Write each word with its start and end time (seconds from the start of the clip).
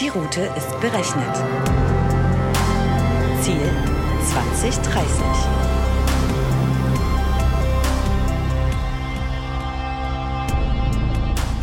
Die 0.00 0.08
Route 0.10 0.42
ist 0.56 0.80
berechnet. 0.80 1.34
Ziel 3.42 3.68
2030. 4.30 5.77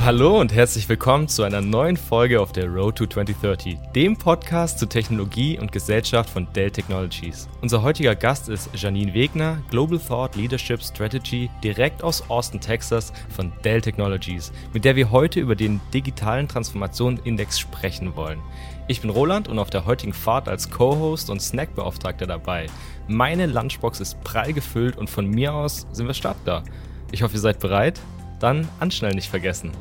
Hallo 0.05 0.39
und 0.39 0.53
herzlich 0.53 0.87
willkommen 0.87 1.27
zu 1.27 1.41
einer 1.41 1.61
neuen 1.61 1.97
Folge 1.97 2.39
auf 2.39 2.51
der 2.51 2.67
Road 2.67 2.95
to 2.95 3.07
2030, 3.07 3.75
dem 3.95 4.15
Podcast 4.15 4.77
zu 4.77 4.85
Technologie 4.85 5.57
und 5.57 5.71
Gesellschaft 5.71 6.29
von 6.29 6.47
Dell 6.53 6.69
Technologies. 6.69 7.49
Unser 7.63 7.81
heutiger 7.81 8.13
Gast 8.13 8.47
ist 8.47 8.69
Janine 8.75 9.15
Wegner, 9.15 9.63
Global 9.71 9.97
Thought 9.97 10.35
Leadership 10.35 10.83
Strategy, 10.83 11.49
direkt 11.63 12.03
aus 12.03 12.29
Austin, 12.29 12.61
Texas 12.61 13.13
von 13.29 13.51
Dell 13.63 13.81
Technologies, 13.81 14.51
mit 14.73 14.85
der 14.85 14.95
wir 14.95 15.09
heute 15.09 15.39
über 15.39 15.55
den 15.55 15.81
digitalen 15.91 16.47
Transformationsindex 16.47 17.59
sprechen 17.59 18.15
wollen. 18.15 18.39
Ich 18.87 19.01
bin 19.01 19.09
Roland 19.09 19.47
und 19.47 19.57
auf 19.57 19.71
der 19.71 19.87
heutigen 19.87 20.13
Fahrt 20.13 20.47
als 20.47 20.69
Co-Host 20.69 21.31
und 21.31 21.41
Snackbeauftragter 21.41 22.27
dabei. 22.27 22.67
Meine 23.07 23.47
Lunchbox 23.47 24.01
ist 24.01 24.23
prall 24.23 24.53
gefüllt 24.53 24.97
und 24.97 25.09
von 25.09 25.27
mir 25.27 25.55
aus 25.55 25.87
sind 25.93 26.05
wir 26.05 26.13
startklar. 26.13 26.63
Ich 27.11 27.23
hoffe, 27.23 27.33
ihr 27.33 27.39
seid 27.39 27.59
bereit. 27.59 27.99
Dann 28.45 28.69
anschnell 28.79 29.15
nicht 29.15 29.31
vergessen. 29.31 29.71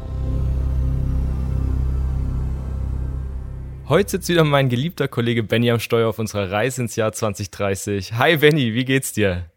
Heute 3.91 4.12
sitzt 4.12 4.30
wieder 4.30 4.42
mein 4.42 4.70
geliebter 4.70 5.06
Kollege 5.06 5.42
Benny 5.42 5.70
am 5.70 5.80
Steuer 5.80 6.09
auf 6.09 6.18
unserer 6.18 6.50
Reise 6.50 6.80
ins 6.80 6.96
Jahr 6.96 7.12
2030. 7.12 8.14
Hi 8.14 8.38
Benny, 8.38 8.72
wie 8.72 8.86
geht's 8.86 9.12
dir? 9.12 9.50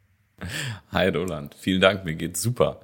Hi 0.92 1.08
Roland, 1.08 1.56
vielen 1.58 1.80
Dank, 1.80 2.04
mir 2.04 2.16
geht's 2.16 2.42
super. 2.42 2.82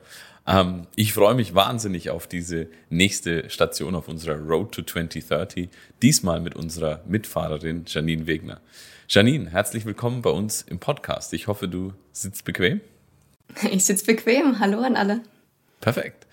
Ähm, 0.47 0.87
ich 0.95 1.11
freue 1.11 1.35
mich 1.35 1.55
wahnsinnig 1.55 2.09
auf 2.09 2.25
diese 2.25 2.67
nächste 2.89 3.49
Station 3.49 3.93
auf 3.93 4.07
unserer 4.07 4.37
Road 4.37 4.71
to 4.71 4.81
2030, 4.81 5.67
diesmal 6.01 6.39
mit 6.39 6.55
unserer 6.55 7.01
Mitfahrerin 7.05 7.83
Janine 7.85 8.27
Wegner. 8.27 8.61
Janine, 9.09 9.49
herzlich 9.49 9.83
willkommen 9.83 10.21
bei 10.21 10.29
uns 10.29 10.61
im 10.61 10.79
Podcast. 10.79 11.33
Ich 11.33 11.47
hoffe, 11.47 11.67
du 11.67 11.91
sitzt 12.13 12.45
bequem. 12.45 12.79
Ich 13.69 13.83
sitze 13.83 14.05
bequem. 14.05 14.61
Hallo 14.61 14.79
an 14.79 14.95
alle. 14.95 15.21
Perfekt. 15.83 16.27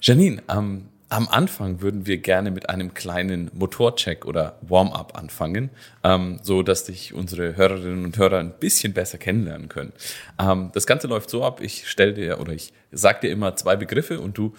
Janine, 0.00 0.42
ähm, 0.48 0.88
am 1.10 1.28
Anfang 1.28 1.80
würden 1.80 2.06
wir 2.06 2.18
gerne 2.18 2.50
mit 2.50 2.68
einem 2.68 2.92
kleinen 2.92 3.48
Motorcheck 3.54 4.24
oder 4.26 4.58
Warm-up 4.62 5.16
anfangen, 5.16 5.70
ähm, 6.02 6.40
so 6.42 6.64
dass 6.64 6.84
dich 6.84 7.14
unsere 7.14 7.56
Hörerinnen 7.56 8.04
und 8.04 8.18
Hörer 8.18 8.38
ein 8.38 8.58
bisschen 8.58 8.92
besser 8.92 9.18
kennenlernen 9.18 9.68
können. 9.68 9.92
Ähm, 10.40 10.72
das 10.74 10.88
Ganze 10.88 11.06
läuft 11.06 11.30
so 11.30 11.44
ab: 11.44 11.60
Ich 11.60 11.88
stelle 11.88 12.14
dir 12.14 12.40
oder 12.40 12.52
ich 12.52 12.72
sag 12.90 13.20
dir 13.20 13.30
immer 13.30 13.54
zwei 13.54 13.76
Begriffe 13.76 14.18
und 14.18 14.36
du 14.36 14.56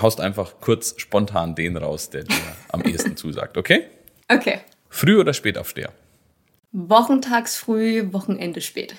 haust 0.00 0.18
einfach 0.18 0.54
kurz 0.62 0.94
spontan 0.96 1.54
den 1.54 1.76
raus, 1.76 2.08
der 2.08 2.24
dir 2.24 2.56
am 2.70 2.80
ehesten 2.86 3.18
zusagt. 3.18 3.58
Okay? 3.58 3.88
Okay. 4.28 4.60
Früh 4.88 5.20
oder 5.20 5.34
spät 5.34 5.58
aufsteher? 5.58 5.92
Wochentags 6.72 7.58
früh, 7.58 8.10
Wochenende 8.10 8.62
spät. 8.62 8.94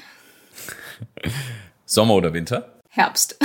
Sommer 1.88 2.14
oder 2.14 2.32
Winter? 2.34 2.74
Herbst. 2.90 3.40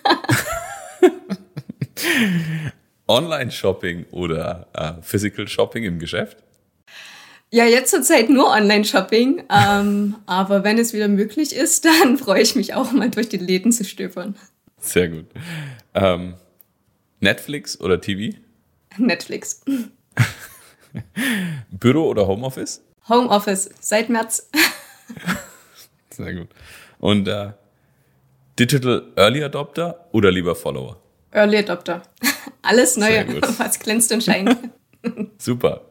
Online-Shopping 3.08 4.06
oder 4.10 4.68
äh, 4.74 5.02
Physical 5.02 5.48
Shopping 5.48 5.84
im 5.84 5.98
Geschäft? 5.98 6.38
Ja, 7.50 7.66
jetzt 7.66 7.90
zurzeit 7.90 8.30
nur 8.30 8.48
Online-Shopping. 8.48 9.44
Ähm, 9.50 10.16
aber 10.24 10.64
wenn 10.64 10.78
es 10.78 10.94
wieder 10.94 11.08
möglich 11.08 11.54
ist, 11.54 11.84
dann 12.02 12.16
freue 12.16 12.40
ich 12.40 12.54
mich 12.54 12.74
auch 12.74 12.92
mal 12.92 13.10
durch 13.10 13.28
die 13.28 13.36
Läden 13.36 13.72
zu 13.72 13.84
stöbern. 13.84 14.36
Sehr 14.78 15.08
gut. 15.08 15.26
Ähm, 15.94 16.34
Netflix 17.20 17.78
oder 17.80 18.00
TV? 18.00 18.36
Netflix. 18.96 19.62
Büro 21.70 22.08
oder 22.08 22.26
Homeoffice? 22.26 22.82
Homeoffice, 23.08 23.70
seit 23.80 24.08
März. 24.08 24.48
Sehr 26.10 26.34
gut. 26.34 26.48
Und 26.98 27.28
äh, 27.28 27.52
Digital 28.58 29.02
Early 29.16 29.42
Adopter 29.44 30.08
oder 30.12 30.30
lieber 30.30 30.54
Follower? 30.54 30.98
Early 31.30 31.56
Adopter. 31.58 32.02
Alles 32.62 32.96
Neue, 32.96 33.26
was 33.58 33.80
glänzt 33.80 34.12
und 34.12 34.22
scheint. 34.22 34.56
Super. 35.38 35.82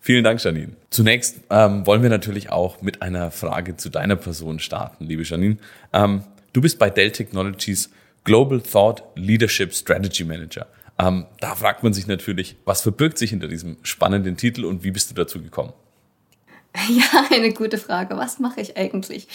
Vielen 0.00 0.24
Dank, 0.24 0.42
Janine. 0.42 0.72
Zunächst 0.90 1.38
ähm, 1.50 1.86
wollen 1.86 2.02
wir 2.02 2.10
natürlich 2.10 2.50
auch 2.50 2.82
mit 2.82 3.02
einer 3.02 3.30
Frage 3.30 3.76
zu 3.76 3.90
deiner 3.90 4.16
Person 4.16 4.58
starten, 4.58 5.04
liebe 5.04 5.22
Janine. 5.22 5.58
Ähm, 5.92 6.24
du 6.52 6.60
bist 6.60 6.78
bei 6.78 6.90
Dell 6.90 7.12
Technologies 7.12 7.90
Global 8.24 8.60
Thought 8.60 9.04
Leadership 9.14 9.74
Strategy 9.74 10.24
Manager. 10.24 10.66
Ähm, 10.98 11.26
da 11.40 11.54
fragt 11.54 11.84
man 11.84 11.92
sich 11.92 12.06
natürlich, 12.06 12.56
was 12.64 12.80
verbirgt 12.80 13.18
sich 13.18 13.30
hinter 13.30 13.48
diesem 13.48 13.76
spannenden 13.82 14.36
Titel 14.36 14.64
und 14.64 14.82
wie 14.82 14.90
bist 14.90 15.10
du 15.10 15.14
dazu 15.14 15.40
gekommen? 15.40 15.72
Ja, 16.88 17.26
eine 17.30 17.52
gute 17.52 17.78
Frage. 17.78 18.16
Was 18.16 18.38
mache 18.38 18.60
ich 18.60 18.76
eigentlich? 18.76 19.28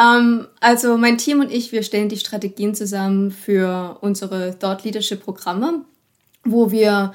Ähm, 0.00 0.46
also 0.60 0.96
mein 0.96 1.18
Team 1.18 1.40
und 1.40 1.52
ich, 1.52 1.72
wir 1.72 1.82
stellen 1.82 2.08
die 2.08 2.18
Strategien 2.18 2.74
zusammen 2.74 3.30
für 3.30 3.98
unsere 4.00 4.58
Thought 4.58 4.84
Leadership 4.84 5.22
Programme, 5.22 5.84
wo 6.44 6.70
wir 6.70 7.12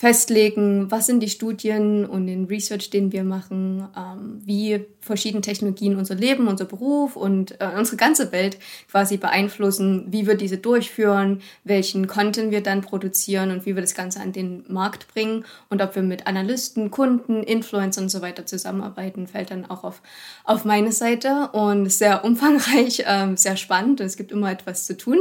festlegen, 0.00 0.90
was 0.90 1.04
sind 1.04 1.20
die 1.20 1.28
Studien 1.28 2.06
und 2.06 2.26
den 2.26 2.46
Research, 2.46 2.88
den 2.88 3.12
wir 3.12 3.22
machen, 3.22 3.86
ähm, 3.94 4.40
wie 4.42 4.86
verschiedene 5.02 5.42
Technologien 5.42 5.96
unser 5.96 6.14
Leben, 6.14 6.48
unser 6.48 6.64
Beruf 6.64 7.16
und 7.16 7.60
äh, 7.60 7.68
unsere 7.76 7.98
ganze 7.98 8.32
Welt 8.32 8.56
quasi 8.90 9.18
beeinflussen, 9.18 10.06
wie 10.08 10.26
wir 10.26 10.36
diese 10.36 10.56
durchführen, 10.56 11.42
welchen 11.64 12.06
Content 12.06 12.50
wir 12.50 12.62
dann 12.62 12.80
produzieren 12.80 13.50
und 13.50 13.66
wie 13.66 13.74
wir 13.74 13.82
das 13.82 13.94
Ganze 13.94 14.20
an 14.20 14.32
den 14.32 14.64
Markt 14.68 15.06
bringen 15.12 15.44
und 15.68 15.82
ob 15.82 15.94
wir 15.94 16.02
mit 16.02 16.26
Analysten, 16.26 16.90
Kunden, 16.90 17.42
Influencern 17.42 18.04
und 18.04 18.08
so 18.08 18.22
weiter 18.22 18.46
zusammenarbeiten, 18.46 19.26
fällt 19.26 19.50
dann 19.50 19.68
auch 19.68 19.84
auf, 19.84 20.00
auf 20.44 20.64
meine 20.64 20.92
Seite 20.92 21.50
und 21.52 21.92
sehr 21.92 22.24
umfangreich, 22.24 23.04
ähm, 23.06 23.36
sehr 23.36 23.58
spannend 23.58 24.00
und 24.00 24.06
es 24.06 24.16
gibt 24.16 24.32
immer 24.32 24.50
etwas 24.50 24.86
zu 24.86 24.96
tun. 24.96 25.18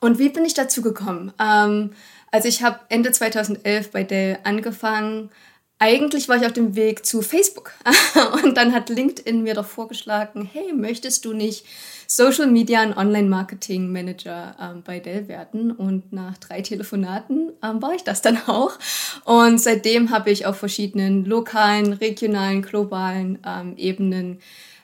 Und 0.00 0.18
wie 0.18 0.28
bin 0.28 0.44
ich 0.44 0.52
dazu 0.52 0.82
gekommen? 0.82 1.32
Ähm, 1.40 1.92
also 2.34 2.48
ich 2.48 2.64
habe 2.64 2.80
Ende 2.88 3.12
2011 3.12 3.92
bei 3.92 4.02
Dell 4.02 4.38
angefangen. 4.42 5.30
Eigentlich 5.78 6.28
war 6.28 6.36
ich 6.36 6.44
auf 6.44 6.52
dem 6.52 6.74
Weg 6.74 7.06
zu 7.06 7.22
Facebook 7.22 7.70
und 8.42 8.56
dann 8.56 8.72
hat 8.72 8.88
LinkedIn 8.88 9.44
mir 9.44 9.54
doch 9.54 9.66
vorgeschlagen, 9.66 10.50
hey, 10.52 10.72
möchtest 10.72 11.24
du 11.24 11.32
nicht 11.32 11.64
Social 12.08 12.48
Media 12.48 12.82
und 12.82 12.96
Online 12.96 13.28
Marketing 13.28 13.92
Manager 13.92 14.56
ähm, 14.60 14.82
bei 14.84 14.98
Dell 14.98 15.28
werden? 15.28 15.70
Und 15.70 16.12
nach 16.12 16.36
drei 16.38 16.60
Telefonaten 16.60 17.52
ähm, 17.62 17.80
war 17.80 17.94
ich 17.94 18.02
das 18.02 18.20
dann 18.20 18.36
auch. 18.48 18.80
Und 19.24 19.60
seitdem 19.60 20.10
habe 20.10 20.32
ich 20.32 20.44
auf 20.44 20.56
verschiedenen 20.56 21.24
lokalen, 21.24 21.92
regionalen, 21.92 22.62
globalen 22.62 23.38
ähm, 23.46 23.76
Ebenen 23.76 24.40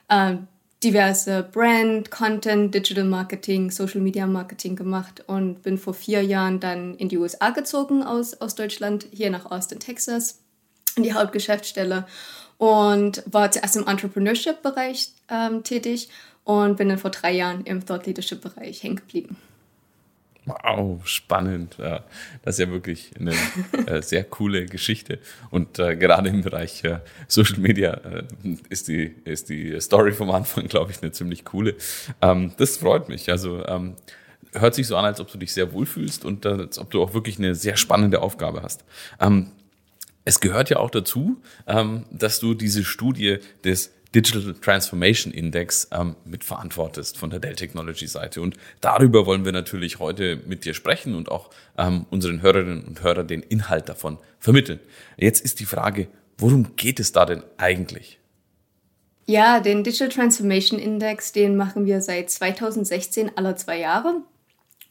ähm, 0.09 0.47
diverse 0.83 1.43
Brand, 1.43 2.09
Content, 2.09 2.73
Digital 2.73 3.03
Marketing, 3.03 3.69
Social 3.69 4.01
Media 4.01 4.25
Marketing 4.25 4.75
gemacht 4.75 5.23
und 5.27 5.61
bin 5.61 5.77
vor 5.77 5.93
vier 5.93 6.23
Jahren 6.23 6.59
dann 6.59 6.95
in 6.95 7.09
die 7.09 7.17
USA 7.17 7.51
gezogen 7.51 8.03
aus, 8.03 8.33
aus 8.41 8.55
Deutschland, 8.55 9.05
hier 9.11 9.29
nach 9.29 9.45
Austin, 9.45 9.79
Texas, 9.79 10.39
in 10.95 11.03
die 11.03 11.13
Hauptgeschäftsstelle 11.13 12.07
und 12.57 13.23
war 13.25 13.51
zuerst 13.51 13.75
im 13.75 13.87
Entrepreneurship-Bereich 13.87 15.13
ähm, 15.29 15.63
tätig 15.63 16.09
und 16.43 16.77
bin 16.77 16.89
dann 16.89 16.97
vor 16.97 17.11
drei 17.11 17.31
Jahren 17.31 17.63
im 17.65 17.85
Thought 17.85 18.07
Leadership-Bereich 18.07 18.83
hängen 18.83 18.97
geblieben. 18.97 19.37
Wow, 20.45 21.01
spannend. 21.05 21.77
Ja, 21.77 22.03
das 22.43 22.55
ist 22.55 22.65
ja 22.65 22.71
wirklich 22.71 23.11
eine 23.19 23.33
äh, 23.85 24.01
sehr 24.01 24.23
coole 24.23 24.65
Geschichte. 24.65 25.19
Und 25.51 25.77
äh, 25.77 25.95
gerade 25.95 26.29
im 26.29 26.41
Bereich 26.41 26.83
äh, 26.83 26.99
Social 27.27 27.59
Media 27.59 27.93
äh, 27.93 28.23
ist, 28.69 28.87
die, 28.87 29.13
ist 29.23 29.49
die 29.49 29.79
Story 29.79 30.13
vom 30.13 30.31
Anfang, 30.31 30.67
glaube 30.67 30.91
ich, 30.91 31.01
eine 31.01 31.11
ziemlich 31.11 31.45
coole. 31.45 31.75
Ähm, 32.21 32.53
das 32.57 32.77
freut 32.77 33.07
mich. 33.07 33.29
Also 33.29 33.63
ähm, 33.67 33.95
hört 34.53 34.73
sich 34.73 34.87
so 34.87 34.95
an, 34.95 35.05
als 35.05 35.19
ob 35.19 35.31
du 35.31 35.37
dich 35.37 35.53
sehr 35.53 35.73
wohlfühlst 35.73 36.25
und 36.25 36.45
äh, 36.45 36.49
als 36.49 36.79
ob 36.79 36.89
du 36.89 37.03
auch 37.03 37.13
wirklich 37.13 37.37
eine 37.37 37.53
sehr 37.53 37.77
spannende 37.77 38.21
Aufgabe 38.21 38.63
hast. 38.63 38.83
Ähm, 39.19 39.51
es 40.25 40.39
gehört 40.39 40.69
ja 40.69 40.77
auch 40.77 40.89
dazu, 40.89 41.41
ähm, 41.67 42.05
dass 42.11 42.39
du 42.39 42.55
diese 42.55 42.83
Studie 42.83 43.39
des 43.63 43.91
Digital 44.13 44.53
Transformation 44.55 45.33
Index 45.33 45.87
ähm, 45.91 46.15
mitverantwortest 46.25 47.17
von 47.17 47.29
der 47.29 47.39
Dell 47.39 47.55
Technology 47.55 48.07
Seite. 48.07 48.41
Und 48.41 48.57
darüber 48.81 49.25
wollen 49.25 49.45
wir 49.45 49.53
natürlich 49.53 49.99
heute 49.99 50.41
mit 50.45 50.65
dir 50.65 50.73
sprechen 50.73 51.15
und 51.15 51.31
auch 51.31 51.49
ähm, 51.77 52.05
unseren 52.09 52.41
Hörerinnen 52.41 52.83
und 52.83 53.03
Hörern 53.03 53.27
den 53.27 53.41
Inhalt 53.41 53.87
davon 53.87 54.17
vermitteln. 54.39 54.79
Jetzt 55.17 55.43
ist 55.43 55.59
die 55.59 55.65
Frage, 55.65 56.07
worum 56.37 56.75
geht 56.75 56.99
es 56.99 57.13
da 57.13 57.25
denn 57.25 57.43
eigentlich? 57.57 58.19
Ja, 59.27 59.61
den 59.61 59.83
Digital 59.83 60.09
Transformation 60.09 60.77
Index, 60.77 61.31
den 61.31 61.55
machen 61.55 61.85
wir 61.85 62.01
seit 62.01 62.29
2016 62.29 63.31
alle 63.37 63.55
zwei 63.55 63.79
Jahre 63.79 64.23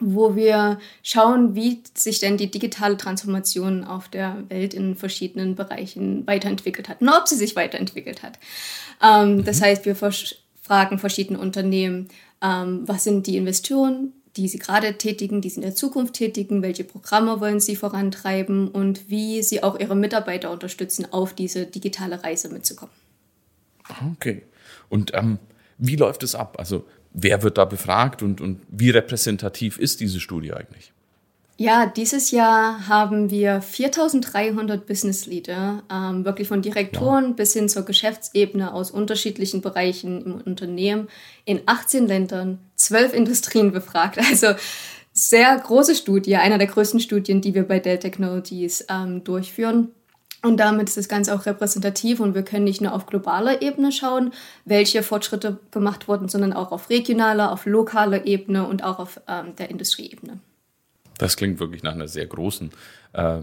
wo 0.00 0.34
wir 0.34 0.78
schauen, 1.02 1.54
wie 1.54 1.82
sich 1.94 2.18
denn 2.18 2.36
die 2.36 2.50
digitale 2.50 2.96
Transformation 2.96 3.84
auf 3.84 4.08
der 4.08 4.44
Welt 4.48 4.74
in 4.74 4.96
verschiedenen 4.96 5.54
Bereichen 5.54 6.26
weiterentwickelt 6.26 6.88
hat 6.88 7.02
und 7.02 7.08
ob 7.10 7.28
sie 7.28 7.36
sich 7.36 7.54
weiterentwickelt 7.54 8.22
hat. 8.22 8.38
Ähm, 9.02 9.36
mhm. 9.36 9.44
Das 9.44 9.60
heißt, 9.60 9.84
wir 9.84 9.94
fragen 9.94 10.98
verschiedene 10.98 11.38
Unternehmen, 11.38 12.08
ähm, 12.42 12.82
was 12.86 13.04
sind 13.04 13.26
die 13.26 13.36
Investoren, 13.36 14.12
die 14.36 14.48
sie 14.48 14.58
gerade 14.58 14.96
tätigen, 14.96 15.40
die 15.40 15.50
sie 15.50 15.56
in 15.56 15.62
der 15.62 15.74
Zukunft 15.74 16.14
tätigen, 16.14 16.62
welche 16.62 16.84
Programme 16.84 17.40
wollen 17.40 17.60
sie 17.60 17.76
vorantreiben 17.76 18.68
und 18.68 19.10
wie 19.10 19.42
sie 19.42 19.62
auch 19.62 19.78
ihre 19.78 19.96
Mitarbeiter 19.96 20.50
unterstützen, 20.50 21.06
auf 21.12 21.34
diese 21.34 21.66
digitale 21.66 22.22
Reise 22.22 22.48
mitzukommen. 22.48 22.94
Okay. 24.12 24.42
Und 24.88 25.12
ähm, 25.14 25.38
wie 25.78 25.96
läuft 25.96 26.22
es 26.22 26.34
ab? 26.34 26.56
Also 26.58 26.84
wer 27.12 27.42
wird 27.42 27.58
da 27.58 27.64
befragt 27.64 28.22
und, 28.22 28.40
und 28.40 28.60
wie 28.68 28.90
repräsentativ 28.90 29.78
ist 29.78 30.00
diese 30.00 30.20
Studie 30.20 30.52
eigentlich? 30.52 30.92
Ja, 31.56 31.84
dieses 31.84 32.30
Jahr 32.30 32.88
haben 32.88 33.30
wir 33.30 33.60
4300 33.60 34.86
Business 34.86 35.26
Leader, 35.26 35.82
ähm, 35.92 36.24
wirklich 36.24 36.48
von 36.48 36.62
Direktoren 36.62 37.24
ja. 37.24 37.30
bis 37.32 37.52
hin 37.52 37.68
zur 37.68 37.82
Geschäftsebene 37.82 38.72
aus 38.72 38.90
unterschiedlichen 38.90 39.60
Bereichen 39.60 40.24
im 40.24 40.34
Unternehmen 40.40 41.08
in 41.44 41.60
18 41.66 42.06
Ländern, 42.06 42.60
12 42.76 43.12
Industrien 43.12 43.72
befragt. 43.72 44.18
Also 44.30 44.54
sehr 45.12 45.54
große 45.58 45.96
Studie, 45.96 46.36
einer 46.36 46.56
der 46.56 46.68
größten 46.68 47.00
Studien, 47.00 47.42
die 47.42 47.54
wir 47.54 47.64
bei 47.64 47.78
Dell 47.78 47.98
Technologies 47.98 48.86
ähm, 48.88 49.22
durchführen. 49.22 49.88
Und 50.42 50.58
damit 50.58 50.88
ist 50.88 50.96
das 50.96 51.08
Ganze 51.08 51.34
auch 51.34 51.44
repräsentativ 51.44 52.20
und 52.20 52.34
wir 52.34 52.42
können 52.42 52.64
nicht 52.64 52.80
nur 52.80 52.94
auf 52.94 53.06
globaler 53.06 53.60
Ebene 53.60 53.92
schauen, 53.92 54.32
welche 54.64 55.02
Fortschritte 55.02 55.58
gemacht 55.70 56.08
wurden, 56.08 56.28
sondern 56.28 56.54
auch 56.54 56.72
auf 56.72 56.88
regionaler, 56.88 57.52
auf 57.52 57.66
lokaler 57.66 58.26
Ebene 58.26 58.66
und 58.66 58.82
auch 58.82 58.98
auf 58.98 59.20
ähm, 59.28 59.54
der 59.56 59.70
Industrieebene. 59.70 60.38
Das 61.18 61.36
klingt 61.36 61.60
wirklich 61.60 61.82
nach 61.82 61.92
einer 61.92 62.08
sehr 62.08 62.26
großen 62.26 62.70
äh, 63.12 63.40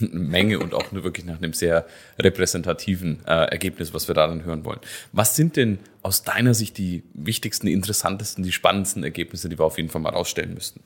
Menge 0.00 0.58
und 0.58 0.74
auch 0.74 0.92
wirklich 0.92 1.24
nach 1.24 1.38
einem 1.38 1.54
sehr 1.54 1.86
repräsentativen 2.18 3.20
äh, 3.26 3.50
Ergebnis, 3.50 3.94
was 3.94 4.08
wir 4.08 4.14
da 4.14 4.26
dann 4.26 4.44
hören 4.44 4.66
wollen. 4.66 4.80
Was 5.12 5.34
sind 5.34 5.56
denn 5.56 5.78
aus 6.02 6.22
deiner 6.22 6.52
Sicht 6.52 6.76
die 6.76 7.02
wichtigsten, 7.14 7.66
interessantesten, 7.66 8.44
die 8.44 8.52
spannendsten 8.52 9.02
Ergebnisse, 9.02 9.48
die 9.48 9.58
wir 9.58 9.64
auf 9.64 9.78
jeden 9.78 9.88
Fall 9.88 10.02
mal 10.02 10.12
rausstellen 10.12 10.52
müssten? 10.52 10.80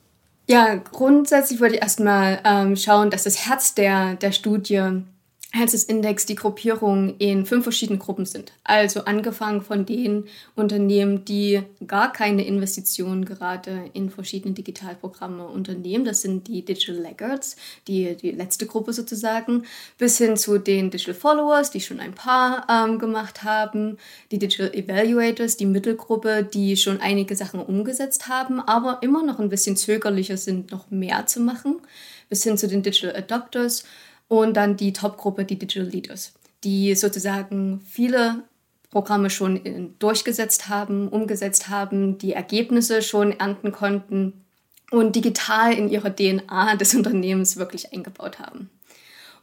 Ja, 0.47 0.75
grundsätzlich 0.75 1.59
würde 1.59 1.75
ich 1.75 1.81
erstmal 1.81 2.39
ähm, 2.45 2.77
schauen, 2.77 3.09
dass 3.09 3.25
das 3.25 3.45
Herz 3.45 3.75
der, 3.75 4.15
der 4.15 4.31
Studie 4.31 5.03
Hanses 5.51 5.83
Index 5.83 6.27
die 6.27 6.35
Gruppierungen 6.35 7.17
in 7.17 7.45
fünf 7.47 7.63
verschiedene 7.63 7.97
Gruppen 7.97 8.25
sind. 8.25 8.53
Also 8.63 9.05
angefangen 9.05 9.61
von 9.61 9.83
den 9.83 10.25
Unternehmen, 10.55 11.25
die 11.25 11.63
gar 11.87 12.13
keine 12.13 12.45
Investitionen 12.45 13.25
gerade 13.25 13.89
in 13.93 14.11
verschiedene 14.11 14.53
Digitalprogramme 14.53 15.47
unternehmen. 15.47 16.05
Das 16.05 16.21
sind 16.21 16.47
die 16.47 16.63
Digital 16.63 17.01
Laggards, 17.01 17.55
die, 17.87 18.15
die 18.15 18.29
letzte 18.29 18.67
Gruppe 18.67 18.93
sozusagen, 18.93 19.63
bis 19.97 20.19
hin 20.19 20.37
zu 20.37 20.59
den 20.59 20.91
Digital 20.91 21.15
Followers, 21.15 21.71
die 21.71 21.81
schon 21.81 21.99
ein 21.99 22.13
paar 22.13 22.67
ähm, 22.69 22.99
gemacht 22.99 23.43
haben, 23.43 23.97
die 24.31 24.37
Digital 24.37 24.71
Evaluators, 24.75 25.57
die 25.57 25.65
Mittelgruppe, 25.65 26.43
die 26.43 26.77
schon 26.77 27.01
einige 27.01 27.35
Sachen 27.35 27.59
umgesetzt 27.59 28.27
haben, 28.27 28.59
aber 28.59 28.99
immer 29.01 29.23
noch 29.23 29.39
ein 29.39 29.49
bisschen 29.49 29.75
zögerlicher 29.75 30.37
sind, 30.37 30.71
noch 30.71 30.91
mehr 30.91 31.25
zu 31.25 31.39
machen, 31.39 31.81
bis 32.29 32.43
hin 32.43 32.55
zu 32.55 32.67
den 32.67 32.83
Digital 32.83 33.15
Adopters 33.15 33.83
und 34.29 34.55
dann 34.55 34.77
die 34.77 34.93
Top-Gruppe, 34.93 35.43
die 35.43 35.59
Digital 35.59 35.89
Leaders, 35.89 36.33
die 36.63 36.95
sozusagen 36.95 37.81
viele 37.85 38.43
Programme 38.89 39.29
schon 39.29 39.93
durchgesetzt 39.99 40.69
haben, 40.69 41.09
umgesetzt 41.09 41.67
haben, 41.67 42.17
die 42.17 42.33
Ergebnisse 42.33 43.01
schon 43.01 43.37
ernten 43.37 43.71
konnten 43.71 44.45
und 44.91 45.15
digital 45.15 45.73
in 45.73 45.89
ihre 45.89 46.15
DNA 46.15 46.75
des 46.77 46.95
Unternehmens 46.95 47.57
wirklich 47.57 47.93
eingebaut 47.93 48.39
haben. 48.39 48.69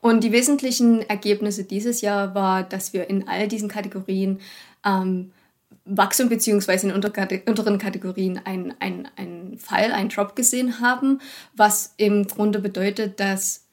Und 0.00 0.24
die 0.24 0.32
wesentlichen 0.32 1.02
Ergebnisse 1.02 1.64
dieses 1.64 2.00
Jahr 2.00 2.34
war, 2.34 2.62
dass 2.62 2.92
wir 2.92 3.08
in 3.10 3.28
all 3.28 3.48
diesen 3.48 3.68
Kategorien 3.68 4.40
ähm, 4.84 5.32
Wachstum 5.84 6.28
beziehungsweise 6.28 6.88
in 6.88 6.92
unteren 6.92 7.78
Kategorien 7.78 8.40
einen 8.44 8.74
ein 8.80 9.56
Fall, 9.58 9.92
einen 9.92 10.08
Drop 10.08 10.34
gesehen 10.34 10.80
haben, 10.80 11.20
was 11.54 11.94
im 11.96 12.26
Grunde 12.26 12.58
bedeutet, 12.58 13.20
dass 13.20 13.65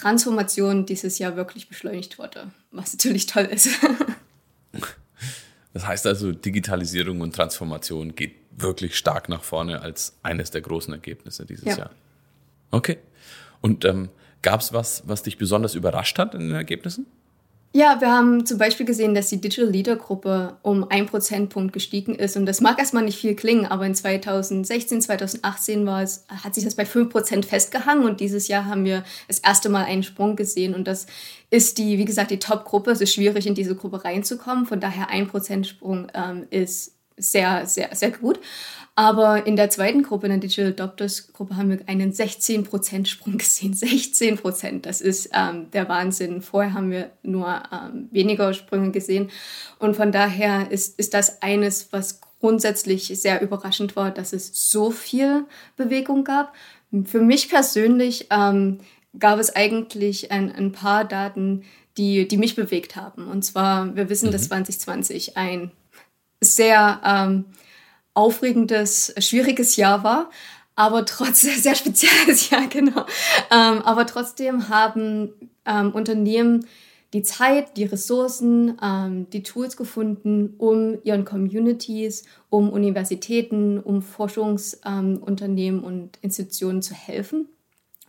Transformation 0.00 0.86
dieses 0.86 1.18
Jahr 1.18 1.36
wirklich 1.36 1.68
beschleunigt 1.68 2.18
wurde, 2.18 2.50
was 2.70 2.92
natürlich 2.92 3.26
toll 3.26 3.44
ist. 3.44 3.68
Das 5.72 5.86
heißt 5.86 6.06
also, 6.06 6.32
Digitalisierung 6.32 7.20
und 7.20 7.34
Transformation 7.34 8.16
geht 8.16 8.34
wirklich 8.50 8.96
stark 8.96 9.28
nach 9.28 9.44
vorne 9.44 9.82
als 9.82 10.18
eines 10.22 10.50
der 10.50 10.62
großen 10.62 10.92
Ergebnisse 10.92 11.46
dieses 11.46 11.64
ja. 11.64 11.78
Jahr. 11.78 11.90
Okay. 12.72 12.98
Und 13.60 13.84
ähm, 13.84 14.08
gab 14.42 14.60
es 14.60 14.72
was, 14.72 15.04
was 15.06 15.22
dich 15.22 15.38
besonders 15.38 15.76
überrascht 15.76 16.18
hat 16.18 16.34
in 16.34 16.40
den 16.40 16.54
Ergebnissen? 16.54 17.06
Ja, 17.72 18.00
wir 18.00 18.10
haben 18.10 18.44
zum 18.46 18.58
Beispiel 18.58 18.84
gesehen, 18.84 19.14
dass 19.14 19.28
die 19.28 19.40
Digital 19.40 19.70
Leader 19.70 19.94
Gruppe 19.94 20.56
um 20.62 20.90
ein 20.90 21.06
Prozentpunkt 21.06 21.72
gestiegen 21.72 22.16
ist. 22.16 22.36
Und 22.36 22.44
das 22.46 22.60
mag 22.60 22.80
erstmal 22.80 23.04
nicht 23.04 23.20
viel 23.20 23.36
klingen, 23.36 23.64
aber 23.64 23.86
in 23.86 23.94
2016, 23.94 25.00
2018 25.02 25.86
war 25.86 26.02
es, 26.02 26.24
hat 26.28 26.56
sich 26.56 26.64
das 26.64 26.74
bei 26.74 26.82
5% 26.82 27.44
festgehangen 27.44 28.06
und 28.06 28.18
dieses 28.18 28.48
Jahr 28.48 28.64
haben 28.64 28.84
wir 28.84 29.04
das 29.28 29.38
erste 29.38 29.68
Mal 29.68 29.84
einen 29.84 30.02
Sprung 30.02 30.34
gesehen. 30.34 30.74
Und 30.74 30.88
das 30.88 31.06
ist 31.50 31.78
die, 31.78 31.96
wie 31.96 32.04
gesagt, 32.04 32.32
die 32.32 32.40
Top-Gruppe. 32.40 32.90
Es 32.90 33.00
ist 33.00 33.14
schwierig, 33.14 33.46
in 33.46 33.54
diese 33.54 33.76
Gruppe 33.76 34.04
reinzukommen. 34.04 34.66
Von 34.66 34.80
daher 34.80 35.08
ein 35.08 35.28
Prozentsprung 35.28 36.08
ähm, 36.12 36.48
ist 36.50 36.96
sehr, 37.16 37.66
sehr, 37.66 37.94
sehr 37.94 38.10
gut. 38.10 38.40
Aber 39.00 39.46
in 39.46 39.56
der 39.56 39.70
zweiten 39.70 40.02
Gruppe, 40.02 40.26
in 40.26 40.32
der 40.32 40.40
Digital 40.40 40.72
Adopters 40.72 41.32
Gruppe, 41.32 41.56
haben 41.56 41.70
wir 41.70 41.78
einen 41.86 42.12
16% 42.12 43.06
Sprung 43.06 43.38
gesehen. 43.38 43.72
16%, 43.74 44.82
das 44.82 45.00
ist 45.00 45.30
ähm, 45.32 45.70
der 45.70 45.88
Wahnsinn. 45.88 46.42
Vorher 46.42 46.74
haben 46.74 46.90
wir 46.90 47.10
nur 47.22 47.62
ähm, 47.72 48.10
weniger 48.10 48.52
Sprünge 48.52 48.90
gesehen. 48.90 49.30
Und 49.78 49.96
von 49.96 50.12
daher 50.12 50.70
ist, 50.70 50.98
ist 50.98 51.14
das 51.14 51.40
eines, 51.40 51.94
was 51.94 52.20
grundsätzlich 52.40 53.06
sehr 53.18 53.40
überraschend 53.40 53.96
war, 53.96 54.10
dass 54.10 54.34
es 54.34 54.70
so 54.70 54.90
viel 54.90 55.46
Bewegung 55.78 56.22
gab. 56.22 56.52
Für 57.06 57.22
mich 57.22 57.48
persönlich 57.48 58.26
ähm, 58.30 58.80
gab 59.18 59.38
es 59.38 59.56
eigentlich 59.56 60.30
ein, 60.30 60.54
ein 60.54 60.72
paar 60.72 61.06
Daten, 61.06 61.64
die, 61.96 62.28
die 62.28 62.36
mich 62.36 62.54
bewegt 62.54 62.96
haben. 62.96 63.28
Und 63.28 63.46
zwar, 63.46 63.96
wir 63.96 64.10
wissen, 64.10 64.28
mhm. 64.28 64.32
dass 64.32 64.48
2020 64.48 65.38
ein 65.38 65.70
sehr 66.42 67.00
ähm, 67.02 67.46
aufregendes, 68.14 69.14
schwieriges 69.18 69.76
Jahr 69.76 70.04
war, 70.04 70.30
aber 70.76 71.04
trotzdem 71.04 71.54
sehr 71.58 71.74
spezielles 71.74 72.50
Jahr, 72.50 72.66
genau. 72.66 73.06
Ähm, 73.50 73.82
aber 73.82 74.06
trotzdem 74.06 74.68
haben 74.68 75.30
ähm, 75.66 75.92
Unternehmen 75.92 76.66
die 77.12 77.22
Zeit, 77.22 77.76
die 77.76 77.84
Ressourcen, 77.84 78.78
ähm, 78.82 79.28
die 79.30 79.42
Tools 79.42 79.76
gefunden, 79.76 80.54
um 80.58 80.98
ihren 81.02 81.24
Communities, 81.24 82.24
um 82.50 82.70
Universitäten, 82.70 83.80
um 83.80 84.00
Forschungsunternehmen 84.00 85.82
und 85.82 86.18
Institutionen 86.22 86.82
zu 86.82 86.94
helfen 86.94 87.48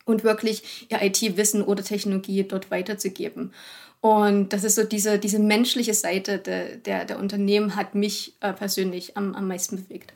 und 0.06 0.24
wirklich 0.24 0.88
ihr 0.90 1.02
IT-Wissen 1.02 1.64
oder 1.64 1.84
Technologie 1.84 2.44
dort 2.44 2.70
weiterzugeben. 2.70 3.54
Und 4.02 4.52
das 4.52 4.64
ist 4.64 4.76
so 4.76 4.84
diese, 4.84 5.20
diese 5.20 5.40
menschliche 5.40 5.94
Seite 5.94 6.40
der, 6.40 6.78
der, 6.78 7.06
der 7.06 7.20
Unternehmen 7.20 7.76
hat 7.76 7.94
mich 7.94 8.34
äh, 8.42 8.52
persönlich 8.52 9.16
am, 9.16 9.36
am 9.36 9.48
meisten 9.48 9.78
bewegt. 9.78 10.14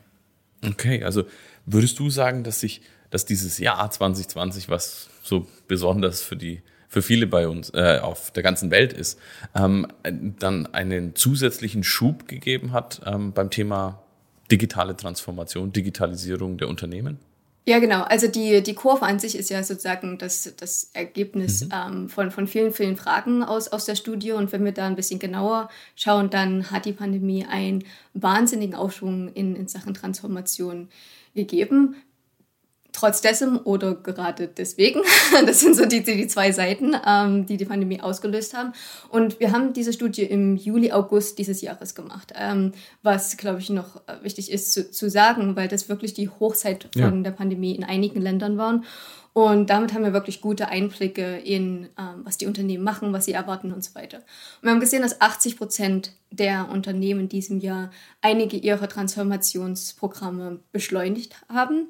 Okay, 0.68 1.04
also 1.04 1.24
würdest 1.66 1.98
du 1.98 2.10
sagen, 2.10 2.42
dass 2.42 2.60
sich, 2.60 2.82
dass 3.10 3.24
dieses 3.24 3.58
Jahr 3.58 3.88
2020, 3.88 4.68
was 4.68 5.08
so 5.22 5.46
besonders 5.68 6.20
für 6.20 6.36
die 6.36 6.62
für 6.88 7.02
viele 7.02 7.26
bei 7.26 7.48
uns 7.48 7.70
äh, 7.70 7.98
auf 8.00 8.30
der 8.30 8.42
ganzen 8.42 8.70
Welt 8.70 8.92
ist, 8.92 9.18
ähm, 9.54 9.86
dann 10.02 10.66
einen 10.66 11.14
zusätzlichen 11.14 11.82
Schub 11.82 12.28
gegeben 12.28 12.72
hat 12.72 13.02
ähm, 13.04 13.32
beim 13.32 13.50
Thema 13.50 14.02
digitale 14.50 14.96
Transformation, 14.96 15.72
Digitalisierung 15.72 16.58
der 16.58 16.68
Unternehmen? 16.68 17.18
Ja, 17.68 17.80
genau. 17.80 18.02
Also 18.02 18.28
die, 18.28 18.62
die 18.62 18.74
Kurve 18.74 19.04
an 19.04 19.18
sich 19.18 19.36
ist 19.36 19.50
ja 19.50 19.60
sozusagen 19.64 20.18
das, 20.18 20.54
das 20.56 20.90
Ergebnis 20.92 21.64
mhm. 21.64 21.70
ähm, 21.72 22.08
von, 22.08 22.30
von 22.30 22.46
vielen, 22.46 22.72
vielen 22.72 22.96
Fragen 22.96 23.42
aus, 23.42 23.66
aus 23.68 23.86
der 23.86 23.96
Studie. 23.96 24.30
Und 24.32 24.52
wenn 24.52 24.64
wir 24.64 24.70
da 24.70 24.86
ein 24.86 24.94
bisschen 24.94 25.18
genauer 25.18 25.68
schauen, 25.96 26.30
dann 26.30 26.70
hat 26.70 26.84
die 26.84 26.92
Pandemie 26.92 27.44
einen 27.44 27.84
wahnsinnigen 28.14 28.76
Aufschwung 28.76 29.32
in, 29.34 29.56
in 29.56 29.66
Sachen 29.66 29.94
Transformation 29.94 30.88
gegeben 31.34 31.96
trotz 32.96 33.20
dessen 33.20 33.58
oder 33.58 33.94
gerade 33.94 34.48
deswegen. 34.48 35.02
Das 35.46 35.60
sind 35.60 35.76
so 35.76 35.84
die, 35.84 36.02
die 36.02 36.26
zwei 36.26 36.50
Seiten, 36.50 36.96
ähm, 37.06 37.46
die 37.46 37.56
die 37.56 37.66
Pandemie 37.66 38.00
ausgelöst 38.00 38.54
haben. 38.54 38.72
Und 39.10 39.38
wir 39.38 39.52
haben 39.52 39.74
diese 39.74 39.92
Studie 39.92 40.22
im 40.22 40.56
Juli, 40.56 40.92
August 40.92 41.38
dieses 41.38 41.60
Jahres 41.60 41.94
gemacht, 41.94 42.32
ähm, 42.34 42.72
was, 43.02 43.36
glaube 43.36 43.60
ich, 43.60 43.68
noch 43.70 44.00
wichtig 44.22 44.50
ist 44.50 44.72
zu, 44.72 44.90
zu 44.90 45.10
sagen, 45.10 45.56
weil 45.56 45.68
das 45.68 45.88
wirklich 45.88 46.14
die 46.14 46.28
Hochzeit 46.28 46.88
von 46.92 47.02
ja. 47.02 47.10
der 47.10 47.30
Pandemie 47.32 47.74
in 47.74 47.84
einigen 47.84 48.20
Ländern 48.20 48.56
waren. 48.56 48.84
Und 49.34 49.68
damit 49.68 49.92
haben 49.92 50.02
wir 50.02 50.14
wirklich 50.14 50.40
gute 50.40 50.68
Einblicke 50.68 51.36
in, 51.36 51.90
ähm, 51.98 52.22
was 52.24 52.38
die 52.38 52.46
Unternehmen 52.46 52.82
machen, 52.82 53.12
was 53.12 53.26
sie 53.26 53.32
erwarten 53.32 53.72
und 53.72 53.84
so 53.84 53.94
weiter. 53.94 54.18
Und 54.18 54.62
wir 54.62 54.70
haben 54.70 54.80
gesehen, 54.80 55.02
dass 55.02 55.20
80 55.20 55.58
Prozent 55.58 56.12
der 56.30 56.70
Unternehmen 56.70 57.20
in 57.20 57.28
diesem 57.28 57.60
Jahr 57.60 57.90
einige 58.22 58.56
ihrer 58.56 58.88
Transformationsprogramme 58.88 60.60
beschleunigt 60.72 61.36
haben 61.52 61.88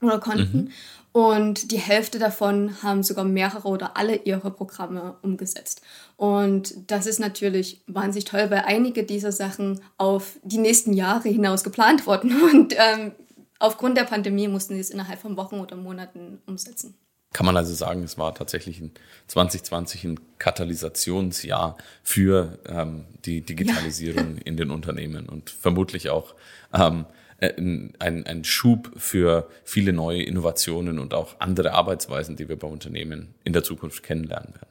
oder 0.00 0.18
konnten. 0.18 0.56
Mhm. 0.56 0.70
Und 1.12 1.72
die 1.72 1.78
Hälfte 1.78 2.18
davon 2.18 2.82
haben 2.82 3.02
sogar 3.02 3.24
mehrere 3.24 3.66
oder 3.68 3.96
alle 3.96 4.16
ihre 4.16 4.50
Programme 4.50 5.16
umgesetzt. 5.22 5.80
Und 6.16 6.74
das 6.90 7.06
ist 7.06 7.20
natürlich 7.20 7.80
wahnsinnig 7.86 8.26
toll, 8.26 8.50
weil 8.50 8.64
einige 8.66 9.02
dieser 9.02 9.32
Sachen 9.32 9.80
auf 9.96 10.38
die 10.42 10.58
nächsten 10.58 10.92
Jahre 10.92 11.30
hinaus 11.30 11.64
geplant 11.64 12.06
wurden. 12.06 12.38
Und 12.52 12.74
ähm, 12.76 13.12
aufgrund 13.58 13.96
der 13.96 14.04
Pandemie 14.04 14.46
mussten 14.46 14.74
sie 14.74 14.80
es 14.80 14.90
innerhalb 14.90 15.18
von 15.18 15.38
Wochen 15.38 15.58
oder 15.58 15.76
Monaten 15.76 16.42
umsetzen. 16.44 16.94
Kann 17.32 17.46
man 17.46 17.56
also 17.56 17.74
sagen, 17.74 18.02
es 18.02 18.18
war 18.18 18.34
tatsächlich 18.34 18.80
in 18.80 18.92
2020 19.28 20.04
ein 20.04 20.20
Katalysationsjahr 20.38 21.76
für 22.02 22.58
ähm, 22.66 23.04
die 23.24 23.40
Digitalisierung 23.40 24.36
ja. 24.36 24.42
in 24.44 24.56
den 24.56 24.70
Unternehmen 24.70 25.28
und 25.28 25.50
vermutlich 25.50 26.10
auch 26.10 26.34
ähm, 26.72 27.06
ein, 27.40 27.94
ein 28.26 28.44
Schub 28.44 28.92
für 28.96 29.48
viele 29.64 29.92
neue 29.92 30.22
Innovationen 30.22 30.98
und 30.98 31.14
auch 31.14 31.36
andere 31.38 31.72
Arbeitsweisen, 31.72 32.36
die 32.36 32.48
wir 32.48 32.58
bei 32.58 32.66
Unternehmen 32.66 33.34
in 33.44 33.52
der 33.52 33.62
Zukunft 33.62 34.02
kennenlernen 34.02 34.54
werden. 34.54 34.68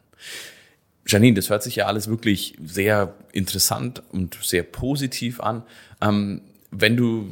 Janine, 1.07 1.35
das 1.35 1.49
hört 1.49 1.61
sich 1.61 1.75
ja 1.75 1.85
alles 1.85 2.07
wirklich 2.07 2.55
sehr 2.63 3.13
interessant 3.31 4.01
und 4.11 4.37
sehr 4.41 4.63
positiv 4.63 5.39
an. 5.39 5.63
Ähm, 6.01 6.41
wenn 6.71 6.97
du 6.97 7.27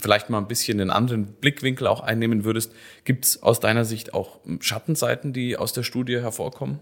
vielleicht 0.00 0.30
mal 0.30 0.38
ein 0.38 0.48
bisschen 0.48 0.80
einen 0.80 0.90
anderen 0.90 1.26
Blickwinkel 1.26 1.86
auch 1.86 2.00
einnehmen 2.00 2.44
würdest, 2.44 2.72
gibt 3.04 3.24
es 3.24 3.42
aus 3.42 3.60
deiner 3.60 3.84
Sicht 3.84 4.14
auch 4.14 4.38
Schattenseiten, 4.60 5.32
die 5.32 5.56
aus 5.56 5.72
der 5.72 5.82
Studie 5.82 6.20
hervorkommen? 6.20 6.78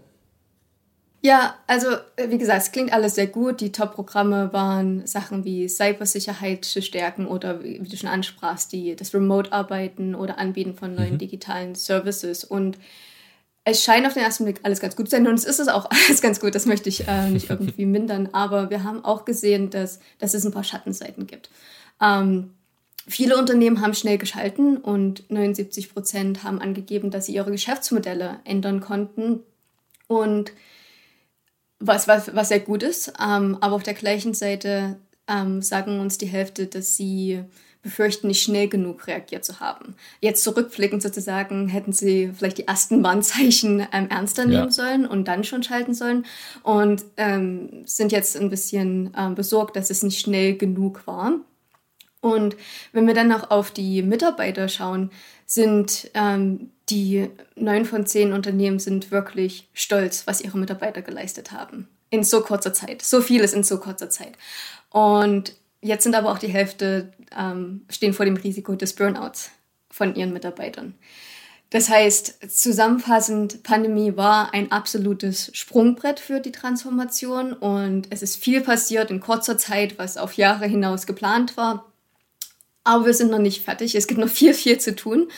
Ja, 1.21 1.55
also 1.67 1.87
wie 2.29 2.37
gesagt, 2.37 2.61
es 2.61 2.71
klingt 2.71 2.93
alles 2.93 3.15
sehr 3.15 3.27
gut. 3.27 3.59
Die 3.59 3.73
Top-Programme 3.73 4.53
waren 4.53 5.05
Sachen 5.05 5.43
wie 5.43 5.67
Cybersicherheit 5.67 6.63
zu 6.63 6.81
stärken 6.81 7.27
oder 7.27 7.61
wie 7.61 7.79
du 7.79 7.97
schon 7.97 8.09
ansprachst, 8.09 8.71
die, 8.71 8.95
das 8.95 9.13
Remote-Arbeiten 9.13 10.15
oder 10.15 10.37
Anbieten 10.37 10.75
von 10.75 10.95
neuen 10.95 11.15
mhm. 11.15 11.17
digitalen 11.17 11.75
Services. 11.75 12.45
Und 12.45 12.77
es 13.65 13.83
scheint 13.83 14.07
auf 14.07 14.13
den 14.13 14.23
ersten 14.23 14.45
Blick 14.45 14.61
alles 14.63 14.79
ganz 14.79 14.95
gut 14.95 15.07
zu 15.07 15.11
sein 15.11 15.27
und 15.27 15.35
es 15.35 15.43
ist 15.43 15.59
es 15.59 15.67
auch 15.67 15.89
alles 16.07 16.21
ganz 16.21 16.39
gut, 16.39 16.55
das 16.55 16.65
möchte 16.65 16.89
ich 16.89 17.07
äh, 17.07 17.29
nicht 17.29 17.49
irgendwie 17.49 17.85
mindern, 17.85 18.29
aber 18.31 18.69
wir 18.69 18.83
haben 18.83 19.03
auch 19.03 19.25
gesehen, 19.25 19.69
dass, 19.69 19.99
dass 20.19 20.33
es 20.33 20.45
ein 20.45 20.51
paar 20.51 20.63
Schattenseiten 20.63 21.27
gibt. 21.27 21.49
Ähm, 22.01 22.51
viele 23.07 23.37
Unternehmen 23.37 23.81
haben 23.81 23.93
schnell 23.93 24.17
geschalten 24.17 24.77
und 24.77 25.29
79 25.29 25.93
Prozent 25.93 26.43
haben 26.43 26.61
angegeben, 26.61 27.11
dass 27.11 27.25
sie 27.25 27.35
ihre 27.35 27.51
Geschäftsmodelle 27.51 28.39
ändern 28.45 28.79
konnten 28.79 29.41
und 30.07 30.51
was, 31.79 32.07
was, 32.07 32.35
was 32.35 32.49
sehr 32.49 32.59
gut 32.59 32.83
ist, 32.83 33.13
ähm, 33.21 33.57
aber 33.61 33.75
auf 33.75 33.83
der 33.83 33.93
gleichen 33.93 34.33
Seite 34.33 34.97
ähm, 35.27 35.61
sagen 35.61 35.99
uns 35.99 36.17
die 36.17 36.27
Hälfte, 36.27 36.67
dass 36.67 36.95
sie 36.95 37.43
befürchten, 37.81 38.27
nicht 38.27 38.43
schnell 38.43 38.67
genug 38.67 39.07
reagiert 39.07 39.45
zu 39.45 39.61
haben. 39.61 39.95
Jetzt 40.19 40.43
zurückblickend 40.43 41.01
sozusagen 41.01 41.69
hätten 41.69 41.93
sie 41.93 42.31
vielleicht 42.37 42.57
die 42.57 42.67
ersten 42.67 43.01
Warnzeichen 43.03 43.87
ähm, 43.93 44.09
ernster 44.09 44.45
nehmen 44.45 44.65
ja. 44.65 44.71
sollen 44.71 45.05
und 45.05 45.27
dann 45.27 45.43
schon 45.43 45.63
schalten 45.63 45.93
sollen 45.93 46.25
und 46.63 47.05
ähm, 47.15 47.83
sind 47.85 48.11
jetzt 48.11 48.35
ein 48.35 48.49
bisschen 48.49 49.13
ähm, 49.17 49.35
besorgt, 49.35 49.75
dass 49.77 49.89
es 49.89 50.03
nicht 50.03 50.19
schnell 50.19 50.57
genug 50.57 51.07
war. 51.07 51.33
Und 52.21 52.57
wenn 52.91 53.07
wir 53.07 53.13
dann 53.13 53.29
noch 53.29 53.49
auf 53.49 53.71
die 53.71 54.01
Mitarbeiter 54.01 54.67
schauen, 54.67 55.09
sind 55.45 56.11
ähm, 56.13 56.71
die 56.89 57.29
neun 57.55 57.85
von 57.85 58.05
zehn 58.05 58.33
Unternehmen 58.33 58.79
sind 58.79 59.11
wirklich 59.11 59.69
stolz, 59.73 60.25
was 60.25 60.41
ihre 60.41 60.57
Mitarbeiter 60.57 61.01
geleistet 61.01 61.51
haben. 61.51 61.87
In 62.09 62.23
so 62.23 62.41
kurzer 62.41 62.73
Zeit. 62.73 63.01
So 63.01 63.21
vieles 63.21 63.53
in 63.53 63.63
so 63.63 63.79
kurzer 63.79 64.09
Zeit. 64.09 64.33
Und 64.89 65.55
jetzt 65.81 66.03
sind 66.03 66.15
aber 66.15 66.31
auch 66.31 66.39
die 66.39 66.47
Hälfte 66.47 67.13
ähm, 67.37 67.85
stehen 67.89 68.13
vor 68.13 68.25
dem 68.25 68.37
Risiko 68.37 68.75
des 68.75 68.93
Burnouts 68.93 69.51
von 69.89 70.15
ihren 70.15 70.33
Mitarbeitern. 70.33 70.95
Das 71.71 71.87
heißt, 71.87 72.49
zusammenfassend, 72.49 73.61
Pandemie 73.61 74.17
war 74.17 74.53
ein 74.55 74.71
absolutes 74.71 75.51
Sprungbrett 75.53 76.19
für 76.19 76.39
die 76.39 76.51
Transformation 76.51 77.53
und 77.53 78.07
es 78.09 78.23
ist 78.23 78.37
viel 78.43 78.61
passiert 78.61 79.11
in 79.11 79.19
kurzer 79.19 79.57
Zeit, 79.57 79.99
was 79.99 80.17
auf 80.17 80.33
Jahre 80.33 80.65
hinaus 80.65 81.05
geplant 81.05 81.57
war. 81.57 81.85
Aber 82.83 83.05
wir 83.05 83.13
sind 83.13 83.29
noch 83.29 83.37
nicht 83.37 83.63
fertig. 83.63 83.93
Es 83.93 84.07
gibt 84.07 84.19
noch 84.19 84.29
viel, 84.29 84.55
viel 84.55 84.79
zu 84.79 84.95
tun. 84.95 85.29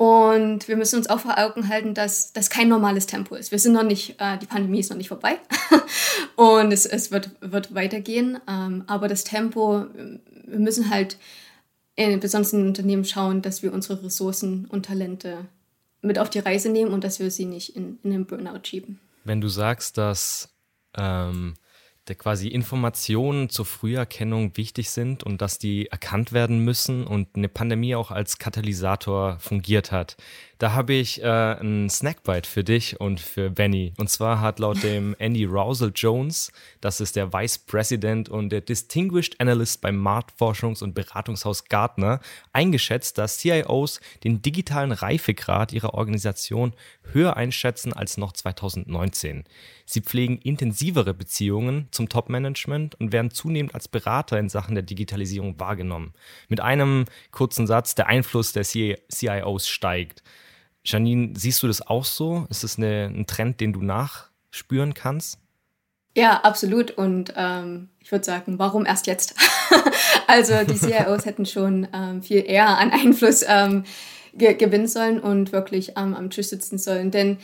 Und 0.00 0.66
wir 0.66 0.78
müssen 0.78 0.96
uns 0.96 1.10
auch 1.10 1.20
vor 1.20 1.36
Augen 1.36 1.68
halten, 1.68 1.92
dass 1.92 2.32
das 2.32 2.48
kein 2.48 2.68
normales 2.68 3.04
Tempo 3.04 3.34
ist. 3.34 3.50
Wir 3.50 3.58
sind 3.58 3.74
noch 3.74 3.82
nicht, 3.82 4.18
äh, 4.18 4.38
die 4.38 4.46
Pandemie 4.46 4.80
ist 4.80 4.88
noch 4.88 4.96
nicht 4.96 5.08
vorbei 5.08 5.38
und 6.36 6.72
es, 6.72 6.86
es 6.86 7.10
wird, 7.10 7.32
wird 7.42 7.74
weitergehen. 7.74 8.38
Ähm, 8.48 8.82
aber 8.86 9.08
das 9.08 9.24
Tempo, 9.24 9.84
wir 9.92 10.58
müssen 10.58 10.88
halt 10.88 11.18
in 11.96 12.18
besonderen 12.18 12.68
Unternehmen 12.68 13.04
schauen, 13.04 13.42
dass 13.42 13.62
wir 13.62 13.74
unsere 13.74 14.02
Ressourcen 14.02 14.64
und 14.70 14.86
Talente 14.86 15.44
mit 16.00 16.18
auf 16.18 16.30
die 16.30 16.38
Reise 16.38 16.70
nehmen 16.70 16.94
und 16.94 17.04
dass 17.04 17.20
wir 17.20 17.30
sie 17.30 17.44
nicht 17.44 17.76
in, 17.76 17.98
in 18.02 18.10
den 18.10 18.24
Burnout 18.24 18.60
schieben. 18.64 18.98
Wenn 19.24 19.42
du 19.42 19.48
sagst, 19.48 19.98
dass 19.98 20.48
ähm, 20.96 21.56
der 22.10 22.16
quasi 22.16 22.48
Informationen 22.48 23.50
zur 23.50 23.64
Früherkennung 23.64 24.56
wichtig 24.56 24.90
sind 24.90 25.22
und 25.22 25.40
dass 25.40 25.58
die 25.58 25.86
erkannt 25.86 26.32
werden 26.32 26.58
müssen 26.58 27.06
und 27.06 27.28
eine 27.36 27.48
Pandemie 27.48 27.94
auch 27.94 28.10
als 28.10 28.38
Katalysator 28.38 29.38
fungiert 29.38 29.92
hat. 29.92 30.16
Da 30.60 30.74
habe 30.74 30.92
ich 30.92 31.22
äh, 31.22 31.24
einen 31.24 31.88
Snackbite 31.88 32.46
für 32.46 32.62
dich 32.62 33.00
und 33.00 33.18
für 33.18 33.48
Benny. 33.48 33.94
Und 33.96 34.10
zwar 34.10 34.42
hat 34.42 34.58
laut 34.58 34.82
dem 34.82 35.16
Andy 35.18 35.46
Rousel 35.46 35.90
Jones, 35.94 36.52
das 36.82 37.00
ist 37.00 37.16
der 37.16 37.32
Vice 37.32 37.56
President 37.60 38.28
und 38.28 38.50
der 38.50 38.60
Distinguished 38.60 39.40
Analyst 39.40 39.80
beim 39.80 40.06
Marktforschungs- 40.06 40.82
und 40.84 40.94
Beratungshaus 40.94 41.64
Gartner, 41.64 42.20
eingeschätzt, 42.52 43.16
dass 43.16 43.38
CIOs 43.38 44.02
den 44.22 44.42
digitalen 44.42 44.92
Reifegrad 44.92 45.72
ihrer 45.72 45.94
Organisation 45.94 46.74
höher 47.10 47.38
einschätzen 47.38 47.94
als 47.94 48.18
noch 48.18 48.32
2019. 48.32 49.44
Sie 49.86 50.02
pflegen 50.02 50.36
intensivere 50.36 51.14
Beziehungen 51.14 51.88
zum 51.90 52.10
Top-Management 52.10 53.00
und 53.00 53.12
werden 53.12 53.30
zunehmend 53.30 53.74
als 53.74 53.88
Berater 53.88 54.38
in 54.38 54.50
Sachen 54.50 54.74
der 54.74 54.84
Digitalisierung 54.84 55.58
wahrgenommen. 55.58 56.12
Mit 56.50 56.60
einem 56.60 57.06
kurzen 57.30 57.66
Satz, 57.66 57.94
der 57.94 58.08
Einfluss 58.08 58.52
der 58.52 58.64
CIOs 58.64 59.66
steigt. 59.66 60.22
Janine, 60.84 61.34
siehst 61.36 61.62
du 61.62 61.66
das 61.66 61.86
auch 61.86 62.04
so? 62.04 62.46
Ist 62.50 62.64
das 62.64 62.78
eine, 62.78 63.06
ein 63.06 63.26
Trend, 63.26 63.60
den 63.60 63.72
du 63.72 63.82
nachspüren 63.82 64.94
kannst? 64.94 65.38
Ja, 66.16 66.40
absolut. 66.40 66.90
Und 66.92 67.32
ähm, 67.36 67.88
ich 68.00 68.10
würde 68.10 68.24
sagen, 68.24 68.58
warum 68.58 68.86
erst 68.86 69.06
jetzt? 69.06 69.34
also 70.26 70.64
die 70.64 70.74
CIOs 70.74 71.24
hätten 71.24 71.46
schon 71.46 71.86
ähm, 71.92 72.22
viel 72.22 72.44
eher 72.44 72.78
an 72.78 72.90
Einfluss 72.90 73.44
ähm, 73.46 73.84
ge 74.34 74.54
gewinnen 74.54 74.88
sollen 74.88 75.20
und 75.20 75.52
wirklich 75.52 75.96
am 75.96 76.30
Tisch 76.30 76.48
sitzen 76.48 76.78
sollen. 76.78 77.10
Denn 77.10 77.38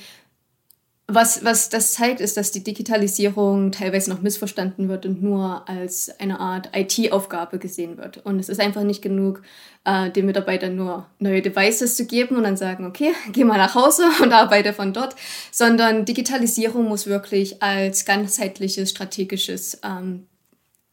was, 1.08 1.44
was 1.44 1.68
das 1.68 1.92
zeigt, 1.92 2.20
ist, 2.20 2.36
dass 2.36 2.50
die 2.50 2.64
Digitalisierung 2.64 3.70
teilweise 3.70 4.10
noch 4.10 4.22
missverstanden 4.22 4.88
wird 4.88 5.06
und 5.06 5.22
nur 5.22 5.68
als 5.68 6.10
eine 6.18 6.40
Art 6.40 6.70
IT-Aufgabe 6.74 7.60
gesehen 7.60 7.96
wird. 7.96 8.18
Und 8.18 8.40
es 8.40 8.48
ist 8.48 8.60
einfach 8.60 8.82
nicht 8.82 9.02
genug, 9.02 9.42
äh, 9.84 10.10
den 10.10 10.26
Mitarbeitern 10.26 10.74
nur 10.74 11.06
neue 11.20 11.42
Devices 11.42 11.96
zu 11.96 12.06
geben 12.06 12.34
und 12.36 12.42
dann 12.42 12.56
sagen, 12.56 12.84
okay, 12.84 13.12
geh 13.32 13.44
mal 13.44 13.56
nach 13.56 13.76
Hause 13.76 14.02
und 14.22 14.32
arbeite 14.32 14.72
von 14.72 14.92
dort, 14.92 15.14
sondern 15.52 16.04
Digitalisierung 16.04 16.88
muss 16.88 17.06
wirklich 17.06 17.62
als 17.62 18.04
ganzheitliches 18.04 18.90
strategisches 18.90 19.78
ähm, 19.84 20.26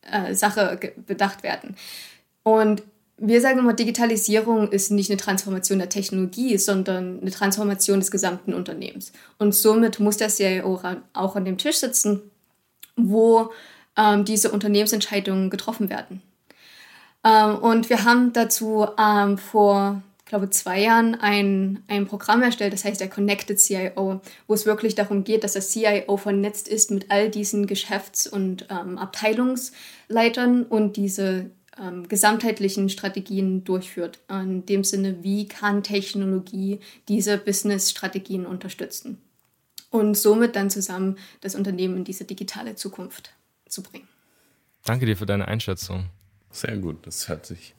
äh, 0.04 0.36
Sache 0.36 0.94
bedacht 1.08 1.42
werden. 1.42 1.76
Und 2.44 2.84
wir 3.26 3.40
sagen 3.40 3.60
immer, 3.60 3.72
Digitalisierung 3.72 4.70
ist 4.70 4.92
nicht 4.92 5.10
eine 5.10 5.18
Transformation 5.18 5.80
der 5.80 5.88
Technologie, 5.88 6.58
sondern 6.58 7.22
eine 7.22 7.32
Transformation 7.32 8.00
des 8.02 8.12
gesamten 8.12 8.54
Unternehmens. 8.54 9.14
Und 9.38 9.56
somit 9.56 10.02
muss 10.02 10.18
der 10.18 10.28
CIO 10.28 10.82
auch 11.14 11.36
an 11.38 11.46
dem 11.46 11.58
Tisch 11.58 11.78
sitzen, 11.78 12.22
wo 12.98 13.50
ähm, 13.96 14.26
diese 14.26 14.52
Unternehmensentscheidungen 14.52 15.50
getroffen 15.50 15.90
werden. 15.90 16.22
Ähm, 17.24 17.56
und 17.60 17.90
wir 17.90 18.04
haben 18.04 18.34
dazu 18.34 18.88
ähm, 19.00 19.38
vor, 19.38 20.02
glaube 20.26 20.50
zwei 20.50 20.82
Jahren 20.82 21.16
ein, 21.16 21.82
ein 21.88 22.08
Programm 22.08 22.42
erstellt, 22.42 22.74
das 22.74 22.84
heißt 22.84 23.00
der 23.00 23.10
Connected 23.10 23.58
CIO, 23.58 24.20
wo 24.48 24.54
es 24.54 24.66
wirklich 24.66 24.96
darum 24.96 25.24
geht, 25.24 25.46
dass 25.46 25.54
der 25.54 25.62
CIO 25.62 26.18
vernetzt 26.18 26.68
ist 26.68 26.92
mit 26.92 27.10
all 27.10 27.30
diesen 27.30 27.68
Geschäfts- 27.68 28.28
und 28.28 28.68
ähm, 28.70 28.98
Abteilungsleitern 28.98 30.64
und 30.64 30.98
diese 30.98 31.52
ähm, 31.82 32.08
gesamtheitlichen 32.08 32.90
Strategien 32.90 33.64
durchführt. 33.64 34.20
In 34.30 34.66
dem 34.66 34.84
Sinne, 34.84 35.24
wie 35.24 35.48
kann 35.48 35.84
Technologie 35.84 36.80
diese 37.08 37.38
Business-Strategien 37.38 38.46
unterstützen 38.46 39.22
und 39.90 40.16
somit 40.16 40.56
dann 40.56 40.70
zusammen 40.70 41.18
das 41.42 41.56
Unternehmen 41.56 41.98
in 41.98 42.04
diese 42.04 42.26
digitale 42.26 42.76
Zukunft 42.76 43.34
zu 43.68 43.84
bringen. 43.84 44.08
Danke 44.86 45.06
dir 45.06 45.16
für 45.16 45.26
deine 45.26 45.48
Einschätzung. 45.48 46.08
Sehr 46.52 46.78
gut, 46.78 47.06
das 47.08 47.28
hört 47.28 47.46
sich 47.46 47.74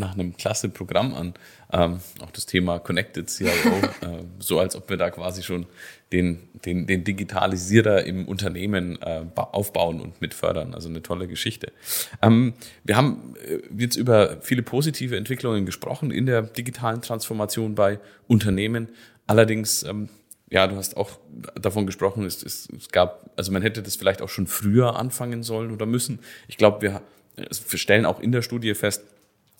nach 0.00 0.14
einem 0.14 0.36
klasse 0.36 0.68
Programm 0.68 1.14
an. 1.14 1.34
Ähm, 1.72 2.00
auch 2.20 2.32
das 2.32 2.46
Thema 2.46 2.80
Connected 2.80 3.30
CIO, 3.30 3.46
äh, 4.00 4.24
so 4.40 4.58
als 4.58 4.74
ob 4.74 4.90
wir 4.90 4.96
da 4.96 5.10
quasi 5.10 5.44
schon 5.44 5.66
den, 6.12 6.48
den, 6.64 6.86
den 6.86 7.04
Digitalisierer 7.04 8.04
im 8.04 8.26
Unternehmen 8.26 9.00
äh, 9.00 9.24
aufbauen 9.36 10.00
und 10.00 10.20
mitfördern. 10.20 10.74
Also 10.74 10.88
eine 10.88 11.02
tolle 11.02 11.28
Geschichte. 11.28 11.72
Ähm, 12.20 12.54
wir 12.82 12.96
haben 12.96 13.34
äh, 13.46 13.58
jetzt 13.76 13.94
über 13.94 14.38
viele 14.40 14.62
positive 14.62 15.16
Entwicklungen 15.16 15.66
gesprochen 15.66 16.10
in 16.10 16.26
der 16.26 16.42
digitalen 16.42 17.02
Transformation 17.02 17.76
bei 17.76 18.00
Unternehmen. 18.26 18.88
Allerdings, 19.28 19.84
ähm, 19.84 20.08
ja, 20.50 20.66
du 20.66 20.74
hast 20.74 20.96
auch 20.96 21.10
davon 21.54 21.86
gesprochen, 21.86 22.24
es, 22.24 22.42
es, 22.42 22.68
es 22.76 22.88
gab, 22.88 23.30
also 23.36 23.52
man 23.52 23.62
hätte 23.62 23.82
das 23.82 23.94
vielleicht 23.94 24.22
auch 24.22 24.28
schon 24.28 24.48
früher 24.48 24.96
anfangen 24.96 25.44
sollen 25.44 25.70
oder 25.70 25.86
müssen. 25.86 26.18
Ich 26.48 26.56
glaube, 26.56 26.82
wir, 26.82 27.02
wir 27.36 27.78
stellen 27.78 28.06
auch 28.06 28.18
in 28.18 28.32
der 28.32 28.42
Studie 28.42 28.74
fest, 28.74 29.04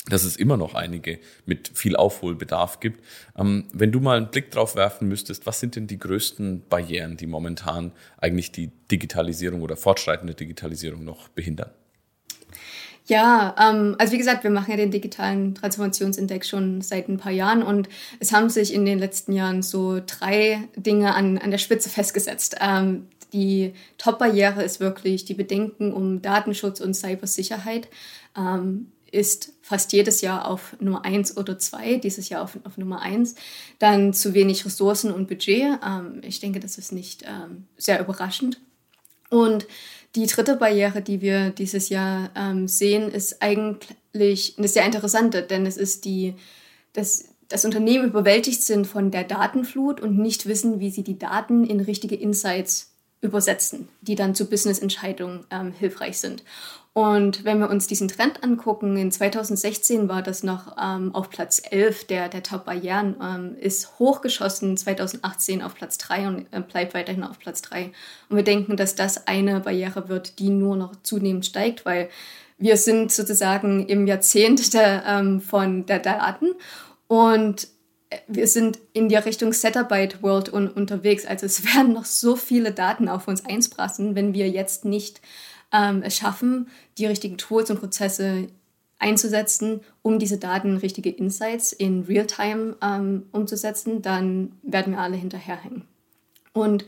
dass 0.09 0.25
es 0.25 0.37
immer 0.37 0.57
noch 0.57 0.75
einige 0.75 1.19
mit 1.45 1.71
viel 1.75 1.95
Aufholbedarf 1.95 2.81
gibt. 2.81 3.05
Ähm, 3.39 3.67
wenn 3.73 3.93
du 3.93 4.01
mal 4.01 4.17
einen 4.17 4.31
Blick 4.31 4.51
drauf 4.51 4.75
werfen 4.75 5.09
müsstest, 5.09 5.47
was 5.47 5.61
sind 5.61 5.77
denn 5.77 5.87
die 5.87 5.99
größten 5.99 6.63
Barrieren, 6.69 7.17
die 7.17 7.27
momentan 7.27 7.93
eigentlich 8.17 8.51
die 8.51 8.71
Digitalisierung 8.91 9.61
oder 9.63 9.77
fortschreitende 9.77 10.35
Digitalisierung 10.35 11.05
noch 11.05 11.29
behindern? 11.29 11.71
Ja, 13.07 13.57
ähm, 13.59 13.97
also 13.99 14.13
wie 14.13 14.19
gesagt, 14.19 14.45
wir 14.45 14.51
machen 14.51 14.71
ja 14.71 14.77
den 14.77 14.93
digitalen 14.93 15.55
Transformationsindex 15.55 16.49
schon 16.49 16.81
seit 16.81 17.09
ein 17.09 17.19
paar 17.19 17.33
Jahren 17.33 17.63
und 17.63 17.89
es 18.21 18.33
haben 18.33 18.49
sich 18.49 18.73
in 18.73 18.87
den 18.87 19.01
letzten 19.01 19.33
Jahren 19.33 19.63
so 19.63 20.01
drei 20.07 20.61
Dinge 20.77 21.15
an, 21.15 21.37
an 21.37 21.51
der 21.51 21.59
Spitze 21.59 21.91
festgesetzt. 21.91 22.57
Ähm, 22.61 23.09
die 23.33 23.75
Top-Barriere 23.99 24.63
ist 24.63 24.81
wirklich 24.81 25.25
die 25.25 25.35
Bedenken 25.35 25.93
um 25.93 26.23
Datenschutz 26.23 26.81
und 26.81 26.95
Cybersicherheit. 26.95 27.89
Ähm, 28.37 28.93
ist 29.13 29.53
fast 29.63 29.93
jedes 29.93 30.21
Jahr 30.21 30.49
auf 30.49 30.77
Nummer 30.81 31.05
eins 31.05 31.37
oder 31.37 31.59
zwei, 31.59 31.97
dieses 31.97 32.29
Jahr 32.29 32.43
auf, 32.43 32.59
auf 32.65 32.77
Nummer 32.79 33.01
eins. 33.01 33.35
Dann 33.79 34.13
zu 34.13 34.35
wenig 34.35 34.65
Ressourcen 34.65 35.13
und 35.13 35.29
Budget. 35.29 35.79
Ähm, 35.87 36.21
ich 36.23 36.41
denke, 36.41 36.61
das 36.61 36.79
ist 36.79 36.93
nicht 36.93 37.25
ähm, 37.27 37.67
sehr 37.77 38.01
überraschend. 38.01 38.61
Und 39.31 39.67
die 40.17 40.27
dritte 40.27 40.57
Barriere, 40.57 41.03
die 41.03 41.21
wir 41.21 41.51
dieses 41.51 41.89
Jahr 41.89 42.31
ähm, 42.35 42.67
sehen, 42.67 43.11
ist 43.11 43.41
eigentlich 43.41 44.59
eine 44.59 44.69
sehr 44.69 44.85
interessante, 44.85 45.43
denn 45.43 45.67
es 45.67 45.77
ist 45.77 46.05
die, 46.05 46.35
dass 46.93 47.27
das 47.49 47.65
Unternehmen 47.65 48.07
überwältigt 48.07 48.63
sind 48.63 48.87
von 48.87 49.11
der 49.11 49.25
Datenflut 49.25 50.01
und 50.01 50.19
nicht 50.19 50.47
wissen, 50.47 50.81
wie 50.81 50.91
sie 50.91 51.03
die 51.03 51.19
Daten 51.19 51.65
in 51.65 51.81
richtige 51.81 52.15
Insights 52.17 52.91
übersetzen, 53.21 53.89
die 54.01 54.15
dann 54.15 54.35
zu 54.35 54.47
Business-Entscheidungen 54.47 55.45
ähm, 55.51 55.73
hilfreich 55.73 56.19
sind. 56.19 56.43
Und 56.93 57.45
wenn 57.45 57.61
wir 57.61 57.71
uns 57.71 57.87
diesen 57.87 58.09
Trend 58.09 58.43
angucken, 58.43 58.97
in 58.97 59.13
2016 59.13 60.09
war 60.09 60.23
das 60.23 60.43
noch 60.43 60.77
ähm, 60.81 61.15
auf 61.15 61.31
Platz 61.31 61.63
11 61.71 62.09
der, 62.09 62.29
der 62.29 62.43
Top-Barrieren, 62.43 63.15
ähm, 63.23 63.57
ist 63.61 64.01
hochgeschossen 64.01 64.77
2018 64.77 65.63
auf 65.63 65.77
Platz 65.77 65.99
3 65.99 66.27
und 66.27 66.47
äh, 66.51 66.61
bleibt 66.61 66.95
weiterhin 66.95 67.23
auf 67.23 67.39
Platz 67.39 67.63
3. 67.63 67.93
Und 68.29 68.37
wir 68.37 68.43
denken, 68.43 68.77
dass 68.77 68.97
das 68.97 69.29
eine 69.29 69.61
Barriere 69.61 70.09
wird, 70.09 70.41
die 70.41 70.51
nur 70.51 70.75
noch 70.75 70.97
zunehmend 71.03 71.47
steigt, 71.47 71.87
weil 71.87 72.09
wir 72.59 72.77
sind 72.77 73.13
sozusagen 73.13 73.87
im 73.87 74.09
Jahrzehnt 74.09 74.75
der, 74.75 75.05
ähm, 75.07 75.41
von 75.41 75.87
der 75.87 76.01
Daten 76.01 76.49
und 77.07 77.69
wir 78.27 78.49
sind 78.49 78.81
in 78.93 79.09
die 79.09 79.17
Richtung 79.17 79.53
Setabyte 79.53 80.23
World 80.23 80.53
un 80.53 80.69
unterwegs. 80.69 81.25
Also 81.25 81.47
es 81.47 81.65
werden 81.77 81.93
noch 81.93 82.05
so 82.05 82.35
viele 82.35 82.73
Daten 82.73 83.09
auf 83.09 83.29
uns 83.29 83.45
einsprassen, 83.45 84.17
wenn 84.17 84.35
wir 84.35 84.49
jetzt 84.49 84.85
nicht 84.85 85.21
ähm, 85.73 86.03
es 86.03 86.17
schaffen, 86.17 86.69
die 86.99 87.07
richtigen 87.07 87.39
Tools 87.39 87.71
und 87.71 87.81
Prozesse 87.81 88.49
einzusetzen, 88.99 89.81
um 90.03 90.19
diese 90.19 90.39
Daten 90.39 90.77
richtige 90.77 91.11
Insights 91.11 91.73
in 91.73 92.05
Realtime 92.05 92.77
ähm, 92.83 93.27
umzusetzen, 93.33 94.03
dann 94.03 94.53
werden 94.63 94.93
wir 94.93 95.01
alle 95.01 95.17
hinterherhängen. 95.17 95.85
Und 96.53 96.85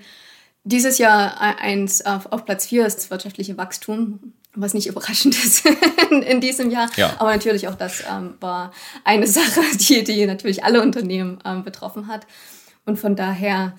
dieses 0.64 0.98
Jahr 0.98 1.40
eins 1.40 2.04
auf, 2.04 2.26
auf 2.30 2.44
Platz 2.44 2.66
vier 2.66 2.86
ist 2.86 2.96
das 2.96 3.10
wirtschaftliche 3.10 3.56
Wachstum, 3.56 4.34
was 4.54 4.74
nicht 4.74 4.86
überraschend 4.88 5.34
ist 5.42 5.66
in, 6.10 6.22
in 6.22 6.40
diesem 6.40 6.70
Jahr. 6.70 6.90
Ja. 6.96 7.16
Aber 7.18 7.32
natürlich 7.32 7.68
auch 7.68 7.74
das 7.74 8.04
ähm, 8.08 8.34
war 8.40 8.72
eine 9.04 9.26
Sache, 9.26 9.60
die, 9.74 10.04
die 10.04 10.26
natürlich 10.26 10.64
alle 10.64 10.82
Unternehmen 10.82 11.38
ähm, 11.44 11.64
betroffen 11.64 12.06
hat. 12.06 12.26
Und 12.84 12.98
von 12.98 13.16
daher, 13.16 13.74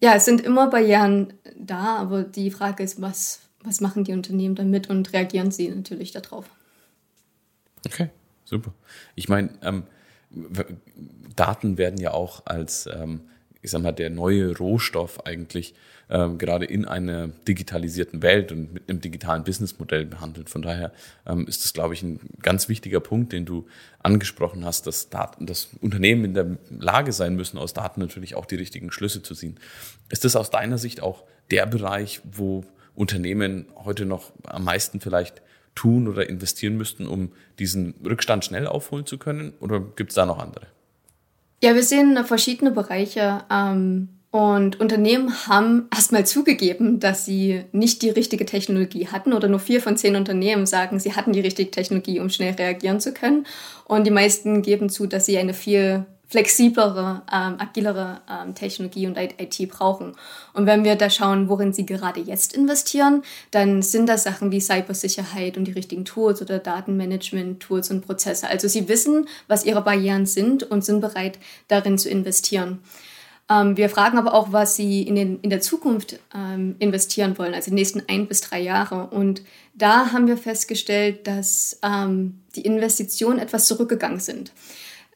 ja, 0.00 0.14
es 0.14 0.24
sind 0.24 0.40
immer 0.40 0.68
Barrieren 0.68 1.34
da, 1.56 1.96
aber 1.96 2.22
die 2.22 2.50
Frage 2.50 2.82
ist, 2.82 3.00
was, 3.00 3.40
was 3.62 3.80
machen 3.80 4.04
die 4.04 4.12
Unternehmen 4.12 4.54
damit 4.54 4.88
und 4.88 5.12
reagieren 5.12 5.50
sie 5.50 5.68
natürlich 5.68 6.12
darauf. 6.12 6.48
Okay, 7.86 8.10
super. 8.44 8.72
Ich 9.14 9.28
meine, 9.28 9.50
ähm, 9.62 9.84
Daten 11.36 11.78
werden 11.78 12.00
ja 12.00 12.12
auch 12.12 12.46
als, 12.46 12.86
ähm, 12.86 13.22
ich 13.62 13.70
sag 13.70 13.82
mal, 13.82 13.92
der 13.92 14.10
neue 14.10 14.56
Rohstoff 14.56 15.26
eigentlich 15.26 15.74
ähm, 16.10 16.38
gerade 16.38 16.64
in 16.64 16.84
einer 16.84 17.28
digitalisierten 17.28 18.22
Welt 18.22 18.50
und 18.50 18.72
mit 18.72 18.88
einem 18.88 19.00
digitalen 19.00 19.44
Businessmodell 19.44 20.06
behandelt. 20.06 20.48
Von 20.48 20.62
daher 20.62 20.92
ähm, 21.26 21.46
ist 21.46 21.64
das, 21.64 21.72
glaube 21.72 21.94
ich, 21.94 22.02
ein 22.02 22.20
ganz 22.40 22.68
wichtiger 22.68 23.00
Punkt, 23.00 23.32
den 23.32 23.44
du 23.44 23.66
angesprochen 24.00 24.64
hast, 24.64 24.86
dass 24.86 25.10
Daten, 25.10 25.46
dass 25.46 25.68
Unternehmen 25.80 26.24
in 26.24 26.34
der 26.34 26.56
Lage 26.70 27.12
sein 27.12 27.36
müssen, 27.36 27.58
aus 27.58 27.74
Daten 27.74 28.00
natürlich 28.00 28.34
auch 28.34 28.46
die 28.46 28.56
richtigen 28.56 28.90
Schlüsse 28.90 29.22
zu 29.22 29.34
ziehen. 29.34 29.58
Ist 30.08 30.24
das 30.24 30.36
aus 30.36 30.50
deiner 30.50 30.78
Sicht 30.78 31.02
auch 31.02 31.24
der 31.50 31.66
Bereich, 31.66 32.20
wo 32.24 32.64
Unternehmen 32.98 33.66
heute 33.84 34.04
noch 34.04 34.32
am 34.44 34.64
meisten 34.64 35.00
vielleicht 35.00 35.40
tun 35.74 36.08
oder 36.08 36.28
investieren 36.28 36.76
müssten, 36.76 37.06
um 37.06 37.30
diesen 37.58 37.94
Rückstand 38.04 38.44
schnell 38.44 38.66
aufholen 38.66 39.06
zu 39.06 39.18
können? 39.18 39.52
Oder 39.60 39.80
gibt 39.80 40.10
es 40.10 40.16
da 40.16 40.26
noch 40.26 40.40
andere? 40.40 40.66
Ja, 41.62 41.74
wir 41.74 41.84
sehen 41.84 42.18
verschiedene 42.24 42.72
Bereiche. 42.72 43.44
Ähm, 43.50 44.08
und 44.30 44.80
Unternehmen 44.80 45.46
haben 45.46 45.88
erstmal 45.94 46.26
zugegeben, 46.26 46.98
dass 46.98 47.24
sie 47.24 47.62
nicht 47.70 48.02
die 48.02 48.10
richtige 48.10 48.44
Technologie 48.44 49.06
hatten 49.06 49.32
oder 49.32 49.46
nur 49.48 49.60
vier 49.60 49.80
von 49.80 49.96
zehn 49.96 50.16
Unternehmen 50.16 50.66
sagen, 50.66 50.98
sie 50.98 51.14
hatten 51.14 51.32
die 51.32 51.40
richtige 51.40 51.70
Technologie, 51.70 52.18
um 52.18 52.30
schnell 52.30 52.54
reagieren 52.54 53.00
zu 53.00 53.14
können. 53.14 53.46
Und 53.84 54.06
die 54.06 54.10
meisten 54.10 54.62
geben 54.62 54.90
zu, 54.90 55.06
dass 55.06 55.26
sie 55.26 55.38
eine 55.38 55.54
viel 55.54 56.04
flexiblere, 56.28 57.22
ähm, 57.32 57.56
agilere 57.58 58.20
ähm, 58.30 58.54
Technologie 58.54 59.06
und 59.06 59.16
IT 59.16 59.68
brauchen. 59.70 60.12
Und 60.52 60.66
wenn 60.66 60.84
wir 60.84 60.94
da 60.94 61.08
schauen, 61.08 61.48
worin 61.48 61.72
sie 61.72 61.86
gerade 61.86 62.20
jetzt 62.20 62.52
investieren, 62.52 63.22
dann 63.50 63.80
sind 63.82 64.08
das 64.08 64.24
Sachen 64.24 64.52
wie 64.52 64.60
Cybersicherheit 64.60 65.56
und 65.56 65.64
die 65.64 65.72
richtigen 65.72 66.04
Tools 66.04 66.42
oder 66.42 66.58
Datenmanagement-Tools 66.58 67.90
und 67.90 68.06
Prozesse. 68.06 68.48
Also 68.48 68.68
sie 68.68 68.88
wissen, 68.88 69.26
was 69.46 69.64
ihre 69.64 69.82
Barrieren 69.82 70.26
sind 70.26 70.62
und 70.62 70.84
sind 70.84 71.00
bereit, 71.00 71.38
darin 71.66 71.96
zu 71.96 72.10
investieren. 72.10 72.80
Ähm, 73.50 73.78
wir 73.78 73.88
fragen 73.88 74.18
aber 74.18 74.34
auch, 74.34 74.52
was 74.52 74.76
sie 74.76 75.02
in, 75.02 75.14
den, 75.14 75.40
in 75.40 75.48
der 75.48 75.62
Zukunft 75.62 76.20
ähm, 76.34 76.76
investieren 76.78 77.38
wollen, 77.38 77.54
also 77.54 77.70
die 77.70 77.74
nächsten 77.74 78.02
ein 78.06 78.28
bis 78.28 78.42
drei 78.42 78.60
Jahre. 78.60 79.06
Und 79.06 79.42
da 79.74 80.12
haben 80.12 80.26
wir 80.26 80.36
festgestellt, 80.36 81.26
dass 81.26 81.78
ähm, 81.82 82.40
die 82.54 82.62
Investitionen 82.62 83.38
etwas 83.38 83.66
zurückgegangen 83.66 84.20
sind. 84.20 84.52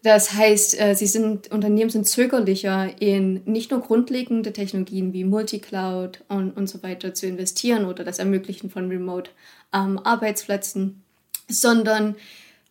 Das 0.03 0.33
heißt, 0.33 0.81
äh, 0.81 0.95
sie 0.95 1.07
sind, 1.07 1.53
Unternehmen 1.53 1.91
sind 1.91 2.09
zögerlicher 2.09 2.91
in 3.01 3.43
nicht 3.45 3.71
nur 3.71 3.81
grundlegende 3.81 4.53
Technologien 4.53 5.13
wie 5.13 5.23
Multicloud 5.25 6.25
und, 6.29 6.57
und 6.57 6.67
so 6.69 6.83
weiter 6.83 7.15
zu 7.15 7.27
investieren 7.27 7.85
oder 7.85 8.03
das 8.03 8.19
Ermöglichen 8.19 8.69
von 8.69 8.89
Remote-Arbeitsplätzen, 8.89 10.83
ähm, 10.83 11.03
sondern 11.49 12.17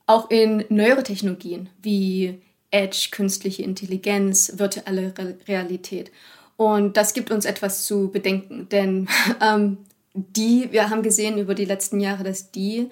auch 0.08 0.30
in 0.30 0.66
neuere 0.68 1.04
Technologien 1.04 1.70
wie 1.82 2.42
Edge, 2.70 3.08
künstliche 3.12 3.64
Intelligenz, 3.64 4.54
virtuelle 4.58 5.14
Re 5.18 5.38
Realität. 5.48 6.12
Und 6.58 6.98
das 6.98 7.14
gibt 7.14 7.32
uns 7.32 7.46
etwas 7.46 7.86
zu 7.86 8.12
bedenken, 8.12 8.68
denn 8.70 9.08
ähm, 9.42 9.78
die, 10.14 10.68
wir 10.72 10.90
haben 10.90 11.02
gesehen 11.02 11.38
über 11.38 11.56
die 11.56 11.64
letzten 11.64 12.02
Jahre, 12.02 12.26
dass 12.26 12.52
die 12.52 12.90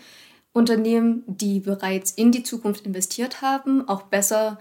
Unternehmen, 0.53 1.23
die 1.27 1.59
bereits 1.59 2.11
in 2.11 2.31
die 2.31 2.43
Zukunft 2.43 2.85
investiert 2.85 3.41
haben, 3.41 3.87
auch 3.87 4.03
besser 4.03 4.59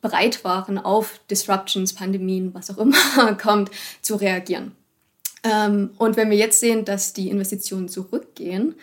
bereit 0.00 0.44
waren, 0.44 0.78
auf 0.78 1.20
Disruptions, 1.30 1.92
Pandemien, 1.92 2.54
was 2.54 2.70
auch 2.70 2.78
immer 2.78 3.34
kommt, 3.40 3.70
zu 4.00 4.16
reagieren. 4.16 4.72
Ähm, 5.42 5.90
und 5.98 6.16
wenn 6.16 6.30
wir 6.30 6.36
jetzt 6.36 6.60
sehen, 6.60 6.84
dass 6.84 7.12
die 7.12 7.28
Investitionen 7.28 7.88
zurückgehen, 7.88 8.74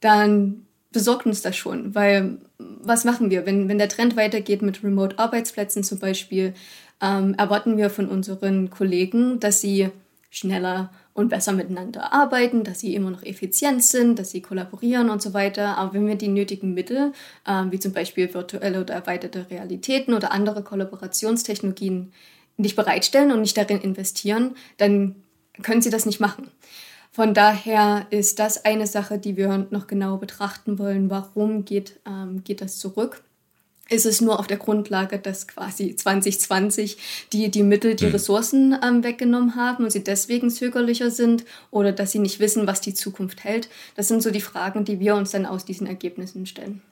dann 0.00 0.66
besorgt 0.90 1.26
uns 1.26 1.42
das 1.42 1.56
schon, 1.56 1.94
weil 1.94 2.38
was 2.58 3.04
machen 3.04 3.30
wir? 3.30 3.46
Wenn, 3.46 3.68
wenn 3.68 3.78
der 3.78 3.88
Trend 3.88 4.16
weitergeht 4.16 4.62
mit 4.62 4.84
Remote-Arbeitsplätzen 4.84 5.82
zum 5.84 5.98
Beispiel, 5.98 6.54
ähm, 7.00 7.34
erwarten 7.34 7.76
wir 7.76 7.90
von 7.90 8.08
unseren 8.08 8.70
Kollegen, 8.70 9.40
dass 9.40 9.60
sie 9.60 9.90
schneller 10.30 10.92
und 11.14 11.28
besser 11.28 11.52
miteinander 11.52 12.12
arbeiten, 12.12 12.64
dass 12.64 12.80
sie 12.80 12.94
immer 12.94 13.10
noch 13.10 13.22
effizient 13.22 13.84
sind, 13.84 14.18
dass 14.18 14.30
sie 14.30 14.40
kollaborieren 14.40 15.10
und 15.10 15.20
so 15.20 15.34
weiter. 15.34 15.76
Aber 15.76 15.94
wenn 15.94 16.06
wir 16.06 16.16
die 16.16 16.28
nötigen 16.28 16.74
Mittel, 16.74 17.12
äh, 17.46 17.64
wie 17.70 17.78
zum 17.78 17.92
Beispiel 17.92 18.32
virtuelle 18.32 18.80
oder 18.80 18.94
erweiterte 18.94 19.50
Realitäten 19.50 20.14
oder 20.14 20.32
andere 20.32 20.62
Kollaborationstechnologien, 20.62 22.12
nicht 22.56 22.76
bereitstellen 22.76 23.32
und 23.32 23.40
nicht 23.40 23.56
darin 23.56 23.80
investieren, 23.80 24.56
dann 24.76 25.16
können 25.62 25.82
sie 25.82 25.90
das 25.90 26.06
nicht 26.06 26.20
machen. 26.20 26.48
Von 27.10 27.34
daher 27.34 28.06
ist 28.08 28.38
das 28.38 28.64
eine 28.64 28.86
Sache, 28.86 29.18
die 29.18 29.36
wir 29.36 29.66
noch 29.70 29.86
genau 29.86 30.16
betrachten 30.16 30.78
wollen. 30.78 31.10
Warum 31.10 31.66
geht, 31.66 32.00
ähm, 32.06 32.42
geht 32.42 32.62
das 32.62 32.78
zurück? 32.78 33.22
Ist 33.92 34.06
es 34.06 34.20
nur 34.20 34.38
auf 34.38 34.46
der 34.46 34.56
Grundlage, 34.56 35.18
dass 35.18 35.46
quasi 35.46 35.94
2020 35.94 36.96
die, 37.32 37.50
die 37.50 37.62
Mittel, 37.62 37.94
die 37.94 38.06
hm. 38.06 38.12
Ressourcen 38.12 38.76
ähm, 38.82 39.04
weggenommen 39.04 39.56
haben 39.56 39.84
und 39.84 39.90
sie 39.90 40.02
deswegen 40.02 40.50
zögerlicher 40.50 41.10
sind 41.10 41.44
oder 41.70 41.92
dass 41.92 42.12
sie 42.12 42.18
nicht 42.18 42.40
wissen, 42.40 42.66
was 42.66 42.80
die 42.80 42.94
Zukunft 42.94 43.44
hält. 43.44 43.68
Das 43.94 44.08
sind 44.08 44.22
so 44.22 44.30
die 44.30 44.40
Fragen, 44.40 44.84
die 44.84 45.00
wir 45.00 45.14
uns 45.14 45.30
dann 45.30 45.46
aus 45.46 45.64
diesen 45.64 45.86
Ergebnissen 45.86 46.46
stellen. 46.46 46.82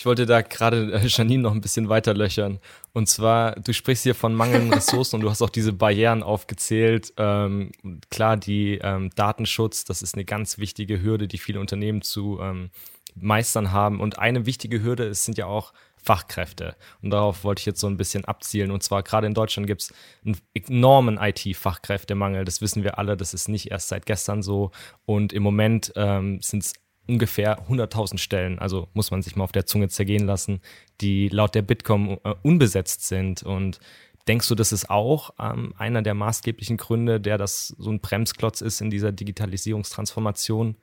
Ich 0.00 0.06
wollte 0.06 0.24
da 0.24 0.40
gerade 0.40 0.92
äh, 0.94 1.06
Janine 1.06 1.42
noch 1.42 1.52
ein 1.52 1.60
bisschen 1.60 1.90
weiter 1.90 2.14
löchern. 2.14 2.58
Und 2.94 3.08
zwar, 3.08 3.52
du 3.56 3.74
sprichst 3.74 4.04
hier 4.04 4.14
von 4.14 4.34
mangelnden 4.34 4.72
Ressourcen 4.72 5.16
und 5.16 5.22
du 5.22 5.28
hast 5.28 5.42
auch 5.42 5.50
diese 5.50 5.74
Barrieren 5.74 6.22
aufgezählt. 6.22 7.12
Ähm, 7.18 7.72
klar, 8.10 8.38
die 8.38 8.78
ähm, 8.82 9.10
Datenschutz, 9.14 9.84
das 9.84 10.00
ist 10.00 10.14
eine 10.14 10.24
ganz 10.24 10.56
wichtige 10.56 11.02
Hürde, 11.02 11.28
die 11.28 11.36
viele 11.36 11.60
Unternehmen 11.60 12.00
zu 12.00 12.38
ähm, 12.40 12.70
meistern 13.14 13.72
haben. 13.72 14.00
Und 14.00 14.18
eine 14.18 14.46
wichtige 14.46 14.82
Hürde 14.82 15.04
ist, 15.04 15.26
sind 15.26 15.36
ja 15.36 15.44
auch 15.44 15.74
Fachkräfte. 16.02 16.76
Und 17.02 17.10
darauf 17.10 17.44
wollte 17.44 17.60
ich 17.60 17.66
jetzt 17.66 17.80
so 17.80 17.86
ein 17.86 17.96
bisschen 17.96 18.24
abzielen. 18.24 18.70
Und 18.70 18.82
zwar 18.82 19.02
gerade 19.02 19.26
in 19.26 19.34
Deutschland 19.34 19.66
gibt 19.66 19.82
es 19.82 19.94
einen 20.24 20.38
enormen 20.54 21.18
IT-Fachkräftemangel. 21.18 22.44
Das 22.44 22.60
wissen 22.60 22.84
wir 22.84 22.98
alle. 22.98 23.16
Das 23.16 23.34
ist 23.34 23.48
nicht 23.48 23.70
erst 23.70 23.88
seit 23.88 24.06
gestern 24.06 24.42
so. 24.42 24.70
Und 25.04 25.32
im 25.32 25.42
Moment 25.42 25.92
ähm, 25.96 26.40
sind 26.40 26.64
es 26.64 26.72
ungefähr 27.10 27.66
100.000 27.68 28.18
Stellen, 28.18 28.58
also 28.60 28.88
muss 28.94 29.10
man 29.10 29.20
sich 29.20 29.34
mal 29.34 29.44
auf 29.44 29.52
der 29.52 29.66
Zunge 29.66 29.88
zergehen 29.88 30.26
lassen, 30.26 30.60
die 31.00 31.28
laut 31.28 31.56
der 31.56 31.62
Bitkom 31.62 32.20
äh, 32.22 32.34
unbesetzt 32.42 33.06
sind. 33.08 33.42
Und 33.42 33.80
denkst 34.28 34.48
du, 34.48 34.54
das 34.54 34.70
ist 34.70 34.88
auch 34.90 35.30
ähm, 35.40 35.74
einer 35.76 36.02
der 36.02 36.14
maßgeblichen 36.14 36.76
Gründe, 36.76 37.20
der 37.20 37.36
das 37.36 37.74
so 37.78 37.90
ein 37.90 38.00
Bremsklotz 38.00 38.60
ist 38.60 38.80
in 38.80 38.90
dieser 38.90 39.10
Digitalisierungstransformation? 39.10 40.76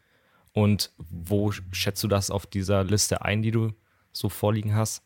Und 0.51 0.91
wo 0.97 1.51
schätzt 1.71 2.03
du 2.03 2.07
das 2.07 2.29
auf 2.29 2.45
dieser 2.45 2.83
Liste 2.83 3.21
ein, 3.21 3.41
die 3.41 3.51
du 3.51 3.71
so 4.11 4.27
vorliegen 4.27 4.75
hast? 4.75 5.03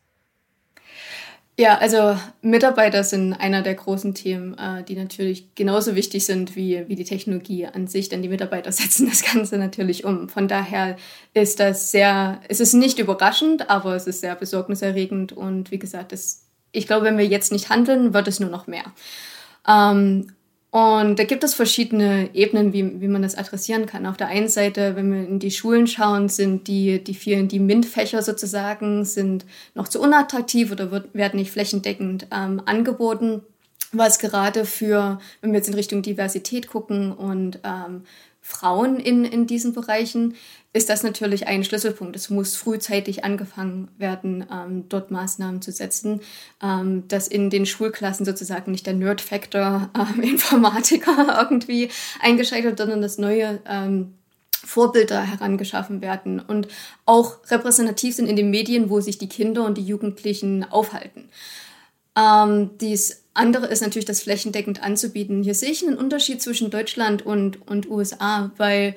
Ja, 1.57 1.77
also 1.77 2.17
Mitarbeiter 2.41 3.03
sind 3.03 3.33
einer 3.33 3.61
der 3.61 3.75
großen 3.75 4.15
Themen, 4.15 4.57
äh, 4.57 4.83
die 4.83 4.95
natürlich 4.95 5.53
genauso 5.53 5.95
wichtig 5.95 6.25
sind 6.25 6.55
wie, 6.55 6.87
wie 6.87 6.95
die 6.95 7.03
Technologie 7.03 7.67
an 7.67 7.87
sich, 7.87 8.09
denn 8.09 8.21
die 8.21 8.29
Mitarbeiter 8.29 8.71
setzen 8.71 9.07
das 9.07 9.23
Ganze 9.23 9.57
natürlich 9.57 10.05
um. 10.05 10.29
Von 10.29 10.47
daher 10.47 10.95
ist 11.33 11.59
das 11.59 11.91
sehr, 11.91 12.41
es 12.47 12.61
ist 12.61 12.73
nicht 12.73 12.99
überraschend, 12.99 13.69
aber 13.69 13.95
es 13.95 14.07
ist 14.07 14.21
sehr 14.21 14.35
besorgniserregend 14.35 15.33
und 15.33 15.71
wie 15.71 15.79
gesagt, 15.79 16.13
das, 16.13 16.47
ich 16.71 16.87
glaube, 16.87 17.05
wenn 17.05 17.17
wir 17.17 17.27
jetzt 17.27 17.51
nicht 17.51 17.69
handeln, 17.69 18.13
wird 18.13 18.27
es 18.27 18.39
nur 18.39 18.49
noch 18.49 18.65
mehr. 18.65 18.85
Ähm, 19.67 20.33
und 20.71 21.19
da 21.19 21.25
gibt 21.25 21.43
es 21.43 21.53
verschiedene 21.53 22.33
Ebenen, 22.33 22.71
wie, 22.71 23.01
wie 23.01 23.09
man 23.09 23.21
das 23.21 23.35
adressieren 23.35 23.87
kann. 23.87 24.05
Auf 24.05 24.15
der 24.15 24.27
einen 24.27 24.47
Seite, 24.47 24.95
wenn 24.95 25.11
wir 25.11 25.27
in 25.27 25.37
die 25.37 25.51
Schulen 25.51 25.85
schauen, 25.85 26.29
sind 26.29 26.67
die, 26.69 27.03
die 27.03 27.13
vielen, 27.13 27.49
die 27.49 27.59
MINT-Fächer 27.59 28.21
sozusagen, 28.21 29.03
sind 29.03 29.45
noch 29.75 29.89
zu 29.89 30.01
unattraktiv 30.01 30.71
oder 30.71 30.89
wird, 30.89 31.13
werden 31.13 31.41
nicht 31.41 31.51
flächendeckend 31.51 32.27
ähm, 32.31 32.61
angeboten. 32.65 33.41
Was 33.91 34.19
gerade 34.19 34.63
für, 34.63 35.19
wenn 35.41 35.51
wir 35.51 35.57
jetzt 35.57 35.67
in 35.67 35.73
Richtung 35.73 36.01
Diversität 36.01 36.69
gucken 36.69 37.11
und 37.11 37.59
ähm, 37.65 38.03
Frauen 38.51 38.99
in, 38.99 39.23
in 39.23 39.47
diesen 39.47 39.73
Bereichen, 39.73 40.35
ist 40.73 40.89
das 40.89 41.03
natürlich 41.03 41.47
ein 41.47 41.63
Schlüsselpunkt. 41.63 42.15
Es 42.15 42.29
muss 42.29 42.55
frühzeitig 42.55 43.23
angefangen 43.23 43.87
werden, 43.97 44.45
ähm, 44.51 44.85
dort 44.89 45.11
Maßnahmen 45.11 45.61
zu 45.61 45.71
setzen, 45.71 46.21
ähm, 46.61 47.07
dass 47.07 47.27
in 47.27 47.49
den 47.49 47.65
Schulklassen 47.65 48.25
sozusagen 48.25 48.71
nicht 48.71 48.85
der 48.85 48.93
Nerd-Factor 48.93 49.89
ähm, 49.97 50.21
Informatiker 50.21 51.37
irgendwie 51.39 51.89
eingeschränkt 52.21 52.65
wird, 52.65 52.77
sondern 52.77 53.01
dass 53.01 53.17
neue 53.17 53.59
ähm, 53.67 54.13
Vorbilder 54.63 55.21
herangeschaffen 55.21 56.01
werden 56.01 56.39
und 56.39 56.67
auch 57.05 57.37
repräsentativ 57.49 58.15
sind 58.15 58.27
in 58.27 58.35
den 58.35 58.51
Medien, 58.51 58.89
wo 58.89 59.01
sich 59.01 59.17
die 59.17 59.29
Kinder 59.29 59.65
und 59.65 59.77
die 59.77 59.85
Jugendlichen 59.85 60.63
aufhalten. 60.63 61.29
Ähm, 62.17 62.71
dies 62.79 63.23
andere 63.33 63.67
ist 63.67 63.81
natürlich, 63.81 64.05
das 64.05 64.23
flächendeckend 64.23 64.83
anzubieten. 64.83 65.43
Hier 65.43 65.55
sehe 65.55 65.71
ich 65.71 65.85
einen 65.85 65.97
Unterschied 65.97 66.41
zwischen 66.41 66.69
Deutschland 66.69 67.25
und, 67.25 67.65
und 67.67 67.89
USA, 67.89 68.51
weil 68.57 68.95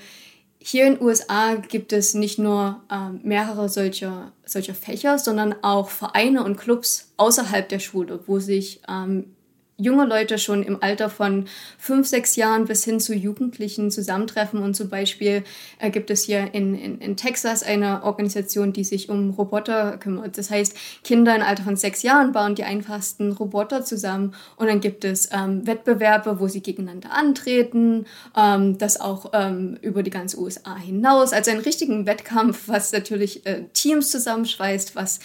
hier 0.59 0.87
in 0.87 0.94
den 0.94 1.03
USA 1.03 1.57
gibt 1.57 1.92
es 1.92 2.14
nicht 2.14 2.38
nur 2.38 2.81
ähm, 2.90 3.20
mehrere 3.22 3.68
solcher, 3.68 4.33
solcher 4.46 4.74
Fächer, 4.74 5.18
sondern 5.18 5.55
auch 5.62 5.90
Vereine 5.90 6.42
und 6.42 6.57
Clubs 6.57 7.12
außerhalb 7.18 7.68
der 7.68 7.81
Schule, 7.81 8.20
wo 8.27 8.38
sich 8.38 8.81
ähm, 8.88 9.35
junge 9.76 10.04
Leute 10.04 10.38
schon 10.38 10.62
im 10.62 10.82
Alter 10.82 11.10
von 11.10 11.46
fünf, 11.78 12.06
sechs 12.06 12.37
Jahren 12.37 12.66
bis 12.66 12.84
hin 12.84 13.00
zu 13.00 13.14
Jugendlichen 13.14 13.90
zusammentreffen. 13.90 14.60
Und 14.60 14.74
zum 14.74 14.88
Beispiel 14.88 15.42
äh, 15.78 15.90
gibt 15.90 16.10
es 16.10 16.24
hier 16.24 16.54
in, 16.54 16.74
in, 16.74 16.98
in 16.98 17.16
Texas 17.16 17.62
eine 17.62 18.04
Organisation, 18.04 18.72
die 18.72 18.84
sich 18.84 19.08
um 19.08 19.30
Roboter 19.30 19.98
kümmert. 19.98 20.38
Das 20.38 20.50
heißt, 20.50 20.76
Kinder 21.02 21.34
im 21.34 21.42
Alter 21.42 21.64
von 21.64 21.76
sechs 21.76 22.02
Jahren 22.02 22.32
bauen 22.32 22.54
die 22.54 22.64
einfachsten 22.64 23.32
Roboter 23.32 23.84
zusammen. 23.84 24.34
Und 24.56 24.68
dann 24.68 24.80
gibt 24.80 25.04
es 25.04 25.28
ähm, 25.32 25.66
Wettbewerbe, 25.66 26.38
wo 26.38 26.46
sie 26.46 26.60
gegeneinander 26.60 27.12
antreten. 27.12 28.06
Ähm, 28.37 28.78
das 28.78 29.00
auch 29.00 29.30
ähm, 29.32 29.76
über 29.80 30.02
die 30.02 30.10
ganze 30.10 30.38
USA 30.38 30.76
hinaus. 30.76 31.32
Also 31.32 31.50
einen 31.50 31.60
richtigen 31.60 32.06
Wettkampf, 32.06 32.68
was 32.68 32.92
natürlich 32.92 33.44
äh, 33.46 33.64
Teams 33.72 34.10
zusammenschweißt, 34.10 34.94
was 34.94 35.18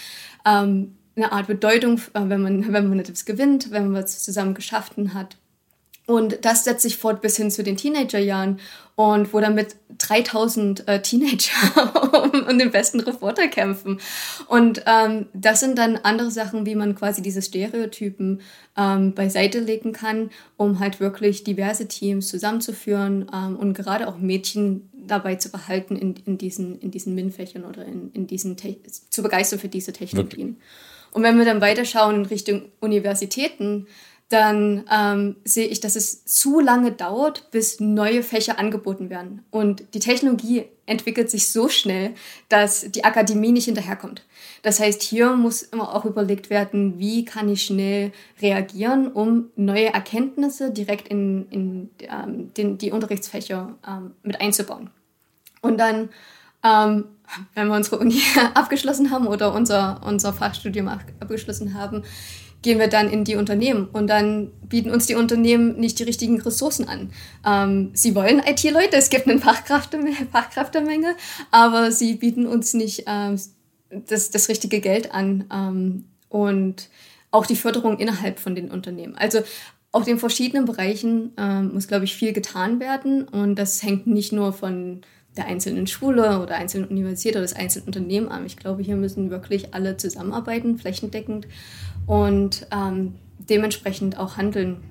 ähm, 0.46 0.96
eine 1.22 1.32
Art 1.32 1.48
Bedeutung, 1.48 1.98
äh, 2.14 2.22
wenn 2.24 2.42
man, 2.42 2.74
wenn 2.74 2.90
man 2.90 3.00
etwas 3.00 3.26
gewinnt, 3.26 3.72
wenn 3.72 3.92
man 3.92 4.04
es 4.04 4.24
zusammen 4.24 4.54
geschafft 4.54 4.94
hat. 5.14 5.38
Und 6.10 6.44
das 6.44 6.64
setzt 6.64 6.82
sich 6.82 6.98
fort 6.98 7.22
bis 7.22 7.38
hin 7.38 7.52
zu 7.52 7.62
den 7.62 7.78
Teenagerjahren 7.78 8.60
und 8.96 9.32
wo 9.32 9.40
damit 9.40 9.76
3000 10.00 10.88
äh, 10.88 11.02
Teenager 11.04 12.24
um, 12.24 12.48
um, 12.48 12.58
den 12.58 12.72
besten 12.72 13.00
Reporter 13.00 13.48
kämpfen. 13.48 14.00
Und 14.48 14.82
ähm, 14.88 15.28
das 15.34 15.60
sind 15.60 15.78
dann 15.78 15.98
andere 15.98 16.32
Sachen, 16.32 16.66
wie 16.66 16.74
man 16.74 16.96
quasi 16.96 17.22
diese 17.22 17.44
Stereotypen 17.44 18.42
ähm, 18.76 19.14
beiseite 19.14 19.60
legen 19.60 19.94
kann, 19.94 20.32
um 20.58 20.80
halt 20.80 21.00
wirklich 21.00 21.44
diverse 21.44 21.88
Teams 21.88 22.28
zusammenzuführen 22.28 23.30
ähm, 23.32 23.56
und 23.56 23.76
gerade 23.76 24.08
auch 24.08 24.18
Mädchen 24.18 24.90
dabei 24.94 25.36
zu 25.36 25.52
behalten 25.52 25.96
in, 25.96 26.16
in 26.26 26.40
diesen, 26.40 26.80
in 26.80 26.90
diesen 26.90 27.14
MINT-Fächern 27.14 27.66
oder 27.66 27.86
in, 27.86 28.12
in 28.14 28.26
diesen 28.26 28.58
zu 28.58 29.22
begeistern 29.22 29.60
für 29.60 29.70
diese 29.70 29.94
Technologien. 29.94 30.48
Wirklich? 30.48 30.64
Und 31.12 31.24
wenn 31.24 31.38
wir 31.38 31.46
dann 31.46 31.62
weiterschauen 31.62 32.16
in 32.16 32.26
Richtung 32.26 32.64
Universitäten, 32.80 33.88
dann 34.30 34.86
ähm, 34.92 35.38
sehe 35.44 35.68
ich, 35.68 35.80
dass 35.80 35.96
es 35.96 36.24
zu 36.24 36.60
lange 36.60 36.92
dauert, 36.92 37.50
bis 37.50 37.80
neue 37.80 38.22
Fächer 38.22 38.60
angeboten 38.60 39.10
werden. 39.10 39.44
Und 39.50 39.96
die 39.96 40.00
Technologie 40.00 40.66
entwickelt 40.86 41.32
sich 41.32 41.50
so 41.50 41.68
schnell, 41.68 42.14
dass 42.48 42.92
die 42.92 43.04
Akademie 43.04 43.52
nicht 43.52 43.66
hinterherkommt. 43.66 44.24
Das 44.62 44.80
heißt, 44.80 45.02
hier 45.02 45.34
muss 45.34 45.64
immer 45.64 45.96
auch 45.96 46.06
überlegt 46.06 46.52
werden, 46.52 47.00
wie 47.00 47.26
kann 47.26 47.50
ich 47.50 47.64
schnell 47.64 48.12
reagieren, 48.40 49.12
um 49.12 49.50
neue 49.56 49.94
Erkenntnisse 49.94 50.72
direkt 50.72 51.08
in, 51.08 51.48
in 51.50 51.90
ähm, 52.02 52.54
den, 52.54 52.78
die 52.78 52.92
Unterrichtsfächer 52.92 53.78
ähm, 53.88 54.12
mit 54.22 54.40
einzubauen. 54.40 54.92
Und 55.62 55.80
dann 55.80 56.10
ähm, 56.64 57.06
wenn 57.56 57.68
wir 57.68 57.76
unsere 57.76 58.00
Uni 58.00 58.22
abgeschlossen 58.54 59.12
haben 59.12 59.28
oder 59.28 59.54
unser, 59.54 60.02
unser 60.06 60.34
Fachstudium 60.34 60.88
abgeschlossen 60.88 61.74
haben, 61.74 62.04
gehen 62.62 62.80
wir 62.80 62.88
dann 62.88 63.10
in 63.10 63.24
die 63.24 63.36
Unternehmen 63.36 63.88
und 63.88 64.08
dann 64.08 64.52
bieten 64.68 64.92
uns 64.92 65.06
die 65.06 65.16
Unternehmen 65.16 65.80
nicht 65.80 65.98
die 66.00 66.04
richtigen 66.04 66.42
Ressourcen 66.42 66.88
an. 66.88 67.12
Ähm, 67.46 67.92
sie 67.94 68.16
wollen 68.16 68.40
IT-Leute, 68.40 68.98
es 68.98 69.10
gibt 69.10 69.28
eine 69.28 69.40
Fachkräftemenge, 70.32 71.16
aber 71.52 71.92
sie 71.92 72.16
bieten 72.16 72.46
uns 72.46 72.74
nicht 72.74 73.06
ähm, 73.08 73.40
das, 73.90 74.30
das 74.32 74.50
richtige 74.50 74.82
Geld 74.82 75.14
an 75.14 75.46
ähm, 75.52 76.06
und 76.28 76.90
auch 77.32 77.46
die 77.46 77.56
Förderung 77.56 77.98
innerhalb 78.00 78.40
von 78.40 78.56
den 78.56 78.72
Unternehmen. 78.72 79.16
Also 79.16 79.40
auf 79.92 80.04
den 80.04 80.20
verschiedenen 80.20 80.66
Bereichen 80.66 81.32
ähm, 81.38 81.74
muss, 81.74 81.88
glaube 81.88 82.06
ich, 82.06 82.16
viel 82.16 82.34
getan 82.34 82.80
werden 82.80 83.28
und 83.28 83.56
das 83.56 83.82
hängt 83.84 84.06
nicht 84.06 84.32
nur 84.32 84.54
von 84.54 85.02
der 85.40 85.48
einzelnen 85.48 85.88
Schule 85.88 86.42
oder 86.42 86.56
einzelnen 86.56 86.90
Universität 86.90 87.34
oder 87.34 87.44
des 87.44 87.56
einzelnen 87.56 87.88
Unternehmen 87.88 88.28
an. 88.28 88.46
Ich 88.46 88.58
glaube, 88.58 88.84
hier 88.84 88.98
müssen 88.98 89.30
wirklich 89.30 89.74
alle 89.74 89.96
zusammenarbeiten, 89.96 90.78
flächendeckend 90.78 91.48
und 92.06 92.68
ähm, 92.72 93.16
dementsprechend 93.38 94.20
auch 94.20 94.36
handeln. 94.36 94.82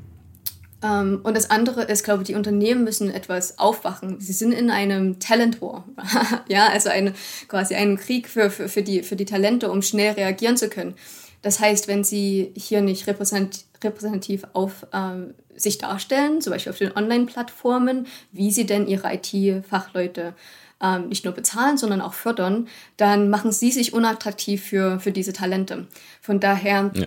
Ähm, 0.82 1.20
und 1.22 1.36
das 1.36 1.50
andere 1.50 1.82
ist, 1.82 2.02
glaube 2.02 2.22
ich, 2.22 2.28
die 2.28 2.34
Unternehmen 2.34 2.82
müssen 2.82 3.10
etwas 3.10 3.58
aufwachen. 3.58 4.20
Sie 4.20 4.32
sind 4.32 4.52
in 4.52 4.70
einem 4.70 5.20
Talent 5.20 5.60
War, 5.60 5.84
ja, 6.48 6.68
also 6.68 6.88
eine, 6.88 7.12
quasi 7.46 7.74
einen 7.74 7.98
Krieg 7.98 8.26
für, 8.26 8.48
für, 8.48 8.70
für, 8.70 8.82
die, 8.82 9.02
für 9.02 9.16
die 9.16 9.26
Talente, 9.26 9.70
um 9.70 9.82
schnell 9.82 10.14
reagieren 10.14 10.56
zu 10.56 10.70
können. 10.70 10.94
Das 11.42 11.60
heißt, 11.60 11.88
wenn 11.88 12.04
sie 12.04 12.52
hier 12.56 12.80
nicht 12.80 13.06
repräsentativ 13.06 14.44
auf 14.54 14.86
ähm, 14.94 15.34
sich 15.58 15.78
darstellen, 15.78 16.40
zum 16.40 16.52
Beispiel 16.52 16.72
auf 16.72 16.78
den 16.78 16.96
Online-Plattformen, 16.96 18.06
wie 18.32 18.50
sie 18.50 18.66
denn 18.66 18.86
ihre 18.86 19.12
IT-Fachleute 19.12 20.34
ähm, 20.80 21.08
nicht 21.08 21.24
nur 21.24 21.34
bezahlen, 21.34 21.76
sondern 21.76 22.00
auch 22.00 22.14
fördern, 22.14 22.68
dann 22.96 23.30
machen 23.30 23.52
sie 23.52 23.70
sich 23.70 23.92
unattraktiv 23.92 24.64
für, 24.64 25.00
für 25.00 25.12
diese 25.12 25.32
Talente. 25.32 25.86
Von 26.20 26.40
daher 26.40 26.90
ja. 26.94 27.06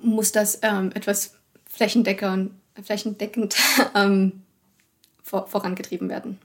muss 0.00 0.32
das 0.32 0.60
ähm, 0.62 0.90
etwas 0.94 1.34
flächendeckend, 1.66 2.52
flächendeckend 2.82 3.56
ähm, 3.94 4.42
vor, 5.22 5.46
vorangetrieben 5.48 6.08
werden. 6.08 6.38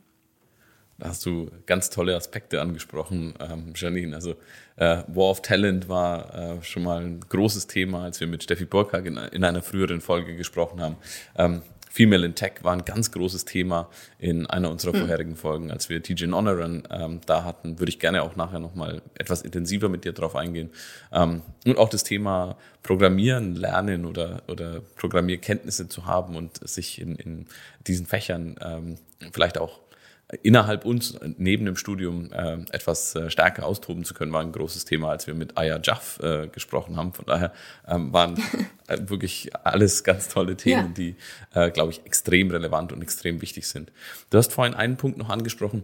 Da 0.97 1.10
hast 1.10 1.25
du 1.25 1.51
ganz 1.65 1.89
tolle 1.89 2.15
Aspekte 2.15 2.62
angesprochen, 2.62 3.34
ähm, 3.39 3.73
Janine. 3.75 4.15
Also 4.15 4.36
äh, 4.77 5.03
War 5.08 5.29
of 5.29 5.41
Talent 5.41 5.89
war 5.89 6.34
äh, 6.34 6.63
schon 6.63 6.84
mal 6.84 7.01
ein 7.03 7.19
großes 7.19 7.67
Thema, 7.67 8.03
als 8.03 8.21
wir 8.21 8.27
mit 8.27 8.43
Steffi 8.43 8.65
Burkhardt 8.65 9.05
in, 9.05 9.17
in 9.17 9.43
einer 9.43 9.62
früheren 9.62 9.99
Folge 9.99 10.36
gesprochen 10.38 10.81
haben. 10.81 10.95
Ähm, 11.38 11.63
Female 11.95 12.25
in 12.25 12.36
Tech 12.36 12.55
war 12.62 12.73
ein 12.73 12.84
ganz 12.84 13.10
großes 13.12 13.45
Thema 13.45 13.89
in 14.19 14.45
einer 14.47 14.69
unserer 14.69 14.93
mhm. 14.93 14.99
vorherigen 14.99 15.36
Folgen, 15.38 15.71
als 15.71 15.88
wir 15.88 16.03
TJ 16.03 16.25
Honoran 16.29 16.84
ähm, 16.91 17.21
da 17.25 17.45
hatten. 17.45 17.79
Würde 17.79 17.89
ich 17.89 17.99
gerne 17.99 18.21
auch 18.21 18.36
nachher 18.36 18.60
nochmal 18.60 19.01
etwas 19.17 19.43
intensiver 19.43 19.88
mit 19.88 20.03
dir 20.03 20.12
drauf 20.12 20.36
eingehen. 20.36 20.71
Ähm, 21.13 21.41
und 21.65 21.77
auch 21.77 21.88
das 21.88 22.03
Thema 22.03 22.58
Programmieren, 22.84 23.55
Lernen 23.55 24.05
oder, 24.05 24.43
oder 24.49 24.81
Programmierkenntnisse 24.97 25.88
zu 25.88 26.05
haben 26.05 26.36
und 26.36 26.67
sich 26.67 26.99
in, 26.99 27.15
in 27.15 27.47
diesen 27.88 28.05
Fächern 28.05 28.58
ähm, 28.62 28.97
vielleicht 29.31 29.58
auch 29.58 29.79
innerhalb 30.41 30.85
uns 30.85 31.17
neben 31.38 31.65
dem 31.65 31.75
Studium 31.75 32.31
äh, 32.31 32.57
etwas 32.71 33.15
äh, 33.15 33.29
stärker 33.29 33.65
austoben 33.65 34.03
zu 34.05 34.13
können, 34.13 34.33
war 34.33 34.41
ein 34.41 34.51
großes 34.51 34.85
Thema, 34.85 35.09
als 35.09 35.27
wir 35.27 35.35
mit 35.35 35.57
Aya 35.57 35.79
Jaff 35.81 36.19
äh, 36.21 36.47
gesprochen 36.47 36.97
haben. 36.97 37.13
Von 37.13 37.25
daher 37.25 37.53
ähm, 37.88 38.11
waren 38.11 38.35
äh, 38.88 38.97
wirklich 39.07 39.51
alles 39.63 40.03
ganz 40.03 40.27
tolle 40.27 40.57
Themen, 40.57 40.88
ja. 40.88 40.93
die, 40.93 41.15
äh, 41.53 41.69
glaube 41.69 41.91
ich, 41.91 42.05
extrem 42.05 42.49
relevant 42.49 42.91
und 42.91 43.01
extrem 43.01 43.41
wichtig 43.41 43.67
sind. 43.67 43.91
Du 44.31 44.38
hast 44.38 44.51
vorhin 44.51 44.73
einen 44.73 44.97
Punkt 44.97 45.17
noch 45.17 45.29
angesprochen, 45.29 45.83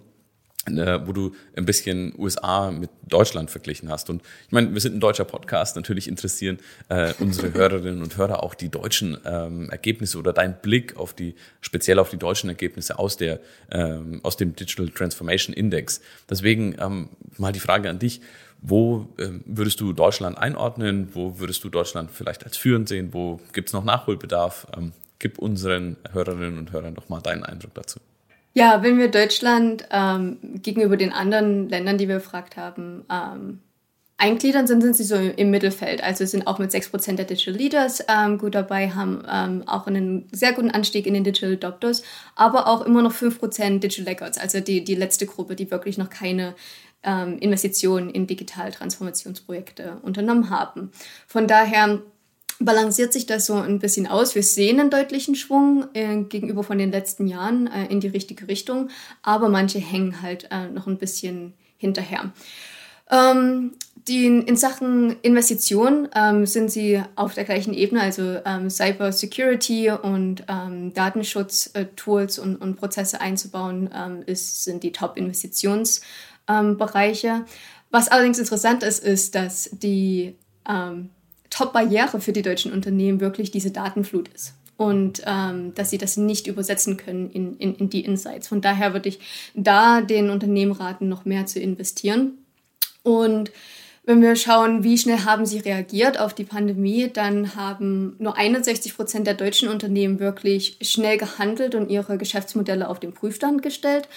äh, 0.67 1.00
wo 1.06 1.12
du 1.12 1.34
ein 1.56 1.65
bisschen 1.65 2.13
USA 2.17 2.69
mit 2.71 2.91
Deutschland 3.08 3.50
verglichen 3.50 3.89
hast. 3.89 4.10
Und 4.12 4.21
ich 4.45 4.52
meine, 4.52 4.71
wir 4.71 4.80
sind 4.80 4.95
ein 4.95 5.00
deutscher 5.00 5.26
Podcast, 5.26 5.76
natürlich 5.76 6.08
interessieren 6.08 6.60
äh, 6.89 7.13
unsere 7.19 7.52
Hörerinnen 7.56 8.04
und 8.04 8.15
Hörer 8.15 8.43
auch 8.43 8.54
die 8.54 8.69
deutschen 8.69 9.17
ähm, 9.26 9.69
Ergebnisse 9.71 10.19
oder 10.19 10.34
dein 10.34 10.62
Blick 10.62 10.97
auf 10.97 11.13
die, 11.13 11.36
speziell 11.62 11.97
auf 11.97 12.12
die 12.12 12.17
deutschen 12.17 12.50
Ergebnisse 12.50 13.00
aus 13.00 13.17
der, 13.17 13.39
ähm, 13.71 14.19
aus 14.24 14.38
dem 14.38 14.56
Digital 14.56 14.89
Transformation 14.89 15.54
Index. 15.54 16.02
Deswegen 16.30 16.76
ähm, 16.80 17.10
mal 17.38 17.52
die 17.52 17.60
Frage 17.60 17.89
an 17.89 17.97
dich. 17.97 18.21
Wo 18.62 19.08
ähm, 19.17 19.41
würdest 19.47 19.80
du 19.82 19.91
Deutschland 19.93 20.38
einordnen? 20.38 21.10
Wo 21.13 21.39
würdest 21.39 21.63
du 21.63 21.69
Deutschland 21.69 22.12
vielleicht 22.12 22.43
als 22.43 22.58
führend 22.58 22.88
sehen? 22.88 23.10
Wo 23.12 23.39
gibt 23.54 23.69
es 23.69 23.74
noch 23.74 23.84
Nachholbedarf? 23.84 24.67
Ähm, 24.78 24.91
gib 25.17 25.39
unseren 25.39 25.97
Hörerinnen 26.12 26.60
und 26.60 26.71
Hörern 26.71 26.93
doch 26.93 27.10
mal 27.10 27.21
deinen 27.21 27.43
Eindruck 27.43 27.74
dazu. 27.74 28.00
Ja, 28.54 28.84
wenn 28.84 28.98
wir 28.98 29.10
Deutschland 29.10 29.88
ähm, 29.92 30.38
gegenüber 30.62 30.98
den 30.98 31.14
anderen 31.14 31.70
Ländern, 31.70 31.98
die 31.98 32.08
wir 32.08 32.16
gefragt 32.16 32.58
haben, 32.58 33.06
ähm, 33.10 33.60
eingliedern, 34.18 34.68
sind, 34.68 34.82
sind 34.82 34.96
sie 34.96 35.04
so 35.04 35.16
im 35.16 35.50
Mittelfeld. 35.50 36.04
Also 36.04 36.26
sind 36.26 36.46
auch 36.46 36.60
mit 36.60 36.72
6% 36.72 37.16
der 37.16 37.26
Digital 37.26 37.56
Leaders 37.56 38.04
ähm, 38.08 38.38
gut 38.38 38.54
dabei, 38.54 38.92
haben 38.92 39.24
ähm, 39.30 39.64
auch 39.68 39.88
einen 39.88 40.28
sehr 40.32 40.54
guten 40.54 40.70
Anstieg 40.70 41.08
in 41.08 41.14
den 41.14 41.24
Digital 41.24 41.54
Adopters, 41.54 42.04
aber 42.36 42.68
auch 42.68 42.86
immer 42.86 43.02
noch 43.02 43.14
5% 43.14 43.80
Digital 43.80 44.14
Records, 44.14 44.38
also 44.38 44.60
die, 44.60 44.84
die 44.84 44.96
letzte 44.96 45.26
Gruppe, 45.26 45.56
die 45.56 45.72
wirklich 45.72 45.98
noch 45.98 46.10
keine 46.10 46.54
ähm, 47.04 47.40
Investitionen 47.40 48.10
in 48.12 48.28
Digital-Transformationsprojekte 48.28 49.98
unternommen 50.04 50.52
haben. 50.52 50.92
Von 51.26 51.48
daher 51.48 52.02
balanciert 52.65 53.13
sich 53.13 53.26
das 53.26 53.45
so 53.45 53.56
ein 53.56 53.80
bisschen 53.80 54.08
aus. 54.08 54.36
Wir 54.36 54.43
sehen 54.43 54.80
einen 54.80 54.89
deutlichen 54.89 55.36
Schwung 55.36 55.86
äh, 55.93 56.24
gegenüber 56.24 56.63
von 56.63 56.78
den 56.78 56.91
letzten 56.91 57.28
Jahren 57.28 57.67
äh, 57.67 57.88
in 57.88 58.00
die 58.00 58.08
richtige 58.08 58.47
Richtung, 58.47 58.89
aber 59.21 59.50
manche 59.50 59.80
hängen 59.80 60.21
halt 60.21 60.47
äh, 60.52 60.67
noch 60.67 60.88
ein 60.88 60.97
bisschen 60.97 61.54
hinterher. 61.78 62.32
Ähm, 63.10 63.74
die, 64.08 64.26
in 64.26 64.56
Sachen 64.56 65.17
Investitionen 65.21 66.08
ähm, 66.15 66.47
sind 66.47 66.71
sie 66.71 67.04
auf 67.15 67.36
der 67.36 67.43
gleichen 67.43 67.74
Ebene, 67.74 68.02
also 68.02 68.38
ähm, 68.45 68.69
Cyber 68.69 69.12
Security 69.12 69.91
und 69.91 70.45
ähm, 70.47 70.93
Datenschutz-Tools 70.93 72.39
und, 72.39 72.56
und, 72.56 72.78
Prozesse 72.78 73.19
einzubauen, 73.21 73.89
ähm, 73.93 74.24
ist, 74.26 74.63
sind 74.63 74.82
die 74.84 74.91
Top-Investitionsbereiche. 74.91 77.45
Was 77.91 78.08
allerdings 78.08 78.39
interessant 78.39 78.82
ist, 78.84 79.04
ist, 79.04 79.36
dass 79.36 79.69
die 79.71 80.36
ähm, 80.67 81.12
Top-Barriere 81.52 82.20
für 82.20 82.34
die 82.34 82.42
deutschen 82.42 82.74
Unternehmen 82.74 83.20
wirklich 83.20 83.52
diese 83.52 83.70
Datenflut 83.70 84.30
ist 84.30 84.56
und 84.78 85.22
ähm, 85.28 85.76
dass 85.76 85.92
sie 85.92 86.00
das 86.00 86.18
nicht 86.18 86.48
übersetzen 86.48 86.98
können 86.98 87.30
in, 87.30 87.56
in, 87.58 87.76
in 87.76 87.90
die 87.92 88.04
Insights. 88.04 88.48
Von 88.48 88.62
daher 88.62 88.94
würde 88.94 89.10
ich 89.10 89.20
da 89.54 90.02
den 90.02 90.32
Unternehmen 90.32 90.72
raten, 90.72 91.08
noch 91.08 91.24
mehr 91.24 91.46
zu 91.46 91.60
investieren. 91.60 92.40
Und 93.04 93.52
wenn 94.04 94.24
wir 94.24 94.36
schauen, 94.36 94.84
wie 94.84 94.98
schnell 94.98 95.20
haben 95.20 95.46
sie 95.46 95.60
reagiert 95.60 96.20
auf 96.20 96.34
die 96.34 96.46
Pandemie, 96.46 97.08
dann 97.14 97.56
haben 97.56 98.16
nur 98.18 98.36
61 98.36 98.96
Prozent 98.96 99.28
der 99.28 99.36
deutschen 99.36 99.70
Unternehmen 99.70 100.20
wirklich 100.20 100.78
schnell 100.82 101.20
gehandelt 101.20 101.76
und 101.76 101.92
ihre 101.92 102.18
Geschäftsmodelle 102.18 102.90
auf 102.90 103.00
den 103.00 103.14
Prüfstand 103.14 103.62
gestellt 103.62 104.10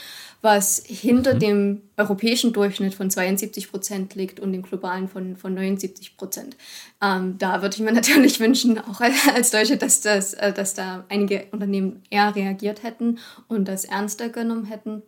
was 0.44 0.82
hinter 0.86 1.34
mhm. 1.34 1.38
dem 1.38 1.82
europäischen 1.96 2.52
Durchschnitt 2.52 2.94
von 2.94 3.10
72 3.10 3.70
Prozent 3.70 4.14
liegt 4.14 4.38
und 4.40 4.52
dem 4.52 4.62
globalen 4.62 5.08
von, 5.08 5.36
von 5.38 5.54
79 5.54 6.18
Prozent. 6.18 6.54
Ähm, 7.02 7.36
da 7.38 7.62
würde 7.62 7.74
ich 7.74 7.80
mir 7.80 7.92
natürlich 7.94 8.38
wünschen, 8.40 8.78
auch 8.78 9.00
als 9.34 9.50
Deutsche, 9.50 9.78
dass, 9.78 10.02
das, 10.02 10.34
äh, 10.34 10.52
dass 10.52 10.74
da 10.74 11.06
einige 11.08 11.46
Unternehmen 11.50 12.02
eher 12.10 12.36
reagiert 12.36 12.82
hätten 12.82 13.18
und 13.48 13.66
das 13.66 13.86
ernster 13.86 14.28
genommen 14.28 14.66
hätten. 14.66 15.02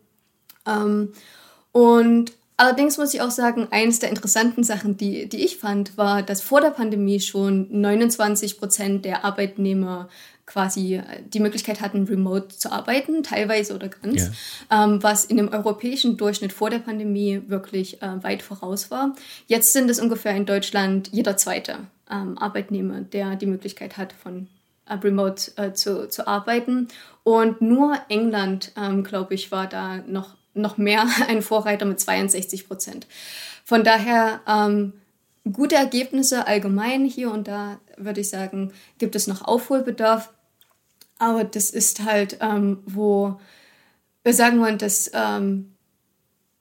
Ähm, 0.65 1.13
und 1.71 2.31
allerdings 2.57 2.97
muss 2.97 3.13
ich 3.13 3.21
auch 3.21 3.29
sagen, 3.29 3.67
eines 3.69 3.99
der 3.99 4.09
interessanten 4.09 4.63
Sachen, 4.63 4.97
die, 4.97 5.29
die 5.29 5.45
ich 5.45 5.57
fand, 5.57 5.99
war, 5.99 6.23
dass 6.23 6.41
vor 6.41 6.61
der 6.61 6.71
Pandemie 6.71 7.19
schon 7.19 7.67
29 7.69 8.57
Prozent 8.57 9.05
der 9.05 9.23
Arbeitnehmer 9.23 10.09
quasi 10.47 10.95
äh, 10.95 11.03
die 11.31 11.39
Möglichkeit 11.39 11.81
hatten, 11.81 12.05
remote 12.05 12.47
zu 12.47 12.71
arbeiten, 12.71 13.21
teilweise 13.21 13.75
oder 13.75 13.89
ganz, 13.89 14.31
ja. 14.71 14.85
ähm, 14.85 15.03
was 15.03 15.25
in 15.25 15.37
dem 15.37 15.49
europäischen 15.49 16.17
Durchschnitt 16.17 16.53
vor 16.53 16.71
der 16.71 16.79
Pandemie 16.79 17.43
wirklich 17.47 18.01
äh, 18.01 18.23
weit 18.23 18.41
voraus 18.41 18.89
war. 18.89 19.13
Jetzt 19.45 19.73
sind 19.73 19.91
es 19.91 19.99
ungefähr 19.99 20.35
in 20.35 20.47
Deutschland 20.47 21.09
jeder 21.11 21.37
zweite 21.37 21.77
ähm, 22.09 22.37
Arbeitnehmer, 22.37 23.01
der 23.01 23.35
die 23.35 23.45
Möglichkeit 23.45 23.97
hat, 23.97 24.13
von 24.13 24.47
äh, 24.87 24.93
remote 24.93 25.51
äh, 25.57 25.73
zu, 25.73 26.09
zu 26.09 26.27
arbeiten. 26.27 26.87
Und 27.23 27.61
nur 27.61 27.97
England, 28.07 28.71
ähm, 28.77 29.03
glaube 29.03 29.33
ich, 29.33 29.51
war 29.51 29.67
da 29.67 29.97
noch, 30.07 30.35
noch 30.53 30.77
mehr 30.77 31.05
ein 31.27 31.41
Vorreiter 31.41 31.85
mit 31.85 31.99
62 31.99 32.67
Prozent. 32.67 33.05
Von 33.65 33.83
daher 33.83 34.39
ähm, 34.47 34.93
gute 35.51 35.75
Ergebnisse 35.75 36.47
allgemein 36.47 37.05
hier 37.05 37.31
und 37.31 37.49
da, 37.49 37.79
würde 37.97 38.21
ich 38.21 38.29
sagen, 38.29 38.71
gibt 38.97 39.15
es 39.15 39.27
noch 39.27 39.41
Aufholbedarf. 39.41 40.31
Aber 41.19 41.43
das 41.43 41.69
ist 41.69 42.03
halt, 42.03 42.37
ähm, 42.41 42.79
wo 42.85 43.39
wir 44.23 44.33
sagen 44.33 44.59
wollen, 44.59 44.77
dass 44.77 45.09
ähm, 45.13 45.73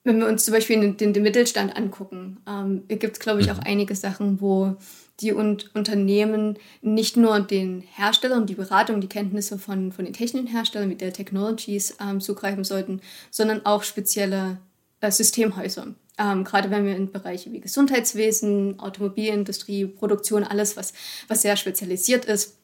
wenn 0.06 0.20
wir 0.20 0.28
uns 0.28 0.44
zum 0.44 0.54
Beispiel 0.54 0.80
den, 0.80 0.96
den, 0.96 1.12
den 1.12 1.22
Mittelstand 1.24 1.76
angucken, 1.76 2.38
ähm, 2.48 2.84
gibt 2.88 3.16
es, 3.16 3.18
glaube 3.18 3.40
ich, 3.40 3.50
auch 3.50 3.56
mhm. 3.56 3.64
einige 3.66 3.94
Sachen, 3.96 4.40
wo 4.40 4.76
die 5.20 5.32
und 5.32 5.74
Unternehmen 5.74 6.58
nicht 6.80 7.16
nur 7.16 7.40
den 7.40 7.80
Herstellern, 7.80 8.46
die 8.46 8.54
Beratung, 8.54 9.00
die 9.00 9.08
Kenntnisse 9.08 9.58
von, 9.58 9.90
von 9.90 10.04
den 10.04 10.14
technischen 10.14 10.46
Herstellern 10.46 10.90
wie 10.90 10.94
der 10.94 11.12
Technologies 11.12 11.96
ähm, 12.00 12.20
zugreifen 12.20 12.64
sollten, 12.64 13.00
sondern 13.30 13.64
auch 13.66 13.82
spezielle 13.82 14.58
äh, 15.00 15.10
Systemhäuser. 15.10 15.88
Ähm, 16.18 16.44
gerade 16.44 16.70
wenn 16.70 16.84
wir 16.84 16.96
in 16.96 17.10
Bereiche 17.10 17.50
wie 17.52 17.60
Gesundheitswesen, 17.60 18.78
Automobilindustrie, 18.78 19.86
Produktion, 19.86 20.44
alles, 20.44 20.76
was, 20.76 20.92
was 21.28 21.42
sehr 21.42 21.56
spezialisiert 21.56 22.26
ist, 22.26 22.58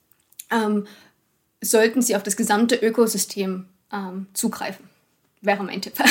ähm, 0.51 0.87
sollten 1.63 2.03
sie 2.03 2.17
auf 2.17 2.23
das 2.23 2.37
gesamte 2.37 2.77
Ökosystem 2.77 3.67
ähm, 3.93 4.27
zugreifen. 4.35 4.89
Wäre 5.41 5.65
mein 5.65 5.81
Tipp. 5.81 5.95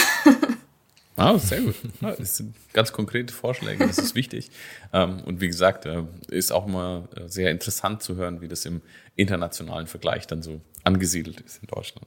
Ah, 1.18 1.38
sehr 1.38 1.62
gut. 1.62 1.76
Ja, 2.00 2.16
das 2.16 2.38
sind 2.38 2.56
ganz 2.74 2.94
konkrete 2.94 3.34
Vorschläge, 3.34 3.86
das 3.86 3.98
ist 3.98 4.16
wichtig. 4.16 4.50
Ähm, 4.94 5.22
und 5.24 5.40
wie 5.40 5.48
gesagt, 5.48 5.86
äh, 5.86 6.04
ist 6.28 6.52
auch 6.52 6.68
immer 6.68 7.08
äh, 7.16 7.30
sehr 7.30 7.50
interessant 7.50 8.04
zu 8.04 8.16
hören, 8.16 8.42
wie 8.42 8.50
das 8.50 8.66
im 8.66 8.82
internationalen 9.16 9.88
Vergleich 9.88 10.28
dann 10.28 10.42
so 10.44 10.60
angesiedelt 10.84 11.40
ist 11.40 11.62
in 11.62 11.68
Deutschland. 11.68 12.06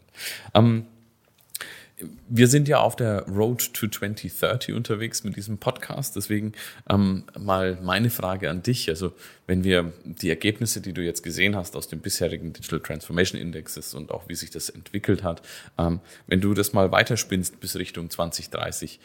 Wir 2.29 2.49
sind 2.49 2.67
ja 2.67 2.81
auf 2.81 2.97
der 2.97 3.23
Road 3.29 3.73
to 3.73 3.87
2030 3.87 4.75
unterwegs 4.75 5.23
mit 5.23 5.37
diesem 5.37 5.59
Podcast. 5.59 6.17
Deswegen 6.17 6.53
ähm, 6.91 7.25
mal 7.39 7.79
meine 7.83 8.11
Frage 8.11 8.51
an 8.51 8.63
dich. 8.63 8.89
Also 8.89 9.13
wenn 9.47 9.63
wir 9.63 9.93
die 10.05 10.29
Ergebnisse, 10.29 10.81
die 10.81 10.93
du 10.93 11.03
jetzt 11.03 11.23
gesehen 11.23 11.55
hast 11.55 11.77
aus 11.77 11.87
dem 11.87 12.01
bisherigen 12.01 12.53
Digital 12.53 12.81
Transformation 12.81 13.41
Indexes 13.41 13.95
und 13.95 14.11
auch 14.11 14.29
wie 14.29 14.35
sich 14.35 14.51
das 14.51 14.71
entwickelt 14.71 15.23
hat, 15.23 15.43
ähm, 15.79 16.01
wenn 16.27 16.41
du 16.41 16.53
das 16.53 16.73
mal 16.73 16.91
weiterspinnst 16.91 17.61
bis 17.61 17.77
Richtung 17.77 18.11
2030, 18.11 18.99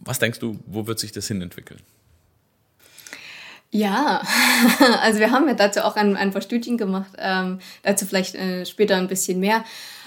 was 0.00 0.18
denkst 0.18 0.38
du, 0.38 0.58
wo 0.66 0.86
wird 0.86 0.98
sich 0.98 1.12
das 1.12 1.26
hin 1.26 1.40
entwickeln? 1.40 1.80
Ja, 3.70 4.22
also 5.00 5.18
wir 5.18 5.32
haben 5.32 5.48
ja 5.48 5.54
dazu 5.54 5.80
auch 5.80 5.96
ein, 5.96 6.16
ein 6.16 6.30
paar 6.30 6.42
Studien 6.42 6.76
gemacht, 6.76 7.10
ähm, 7.18 7.58
dazu 7.82 8.06
vielleicht 8.06 8.36
äh, 8.36 8.64
später 8.66 8.96
ein 8.96 9.08
bisschen 9.08 9.40
mehr. 9.40 9.64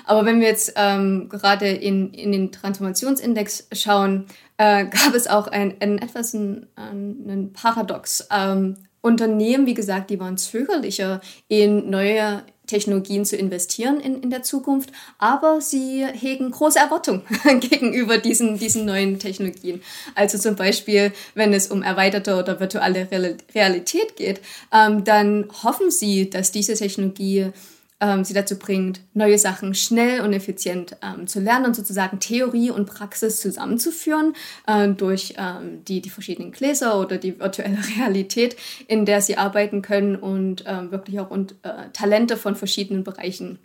Aber 0.08 0.26
wenn 0.26 0.40
wir 0.40 0.48
jetzt 0.48 0.74
ähm, 0.76 1.30
gerade 1.30 1.68
in, 1.68 2.14
in 2.14 2.32
den 2.32 2.52
Transformationsindex 2.52 3.68
schauen, 3.74 4.26
äh, 4.58 4.86
gab 4.90 5.14
es 5.14 5.28
auch 5.28 5.48
ein, 5.48 5.76
ein 5.80 6.00
etwas 6.00 6.34
ein, 6.34 6.68
ein 6.76 7.52
Paradox. 7.54 8.28
Ähm, 8.32 8.78
Unternehmen, 9.02 9.68
wie 9.68 9.74
gesagt, 9.74 10.10
die 10.10 10.20
waren 10.20 10.38
zögerlicher 10.38 11.22
in 11.48 11.90
neue 11.90 12.44
Technologien 12.68 13.26
zu 13.26 13.38
investieren 13.38 14.00
in, 14.00 14.22
in 14.22 14.30
der 14.30 14.44
Zukunft, 14.44 14.92
aber 15.18 15.62
sie 15.62 16.06
hegen 16.06 16.52
große 16.52 16.78
Erwartungen 16.78 17.22
gegenüber 17.62 18.18
diesen, 18.18 18.60
diesen 18.60 18.86
neuen 18.86 19.20
Technologien. 19.20 19.82
Also 20.16 20.38
zum 20.38 20.56
Beispiel, 20.56 21.14
wenn 21.34 21.54
es 21.54 21.68
um 21.68 21.82
erweiterte 21.82 22.36
oder 22.36 22.60
virtuelle 22.60 23.08
Realität 23.56 24.18
geht, 24.18 24.42
ähm, 24.74 25.06
dann 25.06 25.48
hoffen 25.64 25.90
sie, 25.90 26.30
dass 26.30 26.52
diese 26.52 26.74
Technologie 26.74 27.52
ähm, 28.00 28.24
sie 28.24 28.34
dazu 28.34 28.58
bringt, 28.60 29.02
neue 29.14 29.38
Sachen 29.38 29.74
schnell 29.74 30.22
und 30.22 30.34
effizient 30.34 30.98
ähm, 31.02 31.28
zu 31.28 31.40
lernen 31.40 31.66
und 31.66 31.76
sozusagen 31.76 32.20
Theorie 32.20 32.70
und 32.70 32.86
Praxis 32.86 33.40
zusammenzuführen 33.40 34.34
äh, 34.68 34.88
durch 34.90 35.34
ähm, 35.38 35.84
die, 35.86 36.02
die 36.02 36.10
verschiedenen 36.10 36.52
Gläser 36.52 37.00
oder 37.00 37.18
die 37.18 37.40
virtuelle 37.40 37.78
Realität, 37.98 38.56
in 38.88 39.06
der 39.06 39.22
sie 39.22 39.38
arbeiten 39.38 39.82
können 39.82 40.16
und 40.16 40.64
ähm, 40.68 40.92
wirklich 40.92 41.20
auch 41.20 41.32
und, 41.32 41.56
äh, 41.64 41.90
Talente 41.94 42.38
von 42.38 42.56
verschiedenen 42.56 43.04
Bereichen 43.04 43.60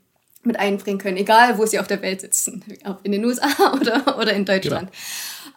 mit 0.45 0.59
einbringen 0.59 0.99
können, 0.99 1.17
egal 1.19 1.59
wo 1.59 1.67
sie 1.67 1.79
auf 1.79 1.87
der 1.87 2.03
Welt 2.03 2.21
sitzen, 2.21 2.65
ob 2.85 3.01
in 3.05 3.13
den 3.13 3.25
USA 3.25 3.73
oder, 3.81 4.19
oder 4.19 4.33
in 4.33 4.45
Deutschland. 4.45 4.91
Genau. 4.91 5.03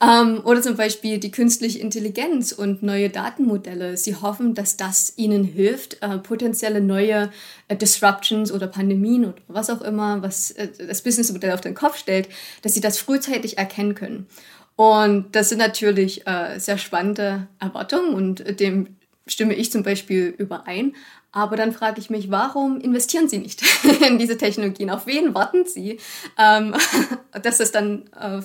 Ähm, 0.01 0.41
oder 0.43 0.61
zum 0.61 0.75
Beispiel 0.75 1.19
die 1.19 1.31
künstliche 1.31 1.79
Intelligenz 1.79 2.51
und 2.51 2.83
neue 2.83 3.09
Datenmodelle. 3.09 3.97
Sie 3.97 4.15
hoffen, 4.15 4.53
dass 4.53 4.77
das 4.77 5.13
ihnen 5.15 5.43
hilft, 5.43 6.01
äh, 6.01 6.17
potenzielle 6.17 6.81
neue 6.81 7.31
äh, 7.67 7.75
Disruptions 7.75 8.51
oder 8.51 8.67
Pandemien 8.67 9.25
oder 9.25 9.41
was 9.47 9.69
auch 9.69 9.81
immer, 9.81 10.21
was 10.21 10.51
äh, 10.51 10.67
das 10.87 11.01
Businessmodell 11.01 11.51
auf 11.51 11.61
den 11.61 11.75
Kopf 11.75 11.97
stellt, 11.97 12.29
dass 12.61 12.73
sie 12.73 12.81
das 12.81 12.97
frühzeitig 12.97 13.57
erkennen 13.57 13.95
können. 13.95 14.27
Und 14.75 15.35
das 15.35 15.49
sind 15.49 15.59
natürlich 15.59 16.27
äh, 16.27 16.59
sehr 16.59 16.77
spannende 16.77 17.47
Erwartungen 17.59 18.13
und 18.13 18.59
dem 18.59 18.97
stimme 19.27 19.55
ich 19.55 19.71
zum 19.71 19.83
Beispiel 19.83 20.35
überein. 20.37 20.95
Aber 21.31 21.57
dann 21.57 21.73
frage 21.73 21.99
ich 21.99 22.09
mich, 22.09 22.31
warum 22.31 22.79
investieren 22.79 23.27
Sie 23.27 23.39
nicht 23.39 23.61
in 24.07 24.17
diese 24.17 24.37
Technologien? 24.37 24.89
Auf 24.89 25.05
wen 25.05 25.33
warten 25.33 25.65
Sie? 25.65 25.99
Ähm, 26.37 26.73
dass 27.41 27.59
es 27.59 27.71
dann 27.71 28.03
äh, 28.19 28.41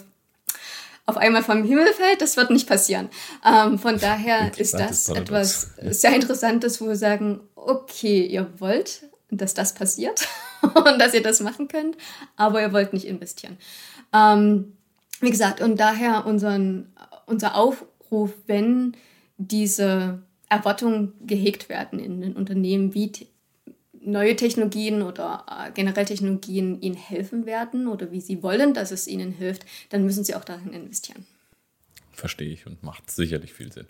auf 1.10 1.16
einmal 1.16 1.42
vom 1.42 1.64
Himmel 1.64 1.92
fällt, 1.92 2.22
das 2.22 2.36
wird 2.36 2.50
nicht 2.50 2.68
passieren. 2.68 3.08
Ähm, 3.44 3.78
von 3.78 3.98
daher 3.98 4.50
ist 4.56 4.74
das 4.74 5.08
etwas 5.08 5.72
sehr 5.82 6.14
Interessantes, 6.14 6.80
wo 6.80 6.86
wir 6.86 6.96
sagen, 6.96 7.40
okay, 7.56 8.24
ihr 8.24 8.48
wollt, 8.58 9.02
dass 9.30 9.54
das 9.54 9.74
passiert 9.74 10.28
und 10.62 10.98
dass 10.98 11.12
ihr 11.12 11.22
das 11.22 11.40
machen 11.40 11.68
könnt, 11.68 11.96
aber 12.36 12.62
ihr 12.62 12.72
wollt 12.72 12.92
nicht 12.92 13.06
investieren. 13.06 13.58
Ähm, 14.14 14.76
wie 15.20 15.30
gesagt, 15.30 15.60
und 15.60 15.78
daher 15.78 16.26
unseren, 16.26 16.94
unser 17.26 17.56
Aufruf, 17.56 18.30
wenn 18.46 18.96
diese 19.36 20.22
Erwartungen 20.48 21.12
gehegt 21.26 21.68
werden 21.68 21.98
in 21.98 22.20
den 22.20 22.34
Unternehmen, 22.34 22.94
wie 22.94 23.12
neue 24.00 24.36
Technologien 24.36 25.02
oder 25.02 25.44
äh, 25.48 25.70
generell 25.72 26.04
Technologien 26.04 26.80
ihnen 26.80 26.96
helfen 26.96 27.46
werden 27.46 27.86
oder 27.86 28.10
wie 28.12 28.20
sie 28.20 28.42
wollen, 28.42 28.74
dass 28.74 28.90
es 28.90 29.06
ihnen 29.06 29.32
hilft, 29.32 29.64
dann 29.90 30.04
müssen 30.04 30.24
sie 30.24 30.34
auch 30.34 30.44
darin 30.44 30.72
investieren. 30.72 31.26
Verstehe 32.12 32.50
ich 32.50 32.66
und 32.66 32.82
macht 32.82 33.10
sicherlich 33.10 33.52
viel 33.52 33.72
Sinn. 33.72 33.86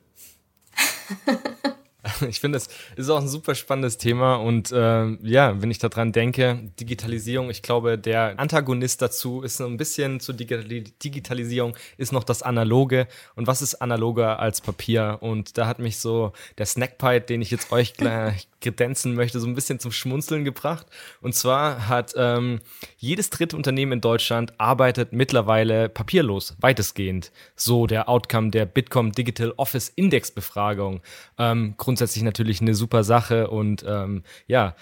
Ich 2.28 2.40
finde, 2.40 2.58
es 2.58 2.68
ist 2.96 3.10
auch 3.10 3.20
ein 3.20 3.28
super 3.28 3.54
spannendes 3.54 3.98
Thema 3.98 4.36
und 4.36 4.72
äh, 4.72 5.06
ja, 5.22 5.60
wenn 5.60 5.70
ich 5.70 5.78
daran 5.78 6.12
denke, 6.12 6.70
Digitalisierung, 6.78 7.50
ich 7.50 7.62
glaube, 7.62 7.98
der 7.98 8.38
Antagonist 8.38 9.02
dazu 9.02 9.42
ist 9.42 9.56
so 9.56 9.66
ein 9.66 9.76
bisschen 9.76 10.20
zur 10.20 10.34
Digitalisierung, 10.34 11.76
ist 11.96 12.12
noch 12.12 12.24
das 12.24 12.42
Analoge 12.42 13.06
und 13.34 13.46
was 13.46 13.62
ist 13.62 13.76
analoger 13.76 14.38
als 14.38 14.60
Papier 14.60 15.18
und 15.20 15.58
da 15.58 15.66
hat 15.66 15.78
mich 15.78 15.98
so 15.98 16.32
der 16.58 16.66
Snackpipe, 16.66 17.26
den 17.26 17.42
ich 17.42 17.50
jetzt 17.50 17.72
euch 17.72 17.94
gleich 18.00 18.48
kredenzen 18.60 19.14
möchte, 19.14 19.40
so 19.40 19.46
ein 19.46 19.54
bisschen 19.54 19.78
zum 19.78 19.92
Schmunzeln 19.92 20.44
gebracht. 20.44 20.86
Und 21.20 21.34
zwar 21.34 21.88
hat 21.88 22.12
ähm, 22.16 22.60
jedes 22.98 23.30
dritte 23.30 23.56
Unternehmen 23.56 23.92
in 23.92 24.00
Deutschland 24.00 24.52
arbeitet 24.58 25.12
mittlerweile 25.12 25.88
papierlos, 25.88 26.56
weitestgehend. 26.60 27.32
So 27.56 27.86
der 27.86 28.08
Outcome 28.08 28.50
der 28.50 28.66
Bitkom 28.66 29.12
Digital 29.12 29.52
Office 29.56 29.90
Index 29.96 30.30
Befragung. 30.30 31.00
Ähm, 31.38 31.74
grundsätzlich 31.90 32.22
natürlich 32.22 32.60
eine 32.60 32.76
super 32.76 33.02
Sache 33.02 33.50
und 33.50 33.84
ähm, 33.86 34.22
ja. 34.46 34.76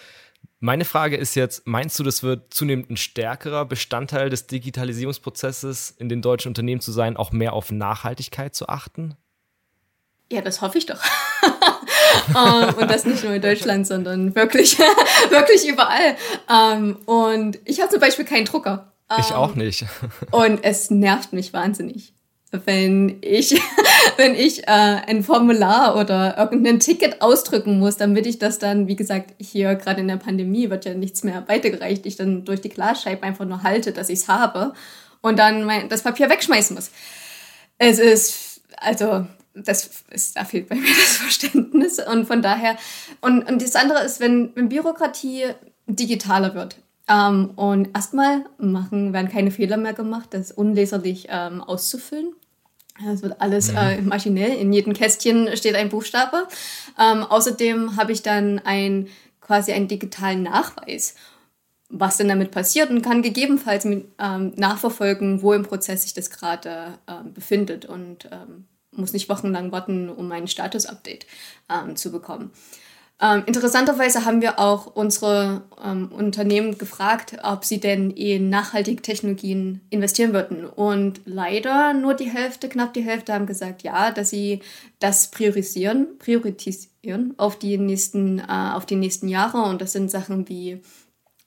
Meine 0.60 0.84
Frage 0.84 1.16
ist 1.16 1.36
jetzt, 1.36 1.66
meinst 1.66 1.98
du, 1.98 2.02
das 2.02 2.22
wird 2.22 2.52
zunehmend 2.52 2.90
ein 2.90 2.96
stärkerer 2.96 3.64
Bestandteil 3.64 4.28
des 4.28 4.46
Digitalisierungsprozesses 4.48 5.90
in 5.90 6.08
den 6.08 6.20
deutschen 6.20 6.48
Unternehmen 6.48 6.80
zu 6.80 6.92
sein, 6.92 7.16
auch 7.16 7.30
mehr 7.30 7.54
auf 7.54 7.70
Nachhaltigkeit 7.70 8.54
zu 8.54 8.68
achten? 8.68 9.14
Ja, 10.30 10.42
das 10.42 10.60
hoffe 10.60 10.76
ich 10.76 10.84
doch. 10.84 11.00
um, 12.34 12.74
und 12.78 12.90
das 12.90 13.06
nicht 13.06 13.24
nur 13.24 13.32
in 13.32 13.40
Deutschland, 13.40 13.86
sondern 13.86 14.34
wirklich, 14.34 14.78
wirklich 15.30 15.66
überall. 15.66 16.16
Um, 16.48 16.96
und 17.06 17.58
ich 17.64 17.80
habe 17.80 17.90
zum 17.90 18.00
Beispiel 18.00 18.24
keinen 18.24 18.44
Drucker. 18.44 18.92
Um, 19.08 19.16
ich 19.20 19.32
auch 19.32 19.54
nicht. 19.54 19.86
und 20.32 20.62
es 20.62 20.90
nervt 20.90 21.32
mich 21.32 21.52
wahnsinnig, 21.52 22.12
wenn 22.50 23.18
ich, 23.20 23.60
wenn 24.16 24.34
ich 24.34 24.66
äh, 24.66 24.70
ein 25.06 25.22
Formular 25.22 25.96
oder 25.96 26.36
irgendein 26.38 26.80
Ticket 26.80 27.20
ausdrücken 27.20 27.78
muss, 27.78 27.96
damit 27.96 28.26
ich 28.26 28.38
das 28.38 28.58
dann, 28.58 28.86
wie 28.86 28.96
gesagt, 28.96 29.34
hier 29.38 29.74
gerade 29.74 30.00
in 30.00 30.08
der 30.08 30.16
Pandemie 30.16 30.70
wird 30.70 30.84
ja 30.84 30.94
nichts 30.94 31.24
mehr 31.24 31.44
weitergereicht, 31.46 32.06
ich 32.06 32.16
dann 32.16 32.44
durch 32.44 32.60
die 32.60 32.70
Glasscheibe 32.70 33.22
einfach 33.22 33.44
nur 33.44 33.62
halte, 33.62 33.92
dass 33.92 34.08
ich 34.08 34.20
es 34.20 34.28
habe 34.28 34.72
und 35.20 35.38
dann 35.38 35.64
mein, 35.64 35.88
das 35.88 36.02
Papier 36.02 36.30
wegschmeißen 36.30 36.74
muss. 36.74 36.90
Es 37.78 37.98
ist, 37.98 38.62
also 38.76 39.26
das 39.54 39.90
ist, 40.10 40.36
da 40.36 40.44
fehlt 40.44 40.68
bei 40.68 40.76
mir 40.76 40.88
das 40.88 41.16
Verständnis. 41.16 41.98
Und 41.98 42.26
von 42.26 42.42
daher, 42.42 42.76
und, 43.20 43.48
und 43.48 43.62
das 43.62 43.76
andere 43.76 44.04
ist, 44.04 44.20
wenn, 44.20 44.52
wenn 44.54 44.68
Bürokratie 44.68 45.44
digitaler 45.86 46.54
wird. 46.54 46.76
Ähm, 47.08 47.50
und 47.56 47.94
erstmal 47.94 48.44
machen, 48.58 49.12
werden 49.12 49.30
keine 49.30 49.50
Fehler 49.50 49.76
mehr 49.76 49.94
gemacht, 49.94 50.28
das 50.32 50.52
unleserlich 50.52 51.26
ähm, 51.30 51.62
auszufüllen. 51.62 52.34
Es 53.06 53.22
wird 53.22 53.40
alles 53.40 53.70
mhm. 53.70 53.78
äh, 53.78 54.00
maschinell. 54.02 54.56
In 54.56 54.72
jedem 54.72 54.92
Kästchen 54.92 55.56
steht 55.56 55.74
ein 55.74 55.88
Buchstabe. 55.88 56.48
Ähm, 56.98 57.22
außerdem 57.22 57.96
habe 57.96 58.12
ich 58.12 58.22
dann 58.22 58.58
ein, 58.58 59.08
quasi 59.40 59.72
einen 59.72 59.88
digitalen 59.88 60.42
Nachweis, 60.42 61.14
was 61.88 62.16
denn 62.16 62.28
damit 62.28 62.50
passiert 62.50 62.90
und 62.90 63.02
kann 63.02 63.22
gegebenenfalls 63.22 63.84
mit, 63.84 64.08
ähm, 64.18 64.52
nachverfolgen, 64.56 65.42
wo 65.42 65.52
im 65.52 65.62
Prozess 65.62 66.02
sich 66.02 66.14
das 66.14 66.30
gerade 66.30 66.98
äh, 67.06 67.28
befindet. 67.32 67.84
Und 67.86 68.28
ähm, 68.32 68.66
muss 68.92 69.12
nicht 69.12 69.28
wochenlang 69.28 69.70
warten, 69.72 70.10
um 70.10 70.30
ein 70.32 70.48
Status-Update 70.48 71.26
ähm, 71.70 71.96
zu 71.96 72.10
bekommen. 72.10 72.50
Ähm, 73.20 73.42
interessanterweise 73.46 74.24
haben 74.24 74.42
wir 74.42 74.60
auch 74.60 74.94
unsere 74.94 75.62
ähm, 75.84 76.12
Unternehmen 76.12 76.78
gefragt, 76.78 77.36
ob 77.42 77.64
sie 77.64 77.80
denn 77.80 78.12
in 78.12 78.48
nachhaltige 78.48 79.02
Technologien 79.02 79.80
investieren 79.90 80.32
würden. 80.32 80.64
Und 80.64 81.22
leider 81.24 81.94
nur 81.94 82.14
die 82.14 82.30
Hälfte, 82.30 82.68
knapp 82.68 82.94
die 82.94 83.02
Hälfte 83.02 83.34
haben 83.34 83.46
gesagt, 83.46 83.82
ja, 83.82 84.12
dass 84.12 84.30
sie 84.30 84.60
das 85.00 85.32
priorisieren, 85.32 86.16
priorisieren 86.20 87.34
auf 87.38 87.58
die 87.58 87.76
nächsten, 87.76 88.38
äh, 88.38 88.72
auf 88.74 88.86
die 88.86 88.96
nächsten 88.96 89.26
Jahre. 89.26 89.62
Und 89.62 89.82
das 89.82 89.92
sind 89.92 90.12
Sachen 90.12 90.48
wie 90.48 90.80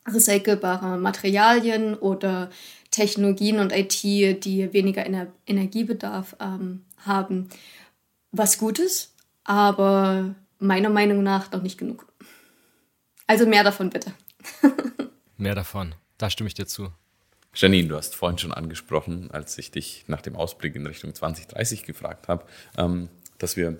recycelbare 0.05 0.97
Materialien 0.97 1.95
oder 1.95 2.49
Technologien 2.89 3.59
und 3.59 3.71
IT, 3.71 4.03
die 4.03 4.73
weniger 4.73 5.05
Ener 5.05 5.27
Energiebedarf 5.47 6.35
ähm, 6.41 6.81
haben, 7.05 7.47
was 8.33 8.57
Gutes, 8.57 9.13
aber 9.45 10.35
meiner 10.61 10.89
Meinung 10.89 11.23
nach 11.23 11.51
noch 11.51 11.61
nicht 11.61 11.77
genug. 11.77 12.07
Also 13.27 13.45
mehr 13.45 13.63
davon 13.63 13.89
bitte. 13.89 14.13
mehr 15.37 15.55
davon, 15.55 15.95
da 16.17 16.29
stimme 16.29 16.47
ich 16.47 16.53
dir 16.53 16.67
zu. 16.67 16.91
Janine, 17.53 17.89
du 17.89 17.97
hast 17.97 18.15
vorhin 18.15 18.37
schon 18.37 18.53
angesprochen, 18.53 19.29
als 19.31 19.57
ich 19.57 19.71
dich 19.71 20.05
nach 20.07 20.21
dem 20.21 20.35
Ausblick 20.35 20.75
in 20.75 20.85
Richtung 20.85 21.13
2030 21.13 21.83
gefragt 21.83 22.27
habe, 22.29 22.45
ähm, 22.77 23.09
dass 23.39 23.57
wir 23.57 23.77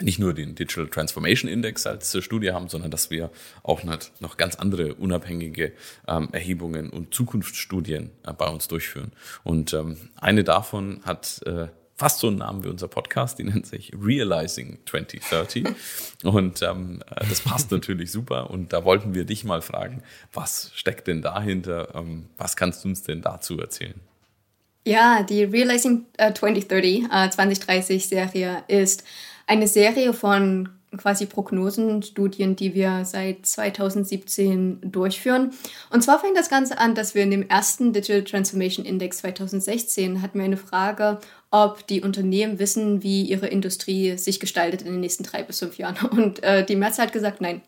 nicht 0.00 0.18
nur 0.18 0.32
den 0.32 0.54
Digital 0.54 0.88
Transformation 0.88 1.50
Index 1.50 1.86
als 1.86 2.16
Studie 2.22 2.52
haben, 2.52 2.68
sondern 2.68 2.90
dass 2.90 3.10
wir 3.10 3.30
auch 3.62 3.82
noch 3.84 4.36
ganz 4.36 4.56
andere 4.56 4.94
unabhängige 4.94 5.72
ähm, 6.08 6.28
Erhebungen 6.32 6.90
und 6.90 7.12
Zukunftsstudien 7.12 8.10
äh, 8.24 8.32
bei 8.32 8.46
uns 8.46 8.68
durchführen. 8.68 9.12
Und 9.44 9.72
ähm, 9.74 9.96
eine 10.16 10.44
davon 10.44 11.02
hat 11.04 11.42
äh, 11.46 11.68
fast 12.00 12.20
so 12.20 12.28
einen 12.28 12.38
Namen 12.38 12.64
wie 12.64 12.68
unser 12.68 12.88
Podcast, 12.88 13.38
die 13.38 13.44
nennt 13.44 13.66
sich 13.66 13.92
Realizing 13.92 14.78
2030. 14.86 15.66
und 16.24 16.62
ähm, 16.62 17.02
äh, 17.14 17.26
das 17.28 17.42
passt 17.42 17.70
natürlich 17.72 18.10
super. 18.10 18.48
Und 18.48 18.72
da 18.72 18.86
wollten 18.86 19.12
wir 19.12 19.24
dich 19.24 19.44
mal 19.44 19.60
fragen, 19.60 20.02
was 20.32 20.72
steckt 20.74 21.08
denn 21.08 21.20
dahinter? 21.20 21.94
Ähm, 21.94 22.30
was 22.38 22.56
kannst 22.56 22.84
du 22.84 22.88
uns 22.88 23.02
denn 23.02 23.20
dazu 23.20 23.60
erzählen? 23.60 24.00
Ja, 24.86 25.22
die 25.22 25.44
Realizing 25.44 26.06
äh, 26.16 26.32
2030, 26.32 27.04
äh, 27.12 27.28
2030 27.28 28.08
Serie 28.08 28.64
ist 28.66 29.04
eine 29.46 29.68
Serie 29.68 30.14
von 30.14 30.70
quasi 30.96 31.26
Prognosenstudien, 31.26 32.56
die 32.56 32.74
wir 32.74 33.04
seit 33.04 33.46
2017 33.46 34.80
durchführen. 34.82 35.52
Und 35.90 36.02
zwar 36.02 36.18
fängt 36.18 36.36
das 36.36 36.50
Ganze 36.50 36.78
an, 36.78 36.94
dass 36.94 37.14
wir 37.14 37.22
in 37.22 37.30
dem 37.30 37.48
ersten 37.48 37.92
Digital 37.92 38.24
Transformation 38.24 38.84
Index 38.84 39.18
2016 39.18 40.22
hatten 40.22 40.38
wir 40.38 40.44
eine 40.44 40.56
Frage, 40.56 41.18
ob 41.50 41.86
die 41.86 42.02
Unternehmen 42.02 42.58
wissen, 42.58 43.02
wie 43.02 43.22
ihre 43.22 43.46
Industrie 43.48 44.16
sich 44.16 44.40
gestaltet 44.40 44.82
in 44.82 44.92
den 44.92 45.00
nächsten 45.00 45.24
drei 45.24 45.42
bis 45.42 45.58
fünf 45.58 45.78
Jahren. 45.78 46.08
Und 46.10 46.42
äh, 46.42 46.64
die 46.64 46.76
Mehrzahl 46.76 47.06
hat 47.06 47.12
gesagt, 47.12 47.40
nein. 47.40 47.62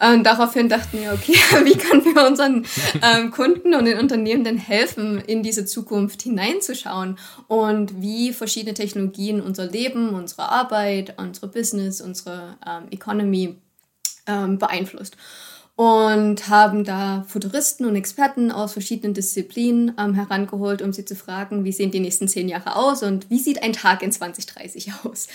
Und 0.00 0.24
daraufhin 0.24 0.68
dachten 0.68 1.00
wir, 1.00 1.12
okay, 1.12 1.34
wie 1.64 1.76
können 1.76 2.04
wir 2.04 2.26
unseren 2.26 2.66
ähm, 3.02 3.30
Kunden 3.30 3.74
und 3.74 3.84
den 3.84 3.98
Unternehmen 3.98 4.44
denn 4.44 4.58
helfen, 4.58 5.20
in 5.20 5.42
diese 5.42 5.66
Zukunft 5.66 6.22
hineinzuschauen 6.22 7.18
und 7.48 8.00
wie 8.00 8.32
verschiedene 8.32 8.74
Technologien 8.74 9.40
unser 9.40 9.66
Leben, 9.66 10.10
unsere 10.10 10.48
Arbeit, 10.48 11.14
unsere 11.18 11.48
Business, 11.48 12.00
unsere 12.00 12.56
ähm, 12.66 12.88
Economy 12.90 13.56
ähm, 14.26 14.58
beeinflusst 14.58 15.16
und 15.76 16.48
haben 16.48 16.84
da 16.84 17.24
Futuristen 17.26 17.86
und 17.86 17.96
Experten 17.96 18.52
aus 18.52 18.74
verschiedenen 18.74 19.12
Disziplinen 19.12 19.94
ähm, 19.98 20.14
herangeholt, 20.14 20.82
um 20.82 20.92
sie 20.92 21.04
zu 21.04 21.16
fragen, 21.16 21.64
wie 21.64 21.72
sehen 21.72 21.90
die 21.90 22.00
nächsten 22.00 22.28
zehn 22.28 22.48
Jahre 22.48 22.76
aus 22.76 23.02
und 23.02 23.28
wie 23.28 23.40
sieht 23.40 23.62
ein 23.62 23.72
Tag 23.72 24.02
in 24.02 24.12
2030 24.12 24.92
aus. 25.04 25.26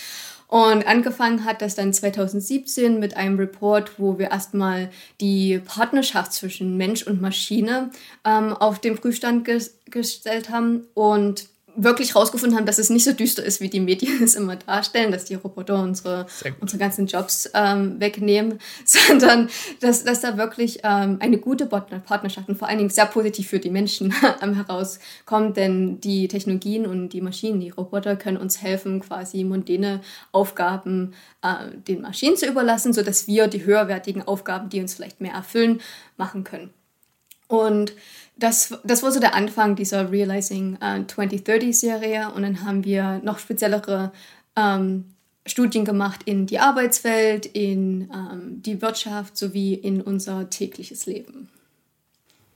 Und 0.50 0.84
angefangen 0.84 1.44
hat 1.44 1.62
das 1.62 1.76
dann 1.76 1.92
2017 1.92 2.98
mit 2.98 3.16
einem 3.16 3.38
Report, 3.38 4.00
wo 4.00 4.18
wir 4.18 4.32
erstmal 4.32 4.90
die 5.20 5.60
Partnerschaft 5.64 6.32
zwischen 6.32 6.76
Mensch 6.76 7.04
und 7.04 7.20
Maschine 7.20 7.90
ähm, 8.24 8.52
auf 8.54 8.80
den 8.80 8.96
Prüfstand 8.98 9.44
ges 9.44 9.78
gestellt 9.84 10.50
haben. 10.50 10.88
Und 10.94 11.48
wirklich 11.82 12.14
rausgefunden 12.14 12.56
haben, 12.56 12.66
dass 12.66 12.78
es 12.78 12.90
nicht 12.90 13.04
so 13.04 13.12
düster 13.12 13.44
ist, 13.44 13.60
wie 13.60 13.68
die 13.68 13.80
Medien 13.80 14.22
es 14.22 14.34
immer 14.34 14.56
darstellen, 14.56 15.12
dass 15.12 15.24
die 15.24 15.34
Roboter 15.34 15.82
unsere, 15.82 16.26
unsere 16.60 16.78
ganzen 16.78 17.06
Jobs 17.06 17.50
ähm, 17.54 18.00
wegnehmen, 18.00 18.58
sondern 18.84 19.48
dass, 19.80 20.04
dass 20.04 20.20
da 20.20 20.36
wirklich 20.36 20.80
ähm, 20.84 21.16
eine 21.20 21.38
gute 21.38 21.66
Partnerschaft 21.66 22.48
und 22.48 22.56
vor 22.56 22.68
allen 22.68 22.78
Dingen 22.78 22.90
sehr 22.90 23.06
positiv 23.06 23.48
für 23.48 23.58
die 23.58 23.70
Menschen 23.70 24.14
ähm, 24.42 24.54
herauskommt, 24.54 25.56
denn 25.56 26.00
die 26.00 26.28
Technologien 26.28 26.86
und 26.86 27.10
die 27.10 27.20
Maschinen, 27.20 27.60
die 27.60 27.70
Roboter 27.70 28.16
können 28.16 28.36
uns 28.36 28.62
helfen, 28.62 29.00
quasi 29.00 29.44
mondäne 29.44 30.00
Aufgaben 30.32 31.14
äh, 31.42 31.76
den 31.88 32.02
Maschinen 32.02 32.36
zu 32.36 32.46
überlassen, 32.46 32.92
sodass 32.92 33.26
wir 33.26 33.48
die 33.48 33.64
höherwertigen 33.64 34.22
Aufgaben, 34.22 34.68
die 34.68 34.80
uns 34.80 34.94
vielleicht 34.94 35.20
mehr 35.20 35.34
erfüllen, 35.34 35.80
machen 36.16 36.44
können. 36.44 36.70
Und 37.50 37.94
das, 38.40 38.78
das 38.84 39.02
war 39.02 39.12
so 39.12 39.20
der 39.20 39.34
Anfang 39.34 39.76
dieser 39.76 40.10
Realizing 40.10 40.76
äh, 40.80 41.00
2030-Serie. 41.00 42.32
Und 42.32 42.42
dann 42.42 42.64
haben 42.64 42.84
wir 42.84 43.20
noch 43.22 43.38
speziellere 43.38 44.12
ähm, 44.56 45.04
Studien 45.46 45.84
gemacht 45.84 46.22
in 46.24 46.46
die 46.46 46.58
Arbeitswelt, 46.58 47.46
in 47.46 48.10
ähm, 48.12 48.62
die 48.62 48.82
Wirtschaft 48.82 49.36
sowie 49.36 49.74
in 49.74 50.00
unser 50.00 50.50
tägliches 50.50 51.06
Leben. 51.06 51.48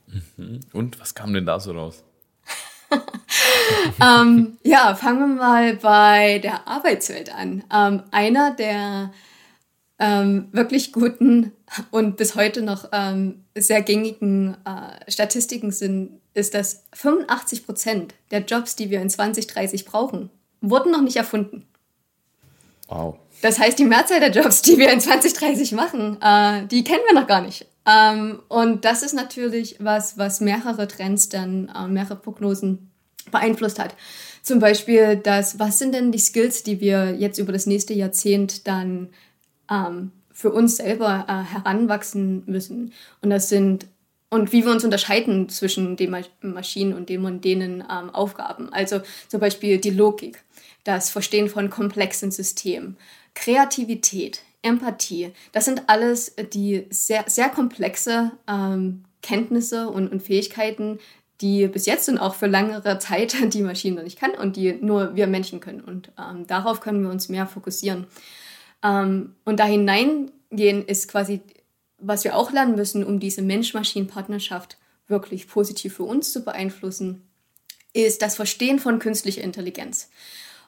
Mhm. 0.07 0.59
Und 0.73 0.99
was 0.99 1.15
kam 1.15 1.33
denn 1.33 1.45
da 1.45 1.59
so 1.59 1.71
raus? 1.71 2.03
ähm, 4.01 4.57
ja, 4.63 4.95
fangen 4.95 5.19
wir 5.19 5.43
mal 5.43 5.75
bei 5.77 6.39
der 6.39 6.67
Arbeitswelt 6.67 7.33
an. 7.33 7.63
Ähm, 7.73 8.03
einer 8.11 8.51
der 8.55 9.11
ähm, 9.99 10.49
wirklich 10.51 10.91
guten 10.91 11.51
und 11.91 12.17
bis 12.17 12.35
heute 12.35 12.61
noch 12.61 12.89
ähm, 12.91 13.45
sehr 13.55 13.81
gängigen 13.81 14.57
äh, 14.65 15.09
Statistiken 15.09 15.71
sind, 15.71 16.19
ist, 16.33 16.53
dass 16.53 16.83
85 16.93 17.65
Prozent 17.65 18.13
der 18.31 18.41
Jobs, 18.41 18.75
die 18.75 18.89
wir 18.89 19.01
in 19.01 19.09
2030 19.09 19.85
brauchen, 19.85 20.29
wurden 20.61 20.91
noch 20.91 21.01
nicht 21.01 21.15
erfunden. 21.15 21.65
Wow. 22.87 23.17
Das 23.41 23.59
heißt, 23.59 23.79
die 23.79 23.85
Mehrzahl 23.85 24.19
der 24.19 24.31
Jobs, 24.31 24.61
die 24.61 24.77
wir 24.77 24.91
in 24.91 24.99
2030 24.99 25.71
machen, 25.71 26.21
äh, 26.21 26.67
die 26.67 26.83
kennen 26.83 27.03
wir 27.07 27.19
noch 27.19 27.27
gar 27.27 27.41
nicht. 27.41 27.65
Ähm, 27.87 28.41
und 28.47 28.83
das 28.83 29.03
ist 29.03 29.13
natürlich 29.13 29.77
was, 29.79 30.17
was 30.17 30.41
mehrere 30.41 30.87
Trends 30.87 31.29
dann, 31.29 31.71
äh, 31.75 31.87
mehrere 31.87 32.15
Prognosen 32.15 32.91
beeinflusst 33.31 33.79
hat. 33.79 33.95
Zum 34.41 34.59
Beispiel 34.59 35.17
das, 35.17 35.57
was 35.59 35.79
sind 35.79 35.93
denn 35.93 36.11
die 36.11 36.19
Skills, 36.19 36.63
die 36.63 36.79
wir 36.79 37.15
jetzt 37.15 37.39
über 37.39 37.51
das 37.51 37.65
nächste 37.65 37.93
Jahrzehnt 37.93 38.67
dann 38.67 39.09
ähm, 39.69 40.11
für 40.31 40.51
uns 40.51 40.77
selber 40.77 41.25
äh, 41.27 41.53
heranwachsen 41.53 42.43
müssen. 42.45 42.93
Und 43.21 43.29
das 43.29 43.49
sind 43.49 43.87
und 44.29 44.51
wie 44.51 44.65
wir 44.65 44.71
uns 44.71 44.83
unterscheiden 44.83 45.49
zwischen 45.49 45.95
den 45.95 46.13
Maschinen 46.41 46.93
und 46.93 47.09
den 47.09 47.21
mondänen 47.21 47.81
ähm, 47.81 48.09
Aufgaben. 48.09 48.71
Also 48.73 49.01
zum 49.29 49.39
Beispiel 49.39 49.77
die 49.77 49.91
Logik, 49.91 50.43
das 50.83 51.09
Verstehen 51.09 51.47
von 51.47 51.69
komplexen 51.69 52.31
Systemen, 52.31 52.97
Kreativität, 53.33 54.41
Empathie. 54.61 55.31
Das 55.51 55.65
sind 55.65 55.83
alles 55.87 56.35
die 56.53 56.85
sehr, 56.89 57.23
sehr 57.27 57.49
komplexe 57.49 58.31
ähm, 58.47 59.05
Kenntnisse 59.21 59.89
und, 59.89 60.11
und 60.11 60.21
Fähigkeiten, 60.21 60.99
die 61.41 61.67
bis 61.67 61.85
jetzt 61.85 62.09
und 62.09 62.17
auch 62.17 62.35
für 62.35 62.47
langere 62.47 62.97
Zeit 62.99 63.35
die 63.53 63.61
Maschine 63.61 63.97
noch 63.97 64.03
nicht 64.03 64.19
kann 64.19 64.31
und 64.31 64.55
die 64.55 64.73
nur 64.73 65.15
wir 65.15 65.27
Menschen 65.27 65.59
können. 65.59 65.81
Und 65.81 66.11
ähm, 66.19 66.47
darauf 66.47 66.81
können 66.81 67.03
wir 67.03 67.09
uns 67.09 67.29
mehr 67.29 67.47
fokussieren. 67.47 68.07
Ähm, 68.85 69.35
und 69.43 69.59
da 69.59 69.65
hineingehen 69.65 70.85
ist 70.85 71.07
quasi, 71.07 71.41
was 71.97 72.23
wir 72.23 72.35
auch 72.35 72.51
lernen 72.51 72.75
müssen, 72.75 73.03
um 73.03 73.19
diese 73.19 73.41
Mensch-Maschinen-Partnerschaft 73.41 74.77
wirklich 75.07 75.47
positiv 75.47 75.95
für 75.95 76.03
uns 76.03 76.31
zu 76.31 76.43
beeinflussen, 76.43 77.27
ist 77.93 78.21
das 78.21 78.35
Verstehen 78.35 78.79
von 78.79 78.99
künstlicher 78.99 79.41
Intelligenz. 79.41 80.09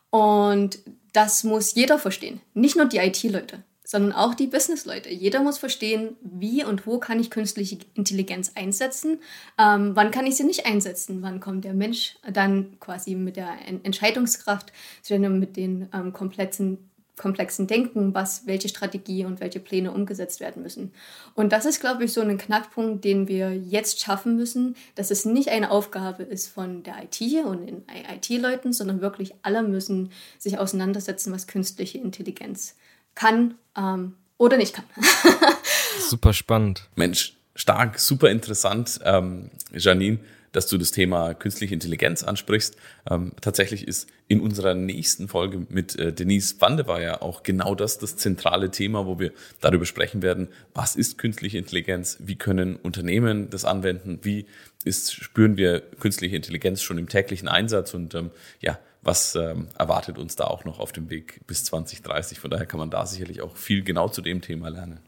Und 0.10 0.80
das 1.14 1.44
muss 1.44 1.76
jeder 1.76 2.00
verstehen, 2.00 2.42
nicht 2.54 2.76
nur 2.76 2.86
die 2.86 2.98
IT-Leute, 2.98 3.64
sondern 3.84 4.14
auch 4.14 4.34
die 4.34 4.48
Business-Leute. 4.48 5.10
Jeder 5.10 5.42
muss 5.42 5.58
verstehen, 5.58 6.16
wie 6.22 6.64
und 6.64 6.88
wo 6.88 7.00
kann 7.00 7.20
ich 7.20 7.30
künstliche 7.30 7.80
Intelligenz 7.96 8.54
einsetzen, 8.56 9.20
ähm, 9.60 9.92
wann 9.96 10.12
kann 10.12 10.26
ich 10.26 10.38
sie 10.38 10.44
nicht 10.44 10.66
einsetzen, 10.66 11.22
wann 11.22 11.40
kommt 11.40 11.66
der 11.66 11.74
Mensch 11.74 12.16
dann 12.32 12.80
quasi 12.80 13.16
mit 13.16 13.36
der 13.36 13.58
Entscheidungskraft, 13.84 14.72
mit 15.10 15.58
den 15.58 15.90
ähm, 15.94 16.14
kompletten 16.14 16.87
komplexen 17.18 17.68
Denken, 17.68 18.14
was, 18.14 18.46
welche 18.46 18.70
Strategie 18.70 19.26
und 19.26 19.40
welche 19.40 19.60
Pläne 19.60 19.92
umgesetzt 19.92 20.40
werden 20.40 20.64
müssen. 20.64 20.94
Und 21.34 21.52
das 21.52 21.66
ist, 21.66 21.80
glaube 21.80 22.06
ich, 22.06 22.14
so 22.14 22.22
ein 22.22 22.38
Knackpunkt, 22.38 23.04
den 23.04 23.28
wir 23.28 23.56
jetzt 23.56 24.00
schaffen 24.00 24.36
müssen, 24.36 24.76
dass 24.96 25.12
es 25.12 25.26
nicht 25.26 25.50
eine 25.50 25.72
Aufgabe 25.72 26.24
ist 26.24 26.48
von 26.48 26.84
der 26.84 26.96
IT 27.04 27.46
und 27.46 27.66
den 27.66 27.84
IT-Leuten, 28.16 28.72
sondern 28.72 29.02
wirklich 29.02 29.34
alle 29.42 29.64
müssen 29.64 30.12
sich 30.38 30.60
auseinandersetzen, 30.60 31.34
was 31.34 31.48
künstliche 31.48 31.98
Intelligenz 31.98 32.76
kann 33.16 33.56
ähm, 33.76 34.14
oder 34.38 34.58
nicht 34.58 34.74
kann. 34.76 34.86
Super 36.00 36.34
spannend. 36.34 36.88
Mensch, 36.96 37.36
stark, 37.56 38.00
super 38.00 38.30
interessant, 38.30 39.00
ähm, 39.04 39.50
Janine 39.74 40.20
dass 40.52 40.68
du 40.68 40.78
das 40.78 40.92
Thema 40.92 41.34
künstliche 41.34 41.74
Intelligenz 41.74 42.24
ansprichst. 42.24 42.76
Ähm, 43.10 43.32
tatsächlich 43.42 43.88
ist 43.88 44.10
in 44.28 44.42
unserer 44.42 44.74
nächsten 44.74 45.28
Folge 45.28 45.66
mit 45.70 45.98
äh, 45.98 46.14
Denise 46.14 46.56
Wandeweyer 46.60 47.22
auch 47.22 47.44
genau 47.44 47.76
das 47.76 47.98
das 47.98 48.16
zentrale 48.16 48.72
Thema, 48.72 49.06
wo 49.06 49.20
wir 49.20 49.32
darüber 49.62 49.86
sprechen 49.86 50.22
werden, 50.22 50.50
was 50.74 50.96
ist 50.96 51.18
künstliche 51.18 51.58
Intelligenz, 51.58 52.18
wie 52.20 52.36
können 52.36 52.76
Unternehmen 52.76 53.50
das 53.50 53.66
anwenden, 53.66 54.20
wie 54.24 54.46
ist, 54.84 55.14
spüren 55.14 55.58
wir 55.58 55.82
künstliche 55.82 56.36
Intelligenz 56.36 56.82
schon 56.82 56.98
im 56.98 57.10
täglichen 57.10 57.48
Einsatz 57.48 57.94
und 57.94 58.16
ähm, 58.16 58.32
ja, 58.62 58.80
was 59.02 59.36
ähm, 59.36 59.68
erwartet 59.78 60.18
uns 60.18 60.36
da 60.36 60.46
auch 60.46 60.66
noch 60.66 60.80
auf 60.80 60.92
dem 60.92 61.10
Weg 61.10 61.42
bis 61.48 61.64
2030. 61.66 62.40
Von 62.40 62.52
daher 62.52 62.66
kann 62.66 62.80
man 62.80 62.90
da 62.90 63.06
sicherlich 63.06 63.42
auch 63.42 63.56
viel 63.56 63.84
genau 63.84 64.10
zu 64.10 64.22
dem 64.22 64.42
Thema 64.42 64.70
lernen. 64.70 65.00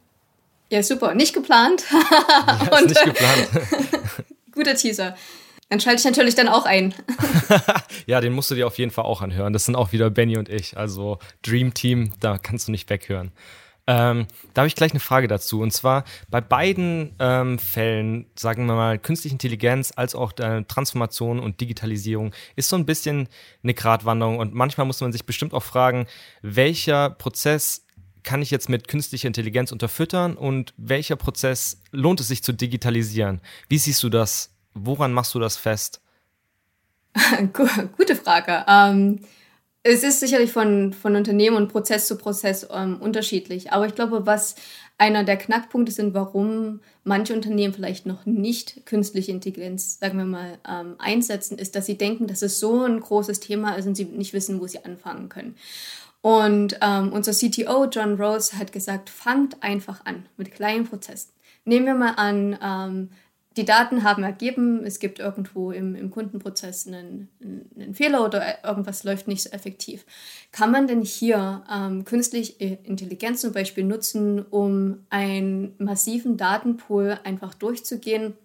Ja, 0.71 0.83
super. 0.83 1.15
Nicht 1.15 1.33
geplant. 1.33 1.83
Ja, 1.91 2.77
ist 2.77 2.87
nicht 2.87 3.03
geplant. 3.03 3.49
Guter 4.59 4.75
Teaser. 4.75 5.15
Dann 5.69 5.79
schalte 5.79 5.99
ich 5.99 6.05
natürlich 6.05 6.35
dann 6.35 6.49
auch 6.49 6.65
ein. 6.65 6.93
ja, 8.07 8.19
den 8.19 8.33
musst 8.33 8.51
du 8.51 8.55
dir 8.55 8.67
auf 8.67 8.77
jeden 8.77 8.91
Fall 8.91 9.05
auch 9.05 9.21
anhören. 9.21 9.53
Das 9.53 9.65
sind 9.65 9.75
auch 9.75 9.93
wieder 9.93 10.09
Benny 10.09 10.37
und 10.37 10.49
ich. 10.49 10.75
Also 10.75 11.19
Dream 11.43 11.73
Team, 11.73 12.11
da 12.19 12.37
kannst 12.37 12.67
du 12.67 12.71
nicht 12.71 12.89
weghören. 12.89 13.31
Ähm, 13.87 14.27
da 14.53 14.61
habe 14.61 14.67
ich 14.67 14.75
gleich 14.75 14.91
eine 14.91 14.99
Frage 14.99 15.27
dazu. 15.27 15.61
Und 15.61 15.71
zwar 15.71 16.03
bei 16.29 16.41
beiden 16.41 17.15
ähm, 17.19 17.57
Fällen, 17.57 18.25
sagen 18.35 18.65
wir 18.65 18.75
mal, 18.75 18.99
künstliche 18.99 19.33
Intelligenz 19.33 19.93
als 19.95 20.13
auch 20.13 20.37
äh, 20.39 20.63
Transformation 20.63 21.39
und 21.39 21.61
Digitalisierung 21.61 22.33
ist 22.57 22.67
so 22.67 22.75
ein 22.75 22.85
bisschen 22.85 23.29
eine 23.63 23.73
Gratwanderung. 23.73 24.39
Und 24.39 24.53
manchmal 24.53 24.85
muss 24.85 24.99
man 25.01 25.13
sich 25.13 25.25
bestimmt 25.25 25.53
auch 25.53 25.63
fragen, 25.63 26.05
welcher 26.41 27.11
Prozess 27.11 27.85
kann 28.23 28.41
ich 28.41 28.51
jetzt 28.51 28.69
mit 28.69 28.87
künstlicher 28.87 29.27
Intelligenz 29.27 29.71
unterfüttern 29.71 30.35
und 30.35 30.73
welcher 30.77 31.15
Prozess 31.15 31.81
lohnt 31.91 32.19
es 32.19 32.27
sich 32.27 32.43
zu 32.43 32.53
digitalisieren? 32.53 33.41
Wie 33.67 33.77
siehst 33.77 34.03
du 34.03 34.09
das? 34.09 34.51
Woran 34.73 35.13
machst 35.13 35.33
du 35.35 35.39
das 35.39 35.57
fest? 35.57 36.01
Gute 37.97 38.15
Frage. 38.15 38.65
Ähm, 38.67 39.19
es 39.83 40.03
ist 40.03 40.19
sicherlich 40.19 40.51
von, 40.51 40.93
von 40.93 41.15
Unternehmen 41.15 41.55
und 41.55 41.69
Prozess 41.69 42.07
zu 42.07 42.17
Prozess 42.17 42.67
ähm, 42.71 42.97
unterschiedlich. 43.01 43.71
Aber 43.71 43.85
ich 43.87 43.95
glaube, 43.95 44.25
was 44.25 44.55
einer 44.97 45.23
der 45.23 45.37
Knackpunkte 45.37 45.93
sind, 45.93 46.13
warum 46.13 46.81
manche 47.05 47.33
Unternehmen 47.33 47.73
vielleicht 47.73 48.05
noch 48.05 48.25
nicht 48.25 48.85
künstliche 48.85 49.31
Intelligenz, 49.31 49.97
sagen 49.99 50.17
wir 50.17 50.25
mal, 50.25 50.59
ähm, 50.67 50.95
einsetzen, 50.99 51.57
ist, 51.57 51.75
dass 51.75 51.85
sie 51.85 51.97
denken, 51.97 52.27
dass 52.27 52.41
es 52.41 52.59
so 52.59 52.83
ein 52.83 52.99
großes 52.99 53.39
Thema 53.39 53.75
ist 53.75 53.87
und 53.87 53.95
sie 53.95 54.05
nicht 54.05 54.33
wissen, 54.33 54.59
wo 54.59 54.67
sie 54.67 54.83
anfangen 54.83 55.29
können. 55.29 55.55
Und 56.21 56.77
ähm, 56.81 57.13
unser 57.13 57.31
CTO 57.31 57.85
John 57.85 58.19
Rose 58.21 58.57
hat 58.57 58.71
gesagt, 58.73 59.09
fangt 59.09 59.63
einfach 59.63 60.05
an 60.05 60.25
mit 60.37 60.51
kleinen 60.51 60.85
Prozessen. 60.85 61.31
Nehmen 61.63 61.85
wir 61.85 61.95
mal 61.95 62.13
an, 62.15 62.57
ähm, 62.61 63.09
die 63.57 63.65
Daten 63.65 64.03
haben 64.03 64.23
ergeben, 64.23 64.85
es 64.85 64.99
gibt 64.99 65.19
irgendwo 65.19 65.71
im, 65.71 65.95
im 65.95 66.11
Kundenprozess 66.11 66.87
einen, 66.87 67.29
einen, 67.75 67.93
Fehler 67.93 68.23
oder 68.23 68.63
irgendwas 68.63 69.03
läuft 69.03 69.27
nicht 69.27 69.43
so 69.43 69.49
effektiv. 69.49 70.05
Kann 70.51 70.71
man 70.71 70.87
denn 70.87 71.01
hier 71.01 71.63
ähm, 71.69 72.05
künstliche 72.05 72.53
Intelligenz 72.83 73.41
zum 73.41 73.51
Beispiel 73.51 73.83
nutzen, 73.83 74.45
um 74.49 75.05
einen 75.09 75.73
massiven 75.77 76.37
Datenpool 76.37 77.19
einfach 77.23 77.53
durchzugehen 77.53 78.35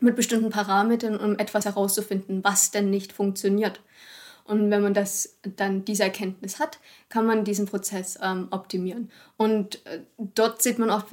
mit 0.00 0.16
bestimmten 0.16 0.50
Parametern, 0.50 1.18
um 1.18 1.38
etwas 1.38 1.64
herauszufinden, 1.64 2.42
was 2.42 2.70
denn 2.70 2.88
nicht 2.88 3.12
funktioniert? 3.12 3.80
Und 4.44 4.70
wenn 4.70 4.82
man 4.82 4.94
das 4.94 5.38
dann 5.56 5.84
diese 5.84 6.04
Erkenntnis 6.04 6.58
hat, 6.58 6.78
kann 7.08 7.26
man 7.26 7.44
diesen 7.44 7.66
Prozess 7.66 8.18
ähm, 8.22 8.48
optimieren. 8.50 9.10
Und 9.36 9.84
äh, 9.86 10.00
dort 10.18 10.62
sieht 10.62 10.78
man 10.78 10.90
auch 10.90 11.04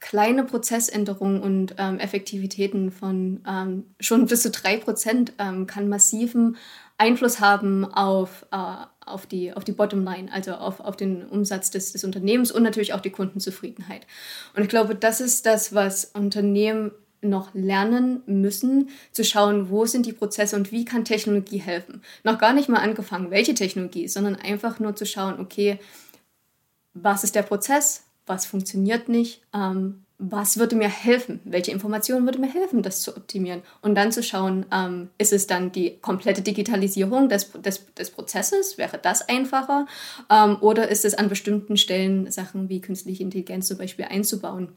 kleine 0.00 0.44
Prozessänderungen 0.44 1.40
und 1.42 1.74
ähm, 1.78 1.98
Effektivitäten 1.98 2.92
von 2.92 3.40
ähm, 3.48 3.84
schon 3.98 4.26
bis 4.26 4.42
zu 4.42 4.50
drei 4.50 4.76
Prozent 4.76 5.32
ähm, 5.38 5.66
kann 5.66 5.88
massiven 5.88 6.56
Einfluss 6.98 7.40
haben 7.40 7.84
auf, 7.84 8.46
äh, 8.52 8.56
auf 9.04 9.26
die, 9.26 9.52
auf 9.52 9.64
die 9.64 9.72
Bottomline, 9.72 10.32
also 10.32 10.52
auf, 10.52 10.80
auf 10.80 10.96
den 10.96 11.26
Umsatz 11.26 11.70
des, 11.70 11.92
des 11.92 12.04
Unternehmens 12.04 12.50
und 12.50 12.62
natürlich 12.62 12.94
auch 12.94 13.00
die 13.00 13.10
Kundenzufriedenheit. 13.10 14.06
Und 14.54 14.62
ich 14.62 14.68
glaube, 14.68 14.94
das 14.94 15.20
ist 15.20 15.44
das, 15.46 15.74
was 15.74 16.06
Unternehmen 16.06 16.92
noch 17.28 17.54
lernen 17.54 18.22
müssen, 18.26 18.88
zu 19.12 19.24
schauen, 19.24 19.70
wo 19.70 19.86
sind 19.86 20.06
die 20.06 20.12
Prozesse 20.12 20.56
und 20.56 20.72
wie 20.72 20.84
kann 20.84 21.04
Technologie 21.04 21.58
helfen. 21.58 22.02
Noch 22.24 22.38
gar 22.38 22.52
nicht 22.52 22.68
mal 22.68 22.80
angefangen, 22.80 23.30
welche 23.30 23.54
Technologie, 23.54 24.08
sondern 24.08 24.36
einfach 24.36 24.80
nur 24.80 24.96
zu 24.96 25.06
schauen, 25.06 25.40
okay, 25.40 25.78
was 26.94 27.24
ist 27.24 27.34
der 27.34 27.42
Prozess, 27.42 28.04
was 28.26 28.46
funktioniert 28.46 29.08
nicht, 29.08 29.42
ähm, 29.54 30.02
was 30.18 30.58
würde 30.58 30.76
mir 30.76 30.88
helfen, 30.88 31.40
welche 31.44 31.72
Informationen 31.72 32.24
würde 32.24 32.38
mir 32.38 32.50
helfen, 32.50 32.82
das 32.82 33.02
zu 33.02 33.16
optimieren 33.16 33.62
und 33.82 33.94
dann 33.94 34.12
zu 34.12 34.22
schauen, 34.22 34.64
ähm, 34.72 35.10
ist 35.18 35.32
es 35.32 35.46
dann 35.46 35.72
die 35.72 35.98
komplette 35.98 36.40
Digitalisierung 36.40 37.28
des, 37.28 37.52
des, 37.52 37.92
des 37.94 38.10
Prozesses, 38.10 38.78
wäre 38.78 38.98
das 38.98 39.28
einfacher? 39.28 39.86
Ähm, 40.30 40.56
oder 40.62 40.88
ist 40.88 41.04
es 41.04 41.14
an 41.14 41.28
bestimmten 41.28 41.76
Stellen 41.76 42.30
Sachen 42.30 42.70
wie 42.70 42.80
künstliche 42.80 43.22
Intelligenz 43.22 43.68
zum 43.68 43.76
Beispiel 43.76 44.06
einzubauen 44.06 44.72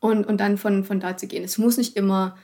und, 0.00 0.26
und 0.26 0.38
dann 0.38 0.58
von, 0.58 0.84
von 0.84 1.00
da 1.00 1.16
zu 1.16 1.26
gehen. 1.26 1.44
Es 1.44 1.58
muss 1.58 1.76
nicht 1.76 1.96
immer 1.96 2.36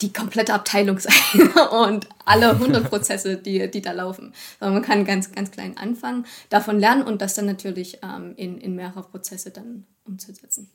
die 0.00 0.12
komplette 0.12 0.52
Abteilung 0.52 0.98
sein 0.98 1.48
und 1.70 2.08
alle 2.24 2.50
100 2.50 2.88
Prozesse, 2.88 3.36
die, 3.36 3.70
die 3.70 3.82
da 3.82 3.92
laufen. 3.92 4.34
Sondern 4.58 4.80
man 4.80 4.82
kann 4.82 5.04
ganz, 5.04 5.32
ganz 5.32 5.50
klein 5.50 5.76
anfangen, 5.76 6.26
davon 6.50 6.78
lernen 6.78 7.02
und 7.02 7.22
das 7.22 7.34
dann 7.34 7.46
natürlich 7.46 7.98
ähm, 8.02 8.34
in, 8.36 8.58
in 8.58 8.74
mehrere 8.74 9.02
Prozesse 9.02 9.50
dann 9.50 9.86
umzusetzen. 10.04 10.70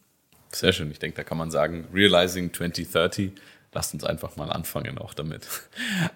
Sehr 0.51 0.71
schön. 0.71 0.89
Ich 0.91 0.99
denke, 0.99 1.17
da 1.17 1.23
kann 1.23 1.37
man 1.37 1.51
sagen, 1.51 1.87
Realizing 1.93 2.53
2030. 2.53 3.31
Lasst 3.73 3.93
uns 3.93 4.05
einfach 4.05 4.37
mal 4.37 4.49
anfangen 4.49 4.97
auch 4.97 5.13
damit. 5.13 5.47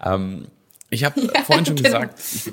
Ähm, 0.04 0.48
ich 0.90 1.04
habe 1.04 1.22
ja, 1.22 1.44
vorhin 1.44 1.66
schon 1.66 1.76
genau. 1.76 2.00
gesagt, 2.02 2.20
ich, 2.20 2.52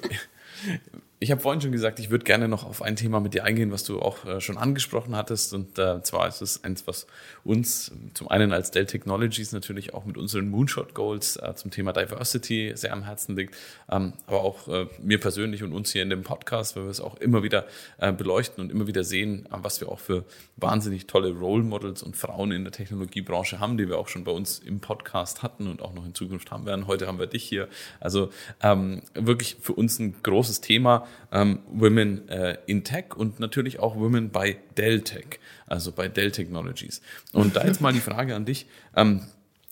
ich 1.20 1.32
habe 1.32 1.40
vorhin 1.40 1.60
schon 1.60 1.72
gesagt, 1.72 1.98
ich 1.98 2.10
würde 2.10 2.24
gerne 2.24 2.46
noch 2.46 2.64
auf 2.64 2.80
ein 2.80 2.94
Thema 2.94 3.18
mit 3.18 3.34
dir 3.34 3.42
eingehen, 3.42 3.72
was 3.72 3.82
du 3.82 4.00
auch 4.00 4.24
äh, 4.24 4.40
schon 4.40 4.56
angesprochen 4.56 5.16
hattest. 5.16 5.52
Und 5.52 5.76
äh, 5.76 6.00
zwar 6.02 6.28
ist 6.28 6.42
es 6.42 6.62
eins, 6.62 6.86
was 6.86 7.08
uns 7.42 7.90
zum 8.14 8.28
einen 8.28 8.52
als 8.52 8.70
Dell 8.70 8.86
Technologies 8.86 9.50
natürlich 9.50 9.94
auch 9.94 10.04
mit 10.04 10.16
unseren 10.16 10.48
Moonshot 10.48 10.94
Goals 10.94 11.36
äh, 11.36 11.54
zum 11.56 11.72
Thema 11.72 11.92
Diversity 11.92 12.72
sehr 12.76 12.92
am 12.92 13.02
Herzen 13.02 13.34
liegt. 13.34 13.56
Ähm, 13.90 14.12
aber 14.28 14.42
auch 14.42 14.68
äh, 14.68 14.86
mir 15.02 15.18
persönlich 15.18 15.64
und 15.64 15.72
uns 15.72 15.90
hier 15.90 16.02
in 16.02 16.10
dem 16.10 16.22
Podcast, 16.22 16.76
weil 16.76 16.84
wir 16.84 16.90
es 16.90 17.00
auch 17.00 17.16
immer 17.16 17.42
wieder 17.42 17.66
äh, 17.98 18.12
beleuchten 18.12 18.62
und 18.62 18.70
immer 18.70 18.86
wieder 18.86 19.02
sehen, 19.02 19.46
äh, 19.46 19.56
was 19.60 19.80
wir 19.80 19.88
auch 19.88 19.98
für 19.98 20.24
wahnsinnig 20.56 21.08
tolle 21.08 21.32
Role 21.32 21.64
Models 21.64 22.04
und 22.04 22.16
Frauen 22.16 22.52
in 22.52 22.62
der 22.62 22.72
Technologiebranche 22.72 23.58
haben, 23.58 23.76
die 23.76 23.88
wir 23.88 23.98
auch 23.98 24.08
schon 24.08 24.22
bei 24.22 24.32
uns 24.32 24.60
im 24.60 24.78
Podcast 24.78 25.42
hatten 25.42 25.66
und 25.66 25.82
auch 25.82 25.94
noch 25.94 26.06
in 26.06 26.14
Zukunft 26.14 26.52
haben 26.52 26.64
werden. 26.64 26.86
Heute 26.86 27.08
haben 27.08 27.18
wir 27.18 27.26
dich 27.26 27.42
hier. 27.42 27.66
Also 27.98 28.30
ähm, 28.62 29.02
wirklich 29.14 29.56
für 29.60 29.72
uns 29.72 29.98
ein 29.98 30.14
großes 30.22 30.60
Thema 30.60 31.07
ähm, 31.32 31.60
Women 31.70 32.28
äh, 32.28 32.58
in 32.66 32.84
Tech 32.84 33.16
und 33.16 33.40
natürlich 33.40 33.78
auch 33.78 33.96
Women 33.96 34.30
bei 34.30 34.56
Dell 34.76 35.02
Tech, 35.02 35.40
also 35.66 35.92
bei 35.92 36.08
Dell 36.08 36.30
Technologies. 36.30 37.02
Und 37.32 37.56
da 37.56 37.64
jetzt 37.64 37.80
mal 37.80 37.92
die 37.92 38.00
Frage 38.00 38.34
an 38.34 38.44
dich. 38.44 38.66
Ähm, 38.96 39.22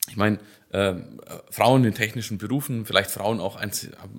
ich 0.08 0.16
meine, 0.16 0.38
äh, 0.70 0.94
Frauen 1.50 1.84
in 1.84 1.94
technischen 1.94 2.38
Berufen, 2.38 2.86
vielleicht 2.86 3.10
Frauen 3.10 3.40
auch 3.40 3.56
ein, 3.56 3.70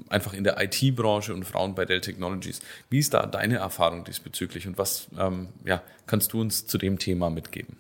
einfach 0.10 0.34
in 0.34 0.44
der 0.44 0.62
IT-Branche 0.62 1.34
und 1.34 1.46
Frauen 1.46 1.76
bei 1.76 1.86
Dell 1.86 2.02
Technologies. 2.02 2.62
Wie 2.90 3.00
ist 3.00 3.14
da 3.14 3.26
deine 3.26 3.58
Erfahrung 3.58 4.04
diesbezüglich 4.04 4.68
und 4.68 4.78
was 4.78 5.08
ähm, 5.18 5.50
ja, 5.66 5.82
kannst 6.06 6.34
du 6.34 6.42
uns 6.42 6.68
zu 6.68 6.78
dem 6.78 7.00
Thema 7.00 7.30
mitgeben? 7.30 7.78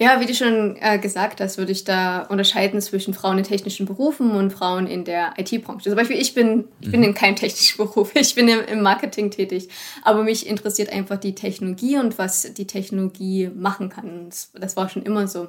Ja, 0.00 0.20
wie 0.20 0.26
du 0.26 0.34
schon 0.34 0.76
äh, 0.80 0.98
gesagt 0.98 1.40
hast, 1.40 1.58
würde 1.58 1.72
ich 1.72 1.82
da 1.82 2.22
unterscheiden 2.22 2.80
zwischen 2.80 3.14
Frauen 3.14 3.38
in 3.38 3.44
technischen 3.44 3.84
Berufen 3.84 4.30
und 4.30 4.52
Frauen 4.52 4.86
in 4.86 5.04
der 5.04 5.34
IT-Branche. 5.36 5.90
Zum 5.90 5.96
Beispiel, 5.96 6.20
ich 6.20 6.34
bin, 6.34 6.68
ich 6.80 6.92
bin 6.92 7.00
mhm. 7.00 7.06
in 7.06 7.14
keinem 7.14 7.34
technischen 7.34 7.78
Beruf, 7.78 8.12
ich 8.14 8.36
bin 8.36 8.46
im, 8.46 8.60
im, 8.60 8.80
Marketing 8.80 9.32
tätig, 9.32 9.68
aber 10.04 10.22
mich 10.22 10.46
interessiert 10.46 10.92
einfach 10.92 11.16
die 11.16 11.34
Technologie 11.34 11.98
und 11.98 12.16
was 12.16 12.54
die 12.54 12.68
Technologie 12.68 13.50
machen 13.52 13.88
kann. 13.88 14.26
Das, 14.28 14.52
das 14.54 14.76
war 14.76 14.88
schon 14.88 15.02
immer 15.02 15.26
so. 15.26 15.48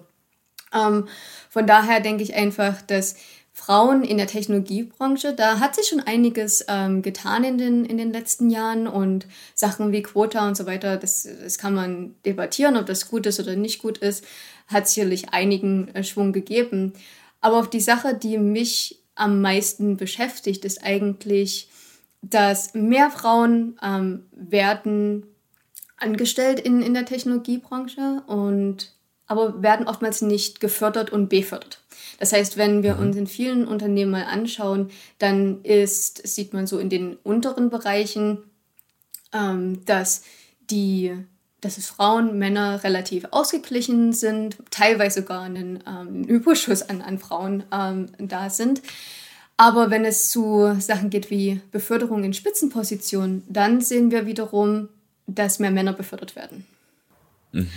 Ähm, 0.74 1.08
von 1.50 1.68
daher 1.68 2.00
denke 2.00 2.24
ich 2.24 2.36
einfach, 2.36 2.82
dass 2.82 3.18
Frauen 3.54 4.04
in 4.04 4.18
der 4.18 4.28
Technologiebranche. 4.28 5.34
Da 5.34 5.60
hat 5.60 5.76
sich 5.76 5.88
schon 5.88 6.00
einiges 6.00 6.66
ähm, 6.68 7.02
getan 7.02 7.44
in 7.44 7.58
den, 7.58 7.86
in 7.86 7.98
den 7.98 8.12
letzten 8.12 8.50
Jahren 8.50 8.88
und 8.88 9.28
Sachen 9.54 9.92
wie 9.92 10.02
Quota 10.02 10.48
und 10.48 10.56
so 10.56 10.66
weiter, 10.66 10.98
das, 10.98 11.24
das 11.24 11.58
kann 11.58 11.74
man 11.74 12.16
debattieren, 12.26 12.78
ob 12.78 12.86
das 12.86 13.10
gut 13.10 13.26
ist 13.26 13.40
oder 13.40 13.56
nicht 13.56 13.82
gut 13.82 13.98
ist, 13.98 14.24
hat 14.68 14.88
sicherlich 14.88 15.30
einigen 15.30 15.94
äh, 15.96 16.04
Schwung 16.04 16.32
gegeben. 16.32 16.94
Aber 17.42 17.58
auf 17.58 17.70
die 17.70 17.82
Sache, 17.82 18.16
die 18.16 18.38
mich 18.38 19.02
am 19.16 19.42
meisten 19.42 19.98
beschäftigt, 19.98 20.64
ist 20.66 20.84
eigentlich, 20.84 21.70
dass 22.22 22.74
mehr 22.74 23.10
Frauen 23.10 23.80
ähm, 23.84 24.26
werden 24.32 25.24
angestellt 25.98 26.60
in, 26.60 26.82
in 26.82 26.94
der 26.94 27.06
Technologiebranche 27.06 28.24
und 28.28 28.94
aber 29.30 29.62
werden 29.62 29.88
oftmals 29.88 30.22
nicht 30.22 30.60
gefördert 30.60 31.12
und 31.12 31.30
befördert. 31.30 31.80
Das 32.20 32.34
heißt, 32.34 32.58
wenn 32.58 32.84
wir 32.84 32.96
mhm. 32.96 33.02
uns 33.02 33.16
in 33.16 33.28
vielen 33.28 33.66
Unternehmen 33.66 34.12
mal 34.12 34.26
anschauen, 34.26 34.90
dann 35.20 35.64
ist, 35.64 36.28
sieht 36.28 36.52
man 36.52 36.68
so 36.68 36.80
in 36.80 36.90
den 36.90 37.16
unteren 37.24 37.70
Bereichen, 37.70 38.40
ähm, 39.32 39.86
dass 39.86 40.24
die 40.70 41.16
dass 41.62 41.78
es 41.78 41.88
Frauen, 41.88 42.40
Männer 42.40 42.86
relativ 42.86 43.26
ausgeglichen 43.32 44.14
sind, 44.14 44.56
teilweise 44.72 45.22
sogar 45.22 45.42
einen 45.42 45.84
ähm, 45.86 46.24
Überschuss 46.24 46.84
an, 46.84 47.02
an 47.02 47.20
Frauen 47.20 47.64
ähm, 47.72 48.08
da 48.18 48.50
sind. 48.50 48.82
Aber 49.58 49.90
wenn 49.92 50.06
es 50.06 50.30
zu 50.30 50.74
Sachen 50.80 51.10
geht 51.10 51.30
wie 51.30 51.60
Beförderung 51.74 52.24
in 52.24 52.34
Spitzenpositionen, 52.34 53.44
dann 53.50 53.82
sehen 53.82 54.10
wir 54.10 54.26
wiederum, 54.26 54.88
dass 55.28 55.60
mehr 55.60 55.70
Männer 55.70 55.92
befördert 55.92 56.38
werden. 56.38 56.66
Mhm. 57.52 57.70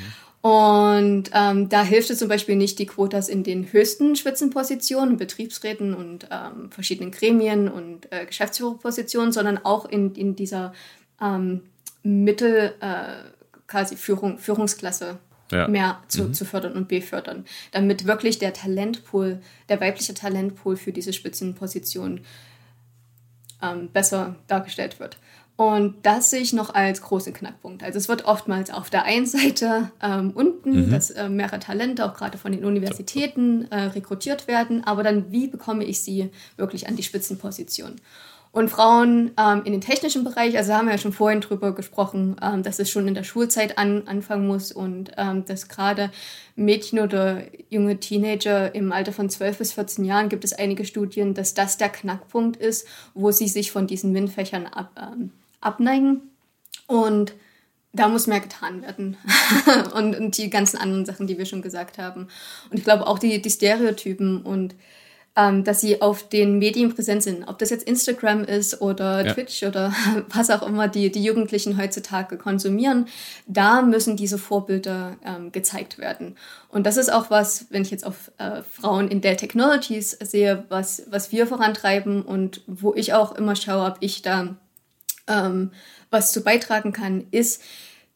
Und 0.42 1.30
ähm, 1.32 1.68
da 1.68 1.84
hilft 1.84 2.10
es 2.10 2.18
zum 2.18 2.28
Beispiel 2.28 2.56
nicht 2.56 2.80
die 2.80 2.86
Quotas 2.86 3.28
in 3.28 3.44
den 3.44 3.72
höchsten 3.72 4.16
Spitzenpositionen, 4.16 5.16
Betriebsräten 5.16 5.94
und 5.94 6.26
ähm, 6.32 6.70
verschiedenen 6.72 7.12
Gremien 7.12 7.68
und 7.68 8.10
äh, 8.10 8.26
Geschäftsführerpositionen, 8.26 9.30
sondern 9.30 9.58
auch 9.58 9.84
in, 9.84 10.16
in 10.16 10.34
dieser 10.34 10.74
ähm, 11.20 11.62
Mittel, 12.02 12.74
äh, 12.80 13.28
quasi 13.68 13.96
Führung, 13.96 14.38
Führungsklasse 14.38 15.18
ja. 15.52 15.68
mehr 15.68 16.02
zu, 16.08 16.24
mhm. 16.24 16.34
zu 16.34 16.44
fördern 16.44 16.72
und 16.72 16.88
befördern, 16.88 17.44
damit 17.70 18.08
wirklich 18.08 18.40
der 18.40 18.52
Talentpool, 18.52 19.40
der 19.68 19.80
weibliche 19.80 20.14
Talentpool 20.14 20.76
für 20.76 20.92
diese 20.92 21.12
Spitzenposition 21.12 22.22
ähm, 23.62 23.90
besser 23.92 24.34
dargestellt 24.48 24.98
wird. 24.98 25.18
Und 25.62 25.94
das 26.02 26.30
sehe 26.30 26.40
ich 26.40 26.52
noch 26.52 26.74
als 26.74 27.02
großen 27.02 27.32
Knackpunkt. 27.32 27.84
Also 27.84 27.96
es 27.96 28.08
wird 28.08 28.24
oftmals 28.24 28.70
auf 28.72 28.90
der 28.90 29.04
einen 29.04 29.26
Seite 29.26 29.92
ähm, 30.02 30.32
unten, 30.34 30.86
mhm. 30.86 30.90
dass 30.90 31.10
äh, 31.10 31.28
mehrere 31.28 31.60
Talente 31.60 32.04
auch 32.04 32.14
gerade 32.14 32.36
von 32.36 32.50
den 32.50 32.64
Universitäten 32.64 33.70
äh, 33.70 33.82
rekrutiert 33.82 34.48
werden, 34.48 34.82
aber 34.84 35.04
dann 35.04 35.30
wie 35.30 35.46
bekomme 35.46 35.84
ich 35.84 36.02
sie 36.02 36.30
wirklich 36.56 36.88
an 36.88 36.96
die 36.96 37.04
Spitzenposition? 37.04 38.00
Und 38.50 38.70
Frauen 38.70 39.30
ähm, 39.38 39.62
in 39.64 39.70
den 39.72 39.80
technischen 39.80 40.24
Bereich, 40.24 40.56
also 40.56 40.74
haben 40.74 40.86
wir 40.86 40.92
ja 40.92 40.98
schon 40.98 41.12
vorhin 41.12 41.40
drüber 41.40 41.72
gesprochen, 41.74 42.36
ähm, 42.42 42.64
dass 42.64 42.80
es 42.80 42.90
schon 42.90 43.06
in 43.06 43.14
der 43.14 43.22
Schulzeit 43.22 43.78
an, 43.78 44.02
anfangen 44.06 44.48
muss 44.48 44.72
und 44.72 45.12
ähm, 45.16 45.44
dass 45.44 45.68
gerade 45.68 46.10
Mädchen 46.56 46.98
oder 46.98 47.44
junge 47.70 47.98
Teenager 47.98 48.74
im 48.74 48.90
Alter 48.90 49.12
von 49.12 49.30
12 49.30 49.58
bis 49.58 49.72
14 49.72 50.04
Jahren 50.04 50.28
gibt 50.28 50.44
es 50.44 50.52
einige 50.52 50.84
Studien, 50.84 51.34
dass 51.34 51.54
das 51.54 51.76
der 51.76 51.88
Knackpunkt 51.88 52.56
ist, 52.56 52.86
wo 53.14 53.30
sie 53.30 53.48
sich 53.48 53.70
von 53.70 53.86
diesen 53.86 54.12
MINT-Fächern 54.12 54.66
ab, 54.66 54.90
ähm, 55.00 55.30
abneigen. 55.62 56.30
Und 56.86 57.32
da 57.92 58.08
muss 58.08 58.26
mehr 58.26 58.40
getan 58.40 58.82
werden. 58.82 59.16
und, 59.94 60.16
und, 60.16 60.36
die 60.38 60.50
ganzen 60.50 60.78
anderen 60.78 61.04
Sachen, 61.06 61.26
die 61.26 61.38
wir 61.38 61.46
schon 61.46 61.62
gesagt 61.62 61.98
haben. 61.98 62.28
Und 62.70 62.78
ich 62.78 62.84
glaube 62.84 63.06
auch 63.06 63.18
die, 63.18 63.40
die 63.40 63.50
Stereotypen 63.50 64.42
und 64.42 64.74
ähm, 65.34 65.64
dass 65.64 65.80
sie 65.80 66.02
auf 66.02 66.28
den 66.28 66.58
Medien 66.58 66.94
präsent 66.94 67.22
sind. 67.22 67.44
Ob 67.48 67.58
das 67.58 67.70
jetzt 67.70 67.86
Instagram 67.88 68.44
ist 68.44 68.82
oder 68.82 69.24
ja. 69.24 69.32
Twitch 69.32 69.62
oder 69.62 69.94
was 70.28 70.50
auch 70.50 70.66
immer 70.66 70.88
die, 70.88 71.10
die 71.10 71.24
Jugendlichen 71.24 71.78
heutzutage 71.78 72.36
konsumieren, 72.36 73.06
da 73.46 73.82
müssen 73.82 74.16
diese 74.16 74.38
Vorbilder 74.38 75.16
ähm, 75.24 75.50
gezeigt 75.52 75.98
werden. 75.98 76.36
Und 76.68 76.86
das 76.86 76.96
ist 76.96 77.10
auch 77.10 77.30
was, 77.30 77.66
wenn 77.70 77.82
ich 77.82 77.90
jetzt 77.90 78.06
auf 78.06 78.30
äh, 78.38 78.62
Frauen 78.62 79.08
in 79.08 79.20
Dell 79.20 79.36
Technologies 79.36 80.10
sehe, 80.10 80.64
was, 80.68 81.04
was 81.10 81.32
wir 81.32 81.46
vorantreiben 81.46 82.22
und 82.22 82.60
wo 82.66 82.94
ich 82.94 83.14
auch 83.14 83.34
immer 83.34 83.56
schaue, 83.56 83.86
ob 83.86 83.96
ich 84.00 84.22
da 84.22 84.56
ähm, 85.26 85.70
was 86.10 86.32
zu 86.32 86.42
beitragen 86.42 86.92
kann, 86.92 87.26
ist 87.30 87.62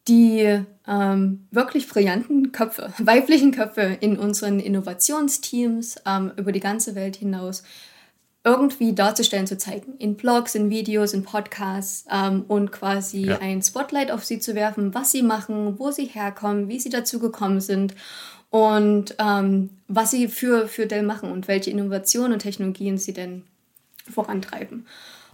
die 0.07 0.61
ähm, 0.87 1.47
wirklich 1.51 1.87
brillanten 1.87 2.51
Köpfe, 2.51 2.93
weiblichen 2.97 3.51
Köpfe 3.51 3.97
in 3.99 4.17
unseren 4.17 4.59
Innovationsteams 4.59 5.97
ähm, 6.05 6.31
über 6.37 6.51
die 6.51 6.59
ganze 6.59 6.95
Welt 6.95 7.15
hinaus 7.15 7.63
irgendwie 8.43 8.93
darzustellen, 8.93 9.45
zu 9.45 9.57
zeigen. 9.57 9.95
In 9.97 10.15
Blogs, 10.15 10.55
in 10.55 10.69
Videos, 10.69 11.13
in 11.13 11.23
Podcasts 11.23 12.05
ähm, 12.09 12.45
und 12.47 12.71
quasi 12.71 13.25
ja. 13.25 13.39
ein 13.39 13.61
Spotlight 13.61 14.09
auf 14.09 14.23
sie 14.23 14.39
zu 14.39 14.55
werfen, 14.55 14.93
was 14.93 15.11
sie 15.11 15.21
machen, 15.21 15.77
wo 15.79 15.91
sie 15.91 16.05
herkommen, 16.05 16.69
wie 16.69 16.79
sie 16.79 16.89
dazu 16.89 17.19
gekommen 17.19 17.59
sind 17.59 17.93
und 18.49 19.15
ähm, 19.19 19.71
was 19.89 20.11
sie 20.11 20.29
für, 20.29 20.69
für 20.69 20.85
Dell 20.87 21.03
machen 21.03 21.29
und 21.29 21.49
welche 21.49 21.71
Innovationen 21.71 22.33
und 22.33 22.39
Technologien 22.39 22.97
sie 22.97 23.11
denn 23.11 23.43
vorantreiben. 24.09 24.85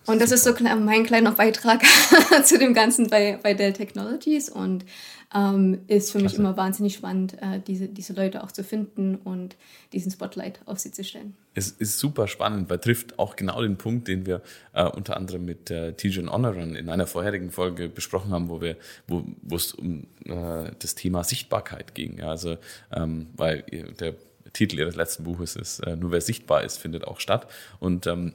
Und 0.05 0.21
das 0.21 0.31
ist 0.31 0.43
so 0.43 0.53
mein 0.79 1.05
kleiner 1.05 1.31
Beitrag 1.31 1.81
zu 2.43 2.57
dem 2.59 2.73
Ganzen 2.73 3.09
bei, 3.09 3.39
bei 3.41 3.53
Dell 3.53 3.73
Technologies 3.73 4.49
und 4.49 4.85
ähm, 5.33 5.79
ist 5.87 6.11
für 6.11 6.19
Klasse. 6.19 6.35
mich 6.35 6.39
immer 6.39 6.57
wahnsinnig 6.57 6.93
spannend, 6.93 7.35
äh, 7.41 7.59
diese, 7.65 7.87
diese 7.87 8.13
Leute 8.13 8.43
auch 8.43 8.51
zu 8.51 8.63
finden 8.63 9.15
und 9.15 9.55
diesen 9.91 10.11
Spotlight 10.11 10.59
auf 10.65 10.79
sie 10.79 10.91
zu 10.91 11.03
stellen. 11.03 11.35
Es 11.55 11.69
ist 11.69 11.99
super 11.99 12.27
spannend, 12.27 12.69
weil 12.69 12.79
trifft 12.79 13.17
auch 13.17 13.35
genau 13.35 13.61
den 13.61 13.77
Punkt, 13.77 14.07
den 14.07 14.25
wir 14.25 14.41
äh, 14.73 14.83
unter 14.83 15.17
anderem 15.17 15.45
mit 15.45 15.71
äh, 15.71 15.93
Tijan 15.93 16.29
Honoran 16.29 16.75
in 16.75 16.89
einer 16.89 17.07
vorherigen 17.07 17.51
Folge 17.51 17.89
besprochen 17.89 18.31
haben, 18.31 18.49
wo 18.49 18.61
wir, 18.61 18.77
wo 19.07 19.23
wo 19.41 19.55
es 19.55 19.73
um 19.73 20.07
äh, 20.25 20.71
das 20.79 20.95
Thema 20.95 21.23
Sichtbarkeit 21.23 21.95
ging. 21.95 22.19
Ja, 22.19 22.29
also 22.29 22.57
ähm, 22.91 23.27
weil 23.35 23.63
der 23.99 24.15
Titel 24.51 24.77
ihres 24.77 24.95
letzten 24.95 25.23
Buches 25.23 25.55
ist 25.55 25.79
äh, 25.79 25.95
Nur 25.95 26.11
wer 26.11 26.21
sichtbar 26.21 26.63
ist, 26.63 26.77
findet 26.77 27.05
auch 27.05 27.19
statt. 27.19 27.47
Und 27.79 28.07
ähm, 28.07 28.33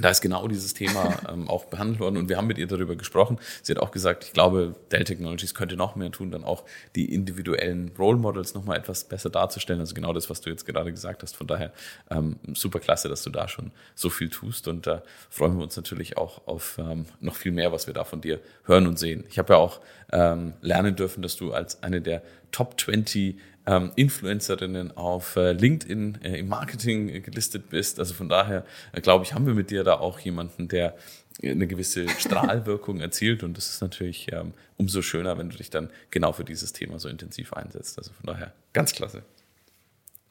da 0.00 0.10
ist 0.10 0.20
genau 0.20 0.48
dieses 0.48 0.74
Thema 0.74 1.16
ähm, 1.28 1.48
auch 1.48 1.66
behandelt 1.66 2.00
worden 2.00 2.16
und 2.16 2.28
wir 2.28 2.36
haben 2.36 2.46
mit 2.46 2.58
ihr 2.58 2.66
darüber 2.66 2.96
gesprochen. 2.96 3.38
Sie 3.62 3.72
hat 3.72 3.80
auch 3.80 3.90
gesagt, 3.90 4.24
ich 4.24 4.32
glaube, 4.32 4.74
Dell 4.92 5.04
Technologies 5.04 5.54
könnte 5.54 5.76
noch 5.76 5.96
mehr 5.96 6.10
tun, 6.10 6.30
dann 6.30 6.44
auch 6.44 6.64
die 6.96 7.12
individuellen 7.12 7.92
Role 7.98 8.18
Models 8.18 8.54
nochmal 8.54 8.78
etwas 8.78 9.04
besser 9.04 9.30
darzustellen. 9.30 9.80
Also 9.80 9.94
genau 9.94 10.12
das, 10.12 10.30
was 10.30 10.40
du 10.40 10.50
jetzt 10.50 10.66
gerade 10.66 10.90
gesagt 10.90 11.22
hast. 11.22 11.36
Von 11.36 11.46
daher 11.46 11.72
ähm, 12.10 12.36
super 12.54 12.80
klasse, 12.80 13.08
dass 13.08 13.22
du 13.22 13.30
da 13.30 13.48
schon 13.48 13.72
so 13.94 14.10
viel 14.10 14.28
tust 14.28 14.68
und 14.68 14.86
da 14.86 14.96
äh, 14.96 15.00
freuen 15.28 15.56
wir 15.56 15.62
uns 15.62 15.76
natürlich 15.76 16.16
auch 16.16 16.46
auf 16.46 16.78
ähm, 16.78 17.06
noch 17.20 17.36
viel 17.36 17.52
mehr, 17.52 17.72
was 17.72 17.86
wir 17.86 17.94
da 17.94 18.04
von 18.04 18.20
dir 18.20 18.40
hören 18.64 18.86
und 18.86 18.98
sehen. 18.98 19.24
Ich 19.28 19.38
habe 19.38 19.54
ja 19.54 19.58
auch 19.58 19.80
ähm, 20.12 20.54
lernen 20.60 20.96
dürfen, 20.96 21.22
dass 21.22 21.36
du 21.36 21.52
als 21.52 21.82
eine 21.82 22.00
der 22.00 22.22
Top 22.52 22.80
20 22.80 23.36
ähm, 23.66 23.92
Influencerinnen 23.96 24.96
auf 24.96 25.36
äh, 25.36 25.52
LinkedIn 25.52 26.18
äh, 26.22 26.38
im 26.38 26.48
Marketing 26.48 27.22
gelistet 27.22 27.70
bist. 27.70 27.98
Also 27.98 28.14
von 28.14 28.28
daher, 28.28 28.64
äh, 28.92 29.00
glaube 29.00 29.24
ich, 29.24 29.34
haben 29.34 29.46
wir 29.46 29.54
mit 29.54 29.70
dir 29.70 29.84
da 29.84 29.94
auch 29.94 30.18
jemanden, 30.18 30.68
der 30.68 30.96
eine 31.42 31.66
gewisse 31.66 32.08
Strahlwirkung 32.08 33.00
erzielt 33.00 33.42
und 33.42 33.56
das 33.56 33.70
ist 33.70 33.80
natürlich 33.80 34.32
ähm, 34.32 34.52
umso 34.76 35.02
schöner, 35.02 35.38
wenn 35.38 35.50
du 35.50 35.56
dich 35.56 35.70
dann 35.70 35.90
genau 36.10 36.32
für 36.32 36.44
dieses 36.44 36.72
Thema 36.72 36.98
so 36.98 37.08
intensiv 37.08 37.52
einsetzt. 37.52 37.98
Also 37.98 38.12
von 38.12 38.26
daher 38.26 38.52
ganz 38.72 38.92
klasse. 38.92 39.22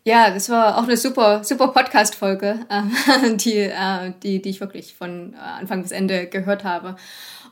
Ja, 0.05 0.32
das 0.32 0.49
war 0.49 0.78
auch 0.78 0.84
eine 0.84 0.97
super, 0.97 1.43
super 1.43 1.67
Podcast-Folge, 1.67 2.65
äh, 2.70 3.36
die, 3.36 3.57
äh, 3.57 4.13
die, 4.24 4.41
die 4.41 4.49
ich 4.49 4.59
wirklich 4.59 4.95
von 4.95 5.34
äh, 5.34 5.38
Anfang 5.38 5.82
bis 5.82 5.91
Ende 5.91 6.28
gehört 6.28 6.63
habe. 6.63 6.95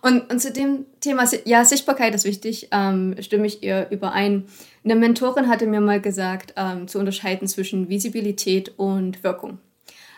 Und, 0.01 0.31
und 0.31 0.39
zu 0.39 0.51
dem 0.51 0.85
Thema, 0.99 1.25
ja, 1.45 1.65
Sichtbarkeit 1.65 2.13
ist 2.13 2.25
wichtig, 2.25 2.69
ähm, 2.71 3.15
stimme 3.19 3.47
ich 3.47 3.63
ihr 3.63 3.87
überein. 3.89 4.45
Eine 4.83 4.95
Mentorin 4.95 5.47
hatte 5.47 5.67
mir 5.67 5.81
mal 5.81 6.01
gesagt, 6.01 6.53
ähm, 6.55 6.87
zu 6.87 6.99
unterscheiden 6.99 7.47
zwischen 7.47 7.89
Visibilität 7.89 8.73
und 8.77 9.23
Wirkung. 9.23 9.59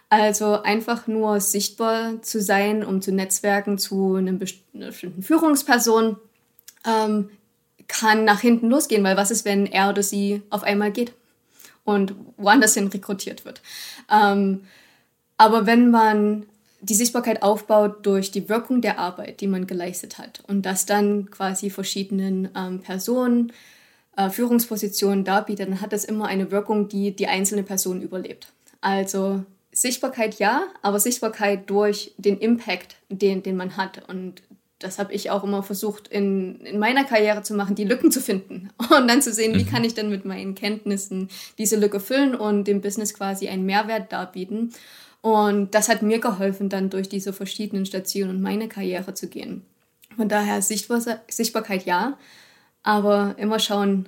Also 0.09 0.61
einfach 0.63 1.07
nur 1.07 1.39
sichtbar 1.39 2.21
zu 2.21 2.41
sein, 2.41 2.83
um 2.83 3.01
zu 3.01 3.11
netzwerken 3.11 3.77
zu 3.77 4.15
einer 4.15 4.33
bestimmten 4.33 5.21
Führungsperson, 5.21 6.17
ähm, 6.85 7.29
kann 7.87 8.23
nach 8.23 8.39
hinten 8.39 8.69
losgehen, 8.69 9.03
weil 9.03 9.17
was 9.17 9.31
ist, 9.31 9.45
wenn 9.45 9.65
er 9.65 9.89
oder 9.89 10.03
sie 10.03 10.41
auf 10.49 10.63
einmal 10.63 10.91
geht 10.91 11.13
und 11.83 12.15
woanders 12.37 12.75
hin 12.75 12.87
rekrutiert 12.87 13.45
wird. 13.45 13.61
Ähm, 14.11 14.61
aber 15.37 15.65
wenn 15.65 15.89
man 15.89 16.45
die 16.81 16.95
Sichtbarkeit 16.95 17.43
aufbaut 17.43 18.05
durch 18.05 18.31
die 18.31 18.49
Wirkung 18.49 18.81
der 18.81 18.99
Arbeit, 18.99 19.41
die 19.41 19.47
man 19.47 19.67
geleistet 19.67 20.17
hat 20.17 20.41
und 20.47 20.65
das 20.65 20.85
dann 20.85 21.29
quasi 21.29 21.69
verschiedenen 21.69 22.49
ähm, 22.55 22.79
Personen, 22.79 23.51
äh, 24.15 24.29
Führungspositionen 24.29 25.25
darbietet, 25.25 25.67
dann 25.67 25.81
hat 25.81 25.93
das 25.93 26.05
immer 26.05 26.27
eine 26.27 26.51
Wirkung, 26.51 26.87
die 26.87 27.15
die 27.15 27.27
einzelne 27.27 27.63
Person 27.63 28.01
überlebt. 28.01 28.51
Also 28.81 29.43
Sichtbarkeit 29.71 30.39
ja, 30.39 30.63
aber 30.81 30.99
Sichtbarkeit 30.99 31.69
durch 31.69 32.13
den 32.17 32.37
Impact, 32.37 32.95
den, 33.09 33.43
den 33.43 33.55
man 33.55 33.77
hat. 33.77 34.07
Und 34.09 34.41
das 34.79 34.97
habe 34.97 35.13
ich 35.13 35.29
auch 35.29 35.43
immer 35.43 35.61
versucht 35.61 36.07
in, 36.07 36.61
in 36.61 36.79
meiner 36.79 37.03
Karriere 37.03 37.43
zu 37.43 37.53
machen, 37.53 37.75
die 37.75 37.83
Lücken 37.83 38.11
zu 38.11 38.21
finden 38.21 38.69
und 38.97 39.07
dann 39.07 39.21
zu 39.21 39.33
sehen, 39.33 39.55
wie 39.55 39.63
mhm. 39.63 39.69
kann 39.69 39.83
ich 39.83 39.93
denn 39.93 40.09
mit 40.09 40.25
meinen 40.25 40.55
Kenntnissen 40.55 41.29
diese 41.57 41.75
Lücke 41.75 41.99
füllen 41.99 42.33
und 42.33 42.63
dem 42.63 42.81
Business 42.81 43.13
quasi 43.13 43.49
einen 43.49 43.65
Mehrwert 43.65 44.11
darbieten. 44.11 44.73
Und 45.21 45.75
das 45.75 45.89
hat 45.89 46.01
mir 46.01 46.19
geholfen, 46.19 46.69
dann 46.69 46.89
durch 46.89 47.09
diese 47.09 47.33
verschiedenen 47.33 47.85
Stationen 47.85 48.37
und 48.37 48.41
meine 48.41 48.69
Karriere 48.69 49.13
zu 49.13 49.27
gehen. 49.27 49.63
Von 50.15 50.29
daher 50.29 50.61
Sichtbar 50.61 51.01
Sichtbarkeit 51.29 51.85
ja, 51.85 52.17
aber 52.81 53.35
immer 53.37 53.59
schauen, 53.59 54.07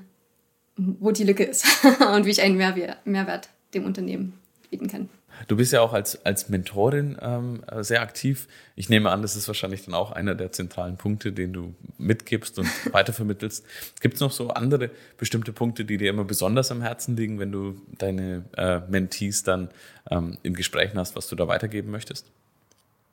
wo 0.77 1.11
die 1.11 1.25
Lücke 1.25 1.43
ist 1.43 1.65
und 2.13 2.25
wie 2.25 2.31
ich 2.31 2.41
einen 2.41 2.57
Mehrwert 2.57 3.49
dem 3.73 3.85
Unternehmen 3.85 4.33
bieten 4.69 4.87
kann. 4.87 5.09
Du 5.47 5.55
bist 5.55 5.73
ja 5.73 5.81
auch 5.81 5.93
als, 5.93 6.25
als 6.25 6.49
Mentorin 6.49 7.17
ähm, 7.21 7.63
sehr 7.81 8.01
aktiv. 8.01 8.47
Ich 8.75 8.89
nehme 8.89 9.09
an, 9.09 9.21
das 9.21 9.35
ist 9.35 9.47
wahrscheinlich 9.47 9.85
dann 9.85 9.93
auch 9.93 10.11
einer 10.11 10.35
der 10.35 10.51
zentralen 10.51 10.97
Punkte, 10.97 11.31
den 11.31 11.53
du 11.53 11.73
mitgibst 11.97 12.59
und 12.59 12.67
weitervermittelst. 12.93 13.65
Gibt 13.99 14.15
es 14.15 14.19
noch 14.19 14.31
so 14.31 14.49
andere 14.49 14.89
bestimmte 15.17 15.53
Punkte, 15.53 15.85
die 15.85 15.97
dir 15.97 16.09
immer 16.09 16.23
besonders 16.23 16.71
am 16.71 16.81
Herzen 16.81 17.15
liegen, 17.15 17.39
wenn 17.39 17.51
du 17.51 17.81
deine 17.97 18.43
äh, 18.57 18.79
Mentees 18.89 19.43
dann 19.43 19.69
ähm, 20.09 20.37
im 20.43 20.53
Gespräch 20.53 20.91
hast, 20.95 21.15
was 21.15 21.27
du 21.27 21.35
da 21.35 21.47
weitergeben 21.47 21.91
möchtest? 21.91 22.25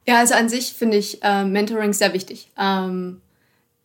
Ja, 0.06 0.18
also 0.18 0.34
an 0.34 0.48
sich 0.48 0.72
finde 0.72 0.96
ich 0.96 1.22
äh, 1.22 1.44
Mentoring 1.44 1.92
sehr 1.92 2.14
wichtig. 2.14 2.50
Ähm, 2.58 3.20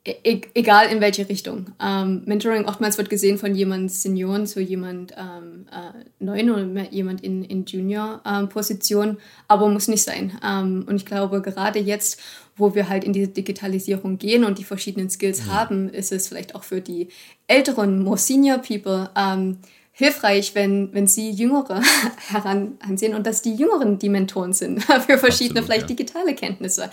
E 0.06 0.42
egal 0.54 0.88
in 0.88 1.00
welche 1.00 1.30
Richtung. 1.30 1.68
Ähm, 1.82 2.24
Mentoring 2.26 2.66
oftmals 2.66 2.98
wird 2.98 3.10
gesehen 3.10 3.38
von 3.38 3.56
jemand 3.56 3.90
Senioren 3.90 4.46
zu 4.46 4.60
jemand 4.60 5.14
ähm, 5.14 5.66
äh, 5.72 6.04
Neuen 6.20 6.50
oder 6.50 6.92
jemand 6.92 7.24
in, 7.24 7.46
in 7.46 7.64
Junior-Position, 7.66 9.10
ähm, 9.10 9.18
aber 9.48 9.70
muss 9.70 9.88
nicht 9.88 10.04
sein. 10.04 10.38
Ähm, 10.44 10.84
und 10.90 10.98
ich 10.98 11.06
glaube, 11.06 11.42
gerade 11.42 11.80
jetzt, 11.80 12.20
wo 12.58 12.76
wir 12.76 12.90
halt 12.90 13.06
in 13.06 13.14
diese 13.14 13.30
Digitalisierung 13.30 14.18
gehen 14.18 14.44
und 14.44 14.58
die 14.58 14.66
verschiedenen 14.66 15.10
Skills 15.10 15.46
mhm. 15.46 15.54
haben, 15.54 15.90
ist 15.90 16.12
es 16.12 16.28
vielleicht 16.28 16.54
auch 16.54 16.66
für 16.66 16.82
die 16.82 17.08
älteren, 17.48 18.04
more 18.04 18.18
senior 18.18 18.58
people 18.58 19.10
ähm, 19.16 19.60
hilfreich, 19.94 20.54
wenn, 20.54 20.94
wenn 20.94 21.08
sie 21.08 21.32
Jüngere 21.32 21.82
heransehen 22.28 23.16
und 23.16 23.26
dass 23.26 23.42
die 23.42 23.56
Jüngeren 23.56 24.00
die 24.00 24.10
Mentoren 24.10 24.52
sind 24.52 24.84
für 25.06 25.18
verschiedene, 25.18 25.62
Absolut, 25.62 25.66
vielleicht 25.66 25.90
ja. 25.90 25.96
digitale 25.96 26.36
Kenntnisse. 26.36 26.90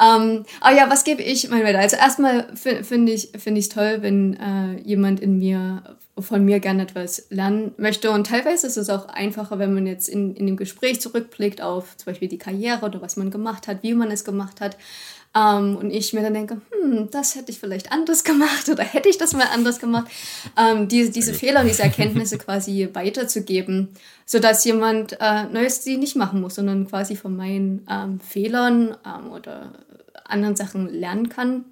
Ähm, 0.00 0.44
aber 0.60 0.76
ja, 0.76 0.90
was 0.90 1.04
gebe 1.04 1.22
ich 1.22 1.48
mein 1.50 1.64
weiter? 1.64 1.78
Also 1.78 1.96
erstmal 1.96 2.48
finde 2.56 3.12
ich 3.12 3.34
es 3.34 3.42
find 3.42 3.72
toll, 3.72 3.98
wenn 4.00 4.34
äh, 4.34 4.80
jemand 4.82 5.20
in 5.20 5.38
mir 5.38 5.82
von 6.20 6.44
mir 6.44 6.60
gerne 6.60 6.82
etwas 6.82 7.26
lernen 7.30 7.72
möchte. 7.76 8.10
Und 8.10 8.26
teilweise 8.26 8.66
ist 8.66 8.76
es 8.76 8.90
auch 8.90 9.08
einfacher, 9.08 9.58
wenn 9.58 9.74
man 9.74 9.86
jetzt 9.86 10.08
in, 10.08 10.34
in 10.34 10.46
dem 10.46 10.56
Gespräch 10.56 11.00
zurückblickt 11.00 11.60
auf 11.60 11.96
zum 11.96 12.06
Beispiel 12.06 12.28
die 12.28 12.38
Karriere 12.38 12.84
oder 12.84 13.00
was 13.00 13.16
man 13.16 13.30
gemacht 13.30 13.68
hat, 13.68 13.82
wie 13.82 13.94
man 13.94 14.10
es 14.10 14.24
gemacht 14.24 14.60
hat. 14.60 14.76
Ähm, 15.36 15.76
und 15.76 15.90
ich 15.90 16.12
mir 16.12 16.22
dann 16.22 16.34
denke, 16.34 16.60
hm, 16.70 17.10
das 17.10 17.34
hätte 17.34 17.52
ich 17.52 17.58
vielleicht 17.58 17.92
anders 17.92 18.24
gemacht 18.24 18.68
oder 18.68 18.82
hätte 18.82 19.08
ich 19.08 19.18
das 19.18 19.34
mal 19.34 19.46
anders 19.52 19.78
gemacht. 19.78 20.10
Ähm, 20.56 20.88
die, 20.88 21.10
diese 21.10 21.34
Fehler 21.34 21.60
und 21.60 21.68
diese 21.68 21.82
Erkenntnisse 21.82 22.38
quasi 22.38 22.88
weiterzugeben, 22.92 23.88
sodass 24.24 24.64
jemand 24.64 25.18
äh, 25.20 25.44
Neues 25.44 25.84
sie 25.84 25.98
nicht 25.98 26.16
machen 26.16 26.40
muss, 26.40 26.54
sondern 26.54 26.88
quasi 26.88 27.14
von 27.14 27.36
meinen 27.36 27.86
ähm, 27.90 28.20
Fehlern 28.20 28.96
ähm, 29.04 29.32
oder 29.32 29.72
anderen 30.28 30.56
Sachen 30.56 30.88
lernen 30.88 31.28
kann. 31.28 31.64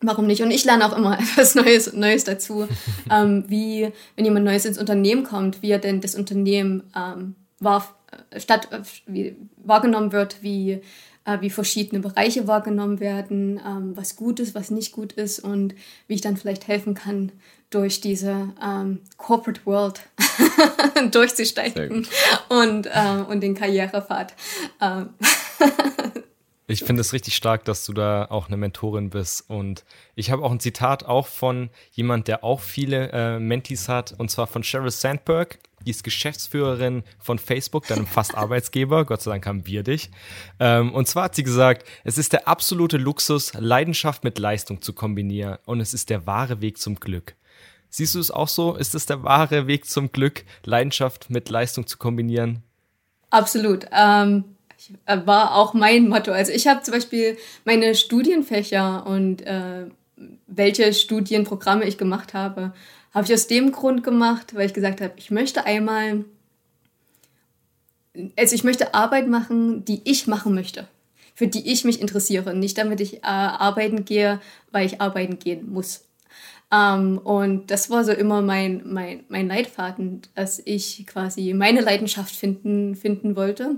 Warum 0.00 0.26
nicht? 0.26 0.42
Und 0.42 0.50
ich 0.50 0.64
lerne 0.64 0.86
auch 0.86 0.96
immer 0.96 1.18
etwas 1.18 1.54
Neues, 1.54 1.92
Neues 1.92 2.24
dazu, 2.24 2.68
ähm, 3.10 3.44
wie, 3.48 3.90
wenn 4.16 4.24
jemand 4.24 4.44
Neues 4.44 4.64
ins 4.64 4.78
Unternehmen 4.78 5.24
kommt, 5.24 5.62
wie 5.62 5.70
er 5.70 5.78
denn 5.78 6.00
das 6.00 6.14
Unternehmen 6.14 6.84
ähm, 6.96 7.34
war, 7.60 7.94
äh, 8.30 8.40
statt, 8.40 8.68
äh, 8.72 8.80
wie, 9.06 9.36
wahrgenommen 9.56 10.12
wird, 10.12 10.42
wie, 10.42 10.80
äh, 11.24 11.40
wie 11.40 11.50
verschiedene 11.50 12.00
Bereiche 12.00 12.46
wahrgenommen 12.46 13.00
werden, 13.00 13.60
ähm, 13.66 13.96
was 13.96 14.16
gut 14.16 14.40
ist, 14.40 14.54
was 14.54 14.70
nicht 14.70 14.92
gut 14.92 15.12
ist 15.12 15.40
und 15.40 15.74
wie 16.06 16.14
ich 16.14 16.20
dann 16.20 16.36
vielleicht 16.36 16.68
helfen 16.68 16.94
kann, 16.94 17.32
durch 17.70 18.00
diese 18.00 18.52
ähm, 18.62 19.00
Corporate 19.16 19.60
World 19.64 20.00
durchzusteigen 21.10 22.06
und, 22.48 22.86
äh, 22.86 23.24
und 23.28 23.40
den 23.40 23.54
Karrierepfad 23.54 24.34
äh, 24.80 25.04
Ich 26.66 26.82
finde 26.82 27.02
es 27.02 27.12
richtig 27.12 27.36
stark, 27.36 27.66
dass 27.66 27.84
du 27.84 27.92
da 27.92 28.24
auch 28.30 28.48
eine 28.48 28.56
Mentorin 28.56 29.10
bist. 29.10 29.50
Und 29.50 29.84
ich 30.14 30.30
habe 30.30 30.42
auch 30.42 30.50
ein 30.50 30.60
Zitat 30.60 31.04
auch 31.04 31.26
von 31.26 31.68
jemand, 31.92 32.26
der 32.26 32.42
auch 32.42 32.60
viele 32.60 33.10
äh, 33.12 33.38
Mentees 33.38 33.88
hat, 33.88 34.14
und 34.16 34.30
zwar 34.30 34.46
von 34.46 34.64
Sheryl 34.64 34.90
Sandberg. 34.90 35.58
Die 35.84 35.90
ist 35.90 36.04
Geschäftsführerin 36.04 37.02
von 37.18 37.38
Facebook, 37.38 37.86
deinem 37.86 38.06
fast 38.06 38.34
Arbeitsgeber. 38.36 39.04
Gott 39.04 39.20
sei 39.20 39.32
Dank 39.32 39.46
haben 39.46 39.66
wir 39.66 39.82
dich. 39.82 40.10
Ähm, 40.58 40.94
und 40.94 41.06
zwar 41.06 41.24
hat 41.24 41.34
sie 41.34 41.42
gesagt, 41.42 41.86
es 42.02 42.16
ist 42.16 42.32
der 42.32 42.48
absolute 42.48 42.96
Luxus, 42.96 43.52
Leidenschaft 43.52 44.24
mit 44.24 44.38
Leistung 44.38 44.80
zu 44.80 44.94
kombinieren. 44.94 45.58
Und 45.66 45.80
es 45.80 45.92
ist 45.92 46.08
der 46.08 46.26
wahre 46.26 46.62
Weg 46.62 46.78
zum 46.78 46.94
Glück. 46.94 47.34
Siehst 47.90 48.14
du 48.14 48.20
es 48.20 48.30
auch 48.30 48.48
so? 48.48 48.74
Ist 48.74 48.94
es 48.94 49.04
der 49.04 49.22
wahre 49.22 49.66
Weg 49.66 49.84
zum 49.84 50.10
Glück, 50.10 50.44
Leidenschaft 50.64 51.28
mit 51.28 51.50
Leistung 51.50 51.86
zu 51.86 51.98
kombinieren? 51.98 52.62
Absolut. 53.28 53.86
Ähm 53.92 54.44
äh, 54.48 54.53
war 55.06 55.56
auch 55.56 55.74
mein 55.74 56.08
Motto. 56.08 56.32
Also 56.32 56.52
ich 56.52 56.66
habe 56.66 56.82
zum 56.82 56.92
Beispiel 56.92 57.36
meine 57.64 57.94
Studienfächer 57.94 59.06
und 59.06 59.42
äh, 59.42 59.86
welche 60.46 60.92
Studienprogramme 60.92 61.84
ich 61.84 61.98
gemacht 61.98 62.34
habe, 62.34 62.72
habe 63.12 63.26
ich 63.26 63.32
aus 63.32 63.46
dem 63.46 63.72
Grund 63.72 64.02
gemacht, 64.02 64.54
weil 64.54 64.66
ich 64.66 64.74
gesagt 64.74 65.00
habe, 65.00 65.14
ich 65.16 65.30
möchte 65.30 65.66
einmal, 65.66 66.24
also 68.36 68.54
ich 68.54 68.64
möchte 68.64 68.94
Arbeit 68.94 69.28
machen, 69.28 69.84
die 69.84 70.02
ich 70.04 70.26
machen 70.26 70.54
möchte, 70.54 70.88
für 71.34 71.46
die 71.46 71.70
ich 71.70 71.84
mich 71.84 72.00
interessiere. 72.00 72.54
Nicht 72.54 72.78
damit 72.78 73.00
ich 73.00 73.18
äh, 73.18 73.26
arbeiten 73.26 74.04
gehe, 74.04 74.40
weil 74.72 74.86
ich 74.86 75.00
arbeiten 75.00 75.38
gehen 75.38 75.72
muss. 75.72 76.04
Ähm, 76.72 77.18
und 77.18 77.70
das 77.70 77.90
war 77.90 78.04
so 78.04 78.12
immer 78.12 78.42
mein, 78.42 78.82
mein, 78.84 79.24
mein 79.28 79.48
Leitfaden, 79.48 80.22
dass 80.34 80.60
ich 80.64 81.06
quasi 81.06 81.54
meine 81.54 81.80
Leidenschaft 81.80 82.34
finden, 82.34 82.96
finden 82.96 83.36
wollte 83.36 83.76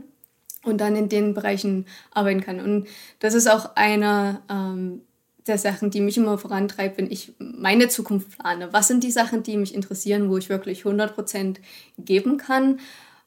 und 0.66 0.78
dann 0.78 0.96
in 0.96 1.08
den 1.08 1.34
Bereichen 1.34 1.86
arbeiten 2.12 2.40
kann. 2.40 2.60
Und 2.60 2.88
das 3.20 3.34
ist 3.34 3.48
auch 3.48 3.76
eine 3.76 4.40
ähm, 4.50 5.02
der 5.46 5.58
Sachen, 5.58 5.90
die 5.90 6.00
mich 6.00 6.16
immer 6.16 6.38
vorantreibt, 6.38 6.98
wenn 6.98 7.10
ich 7.10 7.34
meine 7.38 7.88
Zukunft 7.88 8.38
plane. 8.38 8.72
Was 8.72 8.88
sind 8.88 9.04
die 9.04 9.10
Sachen, 9.10 9.42
die 9.42 9.56
mich 9.56 9.74
interessieren, 9.74 10.28
wo 10.28 10.36
ich 10.36 10.48
wirklich 10.48 10.82
100% 10.82 11.56
geben 11.98 12.36
kann, 12.36 12.80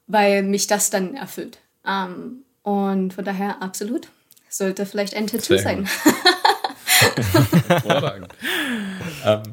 weil 0.08 0.44
mich 0.44 0.68
das 0.68 0.90
dann 0.90 1.16
erfüllt. 1.16 1.60
Ähm, 1.86 2.44
und 2.64 3.14
von 3.14 3.24
daher 3.26 3.62
absolut. 3.62 4.10
Sollte 4.50 4.86
vielleicht 4.86 5.16
ein 5.16 5.28
Tattoo 5.28 5.56
Sehr 5.56 5.60
sein. 5.60 5.88
Hervorragend. 7.68 8.34
ähm, 9.26 9.44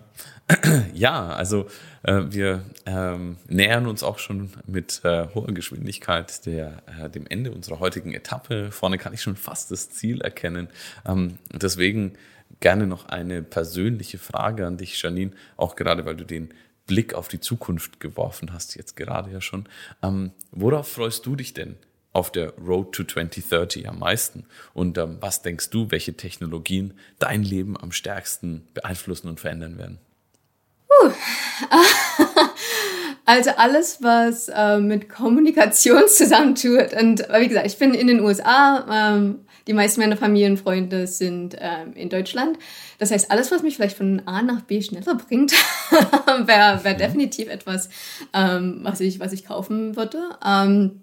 ja, 0.94 1.28
also 1.28 1.66
äh, 2.06 2.32
wir 2.32 2.64
ähm, 2.86 3.36
nähern 3.48 3.86
uns 3.86 4.02
auch 4.02 4.18
schon 4.18 4.50
mit 4.66 5.00
äh, 5.04 5.26
hoher 5.34 5.52
Geschwindigkeit 5.52 6.46
der, 6.46 6.82
äh, 6.86 7.10
dem 7.10 7.26
Ende 7.26 7.50
unserer 7.50 7.80
heutigen 7.80 8.14
Etappe. 8.14 8.70
Vorne 8.70 8.96
kann 8.96 9.12
ich 9.12 9.22
schon 9.22 9.36
fast 9.36 9.70
das 9.70 9.90
Ziel 9.90 10.20
erkennen. 10.20 10.68
Ähm, 11.04 11.38
deswegen 11.52 12.12
gerne 12.60 12.86
noch 12.86 13.06
eine 13.06 13.42
persönliche 13.42 14.18
Frage 14.18 14.66
an 14.66 14.76
dich, 14.76 15.02
Janine, 15.02 15.32
auch 15.56 15.74
gerade 15.76 16.06
weil 16.06 16.16
du 16.16 16.24
den 16.24 16.54
Blick 16.86 17.14
auf 17.14 17.26
die 17.26 17.40
Zukunft 17.40 17.98
geworfen 17.98 18.52
hast, 18.52 18.76
jetzt 18.76 18.94
gerade 18.96 19.32
ja 19.32 19.40
schon. 19.40 19.68
Ähm, 20.02 20.30
worauf 20.52 20.88
freust 20.88 21.26
du 21.26 21.34
dich 21.34 21.52
denn 21.52 21.76
auf 22.12 22.30
der 22.30 22.52
Road 22.54 22.92
to 22.92 23.02
2030 23.02 23.88
am 23.88 23.98
meisten? 23.98 24.44
Und 24.72 24.96
ähm, 24.96 25.18
was 25.20 25.42
denkst 25.42 25.70
du, 25.70 25.90
welche 25.90 26.16
Technologien 26.16 26.94
dein 27.18 27.42
Leben 27.42 27.76
am 27.76 27.90
stärksten 27.90 28.68
beeinflussen 28.72 29.28
und 29.28 29.40
verändern 29.40 29.76
werden? 29.76 29.98
Uh. 31.02 31.10
Also 33.28 33.50
alles, 33.56 33.98
was 34.02 34.48
äh, 34.48 34.78
mit 34.78 35.08
Kommunikation 35.08 36.04
zusammentut. 36.06 36.92
Und 36.98 37.26
wie 37.38 37.48
gesagt, 37.48 37.66
ich 37.66 37.76
bin 37.76 37.92
in 37.92 38.06
den 38.06 38.20
USA. 38.20 39.16
Ähm, 39.16 39.40
die 39.66 39.72
meisten 39.72 40.00
meiner 40.00 40.16
Familienfreunde 40.16 41.08
sind 41.08 41.56
ähm, 41.58 41.92
in 41.94 42.08
Deutschland. 42.08 42.56
Das 42.98 43.10
heißt, 43.10 43.32
alles, 43.32 43.50
was 43.50 43.64
mich 43.64 43.74
vielleicht 43.74 43.96
von 43.96 44.22
A 44.26 44.42
nach 44.42 44.60
B 44.60 44.80
schneller 44.80 45.16
bringt, 45.16 45.52
wäre 45.90 46.80
wär 46.84 46.94
definitiv 46.94 47.48
etwas, 47.48 47.88
ähm, 48.32 48.78
was, 48.82 49.00
ich, 49.00 49.18
was 49.18 49.32
ich 49.32 49.44
kaufen 49.44 49.96
würde. 49.96 50.20
Ähm, 50.44 51.02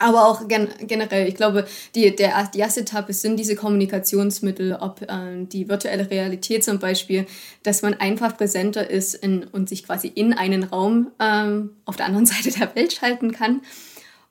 aber 0.00 0.26
auch 0.26 0.48
gen 0.48 0.68
generell, 0.80 1.28
ich 1.28 1.34
glaube, 1.34 1.66
die, 1.94 2.16
der, 2.16 2.48
die 2.52 2.58
erste 2.58 2.80
Etappe 2.80 3.12
sind 3.12 3.36
diese 3.36 3.54
Kommunikationsmittel, 3.54 4.76
ob 4.80 5.02
ähm, 5.08 5.48
die 5.48 5.68
virtuelle 5.68 6.10
Realität 6.10 6.64
zum 6.64 6.78
Beispiel, 6.78 7.26
dass 7.62 7.82
man 7.82 7.94
einfach 7.94 8.36
präsenter 8.36 8.88
ist 8.88 9.14
in, 9.14 9.44
und 9.44 9.68
sich 9.68 9.84
quasi 9.84 10.08
in 10.08 10.32
einen 10.32 10.64
Raum 10.64 11.12
ähm, 11.20 11.70
auf 11.84 11.96
der 11.96 12.06
anderen 12.06 12.26
Seite 12.26 12.50
der 12.50 12.74
Welt 12.74 12.94
schalten 12.94 13.32
kann. 13.32 13.60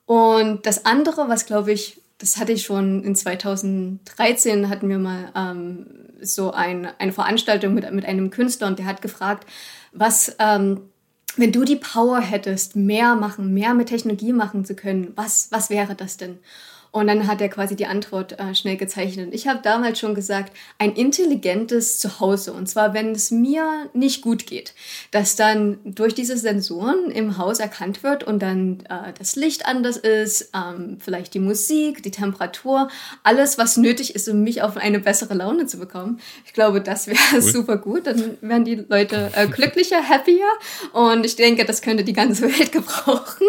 Und 0.05 0.65
das 0.65 0.86
andere, 0.86 1.30
was 1.30 1.45
glaube 1.45 1.72
ich, 1.72 2.01
das 2.17 2.38
hatte 2.38 2.51
ich 2.51 2.63
schon 2.63 3.03
in 3.03 3.15
2013, 3.15 4.70
hatten 4.70 4.89
wir 4.89 4.97
mal 4.97 5.32
ähm, 5.36 5.86
so 6.20 6.51
ein, 6.51 6.88
eine 6.97 7.13
Veranstaltung 7.13 7.76
mit, 7.76 7.89
mit 7.93 8.05
einem 8.05 8.32
Künstler 8.32 8.67
und 8.67 8.80
der 8.80 8.88
hat 8.88 9.03
gefragt, 9.03 9.47
was 9.93 10.36
ähm, 10.39 10.82
wenn 11.38 11.51
du 11.51 11.63
die 11.63 11.75
Power 11.75 12.19
hättest, 12.19 12.75
mehr 12.75 13.15
machen, 13.15 13.53
mehr 13.53 13.73
mit 13.73 13.89
Technologie 13.89 14.34
machen 14.34 14.65
zu 14.65 14.75
können, 14.75 15.13
was, 15.15 15.47
was 15.51 15.69
wäre 15.69 15.95
das 15.95 16.17
denn? 16.17 16.39
Und 16.91 17.07
dann 17.07 17.27
hat 17.27 17.39
er 17.39 17.49
quasi 17.49 17.75
die 17.75 17.85
Antwort 17.85 18.39
äh, 18.39 18.55
schnell 18.55 18.75
gezeichnet. 18.75 19.29
Ich 19.33 19.47
habe 19.47 19.59
damals 19.61 19.99
schon 19.99 20.15
gesagt, 20.15 20.53
ein 20.79 20.93
intelligentes 20.93 21.99
Zuhause. 21.99 22.51
Und 22.51 22.67
zwar, 22.67 22.95
wenn 22.95 23.11
es 23.11 23.29
mir 23.29 23.89
nicht 23.93 24.21
gut 24.21 24.47
geht, 24.47 24.73
dass 25.11 25.35
dann 25.35 25.77
durch 25.85 26.15
diese 26.15 26.35
Sensoren 26.35 27.11
im 27.11 27.37
Haus 27.37 27.59
erkannt 27.59 28.01
wird 28.01 28.23
und 28.23 28.39
dann 28.39 28.79
äh, 28.89 29.13
das 29.17 29.35
Licht 29.35 29.67
anders 29.67 29.97
ist, 29.97 30.49
ähm, 30.55 30.97
vielleicht 30.99 31.35
die 31.35 31.39
Musik, 31.39 32.01
die 32.01 32.11
Temperatur, 32.11 32.89
alles, 33.21 33.59
was 33.59 33.77
nötig 33.77 34.15
ist, 34.15 34.27
um 34.27 34.41
mich 34.41 34.63
auf 34.63 34.75
eine 34.75 34.99
bessere 34.99 35.35
Laune 35.35 35.67
zu 35.67 35.77
bekommen. 35.77 36.19
Ich 36.45 36.53
glaube, 36.53 36.81
das 36.81 37.05
wäre 37.05 37.19
cool. 37.33 37.41
super 37.41 37.77
gut. 37.77 38.07
Dann 38.07 38.37
wären 38.41 38.65
die 38.65 38.75
Leute 38.75 39.31
äh, 39.35 39.45
glücklicher, 39.47 40.09
happier. 40.09 40.45
Und 40.93 41.23
ich 41.23 41.35
denke, 41.35 41.65
das 41.65 41.83
könnte 41.83 42.03
die 42.03 42.13
ganze 42.13 42.43
Welt 42.43 42.71
gebrauchen. 42.71 43.45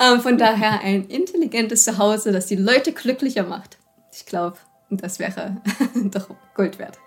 ähm, 0.00 0.20
von 0.20 0.38
daher 0.38 0.82
ein 0.82 1.06
intelligentes 1.08 1.82
Zuhause, 1.82 2.30
das 2.30 2.46
die 2.46 2.59
Leute 2.62 2.92
glücklicher 2.92 3.44
macht. 3.44 3.78
Ich 4.12 4.26
glaube, 4.26 4.58
das 4.90 5.18
wäre 5.18 5.62
doch 6.10 6.28
Gold 6.54 6.78
wert. 6.78 6.98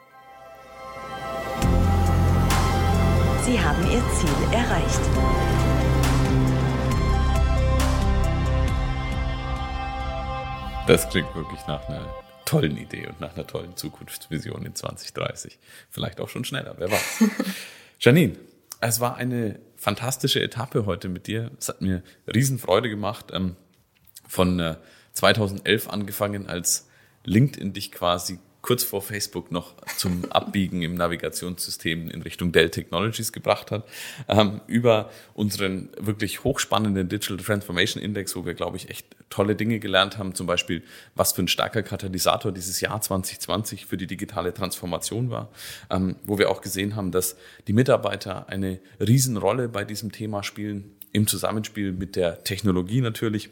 Sie 3.46 3.60
haben 3.60 3.84
Ihr 3.84 4.02
Ziel 4.16 4.52
erreicht. 4.52 5.00
Das 10.88 11.08
klingt 11.12 11.36
wirklich 11.36 11.60
nach 11.68 11.88
einer 11.88 12.04
tollen 12.46 12.76
Idee 12.76 13.06
und 13.06 13.22
nach 13.22 13.36
einer 13.36 13.46
tollen 13.46 13.78
Zukunftsvision 13.78 14.66
in 14.66 14.74
2030. 14.74 15.60
Vielleicht 15.92 16.20
auch 16.20 16.30
schon 16.30 16.46
schneller, 16.46 16.74
wer 16.80 16.90
weiß. 16.90 17.26
Janine, 18.00 18.38
es 18.82 19.00
war 19.00 19.18
eine 19.18 19.60
fantastische 19.76 20.42
Etappe 20.42 20.88
heute 20.88 21.10
mit 21.10 21.28
dir. 21.28 21.52
Es 21.60 21.70
hat 21.70 21.82
mir 21.82 22.02
Riesenfreude 22.26 22.90
gemacht. 22.90 23.28
Ähm, 23.32 23.56
von 24.28 24.60
äh, 24.60 24.78
2011 25.14 25.90
angefangen, 25.90 26.48
als 26.48 26.88
LinkedIn 27.24 27.74
dich 27.74 27.92
quasi 27.92 28.40
kurz 28.64 28.84
vor 28.84 29.02
Facebook 29.02 29.52
noch 29.52 29.76
zum 29.98 30.26
Abbiegen 30.32 30.82
im 30.82 30.96
Navigationssystem 30.96 32.10
in 32.10 32.22
Richtung 32.24 32.52
Dell 32.52 32.70
Technologies 32.70 33.32
gebracht 33.32 33.70
hat, 33.70 33.86
ähm, 34.28 34.62
über 34.68 35.12
unseren 35.36 35.90
wirklich 36.00 36.44
hochspannenden 36.44 37.10
Digital 37.10 37.38
Transformation 37.38 38.02
Index, 38.02 38.36
wo 38.36 38.46
wir, 38.46 38.54
glaube 38.56 38.78
ich, 38.78 38.90
echt 38.90 39.06
tolle 39.30 39.56
Dinge 39.56 39.80
gelernt 39.80 40.18
haben, 40.18 40.34
zum 40.34 40.48
Beispiel, 40.48 40.82
was 41.14 41.34
für 41.34 41.44
ein 41.44 41.48
starker 41.50 41.84
Katalysator 41.84 42.52
dieses 42.52 42.80
Jahr 42.82 43.00
2020 43.02 43.86
für 43.86 43.98
die 43.98 44.08
digitale 44.08 44.54
Transformation 44.54 45.30
war, 45.30 45.50
ähm, 45.92 46.16
wo 46.24 46.40
wir 46.40 46.50
auch 46.50 46.62
gesehen 46.62 46.96
haben, 46.96 47.12
dass 47.12 47.36
die 47.68 47.74
Mitarbeiter 47.74 48.48
eine 48.48 48.80
Riesenrolle 49.00 49.68
bei 49.68 49.84
diesem 49.84 50.12
Thema 50.12 50.42
spielen, 50.42 50.96
im 51.12 51.28
Zusammenspiel 51.28 51.92
mit 51.92 52.16
der 52.16 52.44
Technologie 52.44 53.02
natürlich 53.02 53.50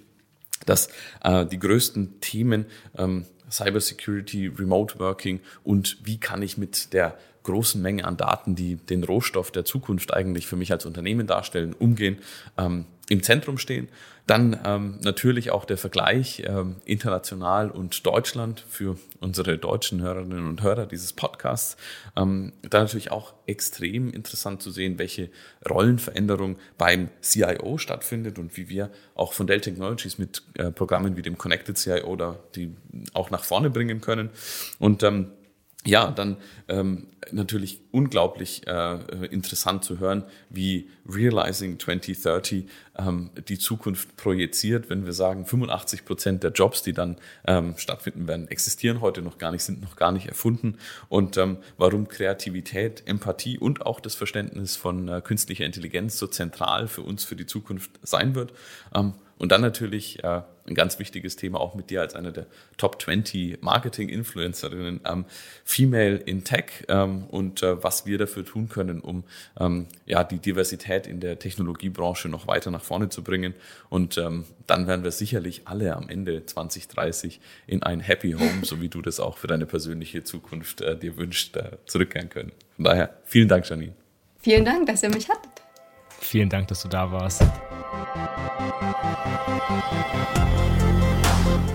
dass 0.66 0.89
äh, 1.24 1.45
die 1.45 1.59
größten 1.59 2.22
Themen 2.22 2.66
ähm, 2.97 3.26
Cybersecurity, 3.49 4.47
Remote 4.47 4.99
Working 4.99 5.41
und 5.64 5.97
wie 6.03 6.20
kann 6.20 6.41
ich 6.41 6.57
mit 6.57 6.93
der 6.93 7.18
großen 7.43 7.82
Menge 7.82 8.05
an 8.05 8.18
Daten, 8.18 8.55
die 8.55 8.76
den 8.76 9.03
Rohstoff 9.03 9.51
der 9.51 9.66
Zukunft 9.66 10.14
eigentlich 10.14 10.47
für 10.47 10.55
mich 10.55 10.72
als 10.72 10.86
Unternehmen 10.86 11.28
darstellen, 11.28 11.74
umgehen, 11.74 12.20
ähm, 12.57 12.86
im 13.09 13.24
Zentrum 13.24 13.57
stehen. 13.57 13.89
Dann 14.32 14.58
ähm, 14.64 14.98
natürlich 15.04 15.52
auch 15.52 15.66
der 15.66 15.78
Vergleich 15.78 16.44
ähm, 16.48 16.78
international 16.86 17.70
und 17.70 18.06
Deutschland 18.06 18.64
für 18.70 18.96
unsere 19.20 19.58
deutschen 19.58 20.00
Hörerinnen 20.00 20.48
und 20.48 20.64
Hörer 20.64 20.86
dieses 20.86 21.12
Podcasts. 21.12 21.76
Ähm, 22.16 22.54
dann 22.62 22.84
natürlich 22.84 23.12
auch 23.12 23.34
extrem 23.46 24.10
interessant 24.10 24.62
zu 24.62 24.72
sehen, 24.72 24.98
welche 25.00 25.30
Rollenveränderung 25.70 26.56
beim 26.78 27.10
CIO 27.22 27.78
stattfindet 27.78 28.40
und 28.40 28.56
wie 28.56 28.70
wir 28.70 28.90
auch 29.16 29.34
von 29.34 29.48
Dell 29.48 29.60
Technologies 29.60 30.18
mit 30.18 30.44
äh, 30.54 30.72
Programmen 30.72 31.18
wie 31.18 31.24
dem 31.24 31.38
Connected 31.38 31.78
CIO 31.78 32.16
da 32.16 32.40
die 32.56 32.74
auch 33.12 33.32
nach 33.32 33.44
vorne 33.44 33.70
bringen 33.70 34.00
können. 34.00 34.30
Und 34.80 35.04
ähm, 35.04 35.32
ja, 35.86 36.12
dann 36.12 36.38
ähm, 36.68 37.08
natürlich 37.32 37.82
unglaublich 37.92 38.68
äh, 38.68 39.26
interessant 39.32 39.84
zu 39.84 40.00
hören, 40.00 40.24
wie 40.50 40.90
Realizing 41.08 41.80
2030 41.80 42.66
ähm, 42.98 43.32
die 43.48 43.58
Zukunft 43.58 44.16
projiziert, 44.16 44.90
wenn 44.90 45.06
wir 45.06 45.14
sagen, 45.14 45.46
85 45.46 46.06
Prozent 46.06 46.44
der 46.44 46.52
Jobs, 46.52 46.84
die 46.84 46.94
dann 46.94 47.18
ähm, 47.48 47.74
stattfinden 47.78 48.28
werden, 48.28 48.48
existieren 48.48 49.02
heute 49.02 49.24
noch 49.24 49.40
gar 49.40 49.52
nicht, 49.52 49.64
sind 49.64 49.82
noch 49.82 49.96
gar 49.96 50.12
nicht 50.12 50.28
erfunden 50.28 50.78
und 51.10 51.38
ähm, 51.38 51.58
warum 51.78 52.08
Kreativität, 52.08 53.04
Empathie 53.08 53.58
und 53.58 53.86
auch 53.86 54.00
das 54.00 54.14
Verständnis 54.14 54.76
von 54.76 55.08
äh, 55.08 55.22
künstlicher 55.22 55.66
Intelligenz 55.66 56.18
so 56.18 56.28
zentral 56.28 56.88
für 56.88 57.02
uns 57.02 57.24
für 57.24 57.36
die 57.36 57.48
Zukunft 57.48 57.92
sein 58.04 58.36
wird. 58.36 58.54
Ähm, 58.94 59.14
und 59.42 59.52
dann 59.52 59.62
natürlich 59.62 60.24
äh, 60.24 60.42
ein 60.68 60.76
ganz 60.76 61.00
wichtiges 61.00 61.36
Thema 61.36 61.60
auch 61.60 61.74
mit 61.74 61.89
dir 61.89 62.02
als 62.02 62.14
einer 62.14 62.32
der 62.32 62.46
Top 62.78 63.02
20 63.02 63.64
Marketing-Influencerinnen, 63.64 65.02
ähm, 65.04 65.26
Female 65.66 66.18
in 66.18 66.44
Tech 66.44 66.66
ähm, 66.89 67.24
und 67.24 67.64
äh, 67.64 67.84
was 67.84 68.06
wir 68.06 68.20
dafür 68.20 68.46
tun 68.46 68.70
können, 68.70 69.00
um 69.00 69.24
ähm, 69.60 69.88
ja, 70.06 70.24
die 70.24 70.38
Diversität 70.38 71.08
in 71.08 71.22
der 71.22 71.39
Technologiebranche 71.39 72.30
noch 72.30 72.46
weiter 72.46 72.70
nach 72.70 72.84
vorne 72.84 73.10
zu 73.10 73.24
bringen. 73.24 73.56
Und 73.89 74.20
ähm, 74.20 74.46
dann 74.68 74.86
werden 74.86 75.04
wir 75.04 75.10
sicherlich 75.10 75.64
alle 75.66 75.96
am 75.96 76.08
Ende 76.08 76.46
2030 76.46 77.39
in 77.66 77.82
ein 77.82 78.00
Happy 78.00 78.34
Home, 78.34 78.62
so 78.62 78.80
wie 78.80 78.89
du 78.89 79.02
das 79.02 79.20
auch 79.20 79.39
für 79.39 79.48
deine 79.48 79.66
persönliche 79.66 80.24
Zukunft 80.24 80.82
äh, 80.82 80.96
dir 80.96 81.18
wünschst, 81.18 81.58
äh, 81.58 81.78
zurückkehren 81.88 82.30
können. 82.30 82.52
Von 82.76 82.86
daher, 82.86 83.18
vielen 83.24 83.48
Dank, 83.48 83.68
Janine. 83.68 83.94
Vielen 84.38 84.66
Dank, 84.66 84.86
dass 84.86 85.02
ihr 85.02 85.10
mich 85.10 85.28
hattet. 85.28 85.50
Vielen 86.20 86.50
Dank, 86.50 86.68
dass 86.68 86.84
du 86.84 86.89
da 86.89 87.12
warst. 87.12 87.42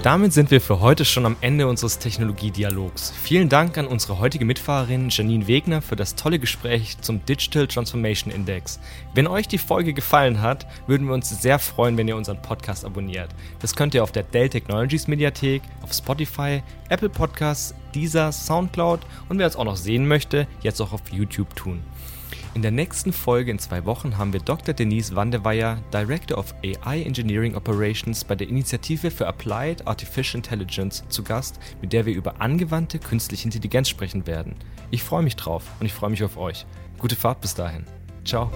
Damit 0.07 0.33
sind 0.33 0.53
wir 0.53 0.61
für 0.61 0.79
heute 0.79 1.05
schon 1.05 1.27
am 1.27 1.37
Ende 1.41 1.67
unseres 1.67 1.99
Technologiedialogs. 1.99 3.11
Vielen 3.11 3.49
Dank 3.49 3.77
an 3.77 3.89
unsere 3.89 4.21
heutige 4.21 4.45
Mitfahrerin 4.45 5.09
Janine 5.11 5.49
Wegner 5.49 5.83
für 5.83 5.97
das 5.97 6.15
tolle 6.15 6.39
Gespräch 6.39 6.97
zum 7.01 7.27
Digital 7.27 7.67
Transformation 7.67 8.33
Index. 8.33 8.79
Wenn 9.15 9.27
euch 9.27 9.49
die 9.49 9.59
Folge 9.59 9.95
gefallen 9.95 10.41
hat, 10.41 10.65
würden 10.87 11.09
wir 11.09 11.15
uns 11.15 11.31
sehr 11.43 11.59
freuen, 11.59 11.97
wenn 11.97 12.07
ihr 12.07 12.15
unseren 12.15 12.41
Podcast 12.41 12.85
abonniert. 12.85 13.31
Das 13.59 13.75
könnt 13.75 13.95
ihr 13.97 14.05
auf 14.05 14.13
der 14.13 14.23
Dell 14.23 14.49
Technologies 14.49 15.09
Mediathek, 15.09 15.63
auf 15.83 15.93
Spotify, 15.93 16.63
Apple 16.89 17.09
Podcasts, 17.09 17.75
Deezer, 17.93 18.31
Soundcloud 18.31 19.01
und 19.29 19.41
wer 19.41 19.49
es 19.49 19.57
auch 19.57 19.65
noch 19.65 19.77
sehen 19.77 20.07
möchte, 20.07 20.47
jetzt 20.63 20.81
auch 20.81 20.93
auf 20.93 21.03
YouTube 21.11 21.57
tun. 21.57 21.83
In 22.57 22.63
der 22.63 22.71
nächsten 22.71 23.13
Folge 23.13 23.51
in 23.51 23.59
zwei 23.59 23.85
Wochen 23.85 24.17
haben 24.17 24.33
wir 24.33 24.41
Dr. 24.41 24.73
Denise 24.73 25.15
Wandeweyer, 25.15 25.77
Director 25.93 26.39
of 26.39 26.55
AI 26.65 27.03
Engineering 27.03 27.55
Operations 27.55 28.25
bei 28.25 28.35
der 28.35 28.49
Initiative 28.49 29.11
für 29.11 29.27
Applied 29.27 29.87
Artificial 29.87 30.37
Intelligence, 30.37 31.05
zu 31.11 31.23
Gast, 31.23 31.61
mit 31.83 31.93
der 31.93 32.07
wir 32.07 32.15
über 32.15 32.41
angewandte 32.41 32.99
künstliche 32.99 33.45
Intelligenz 33.45 33.91
sprechen 33.91 34.27
werden. 34.27 34.55
Ich 34.91 35.03
freue 35.03 35.23
mich 35.23 35.37
drauf 35.37 35.65
und 35.81 35.85
ich 35.85 35.93
freue 35.93 36.09
mich 36.09 36.25
auf 36.25 36.39
euch. 36.39 36.65
Gute 36.97 37.15
Fahrt 37.15 37.43
bis 37.43 37.55
dahin. 37.55 37.85
Ciao. 38.25 38.51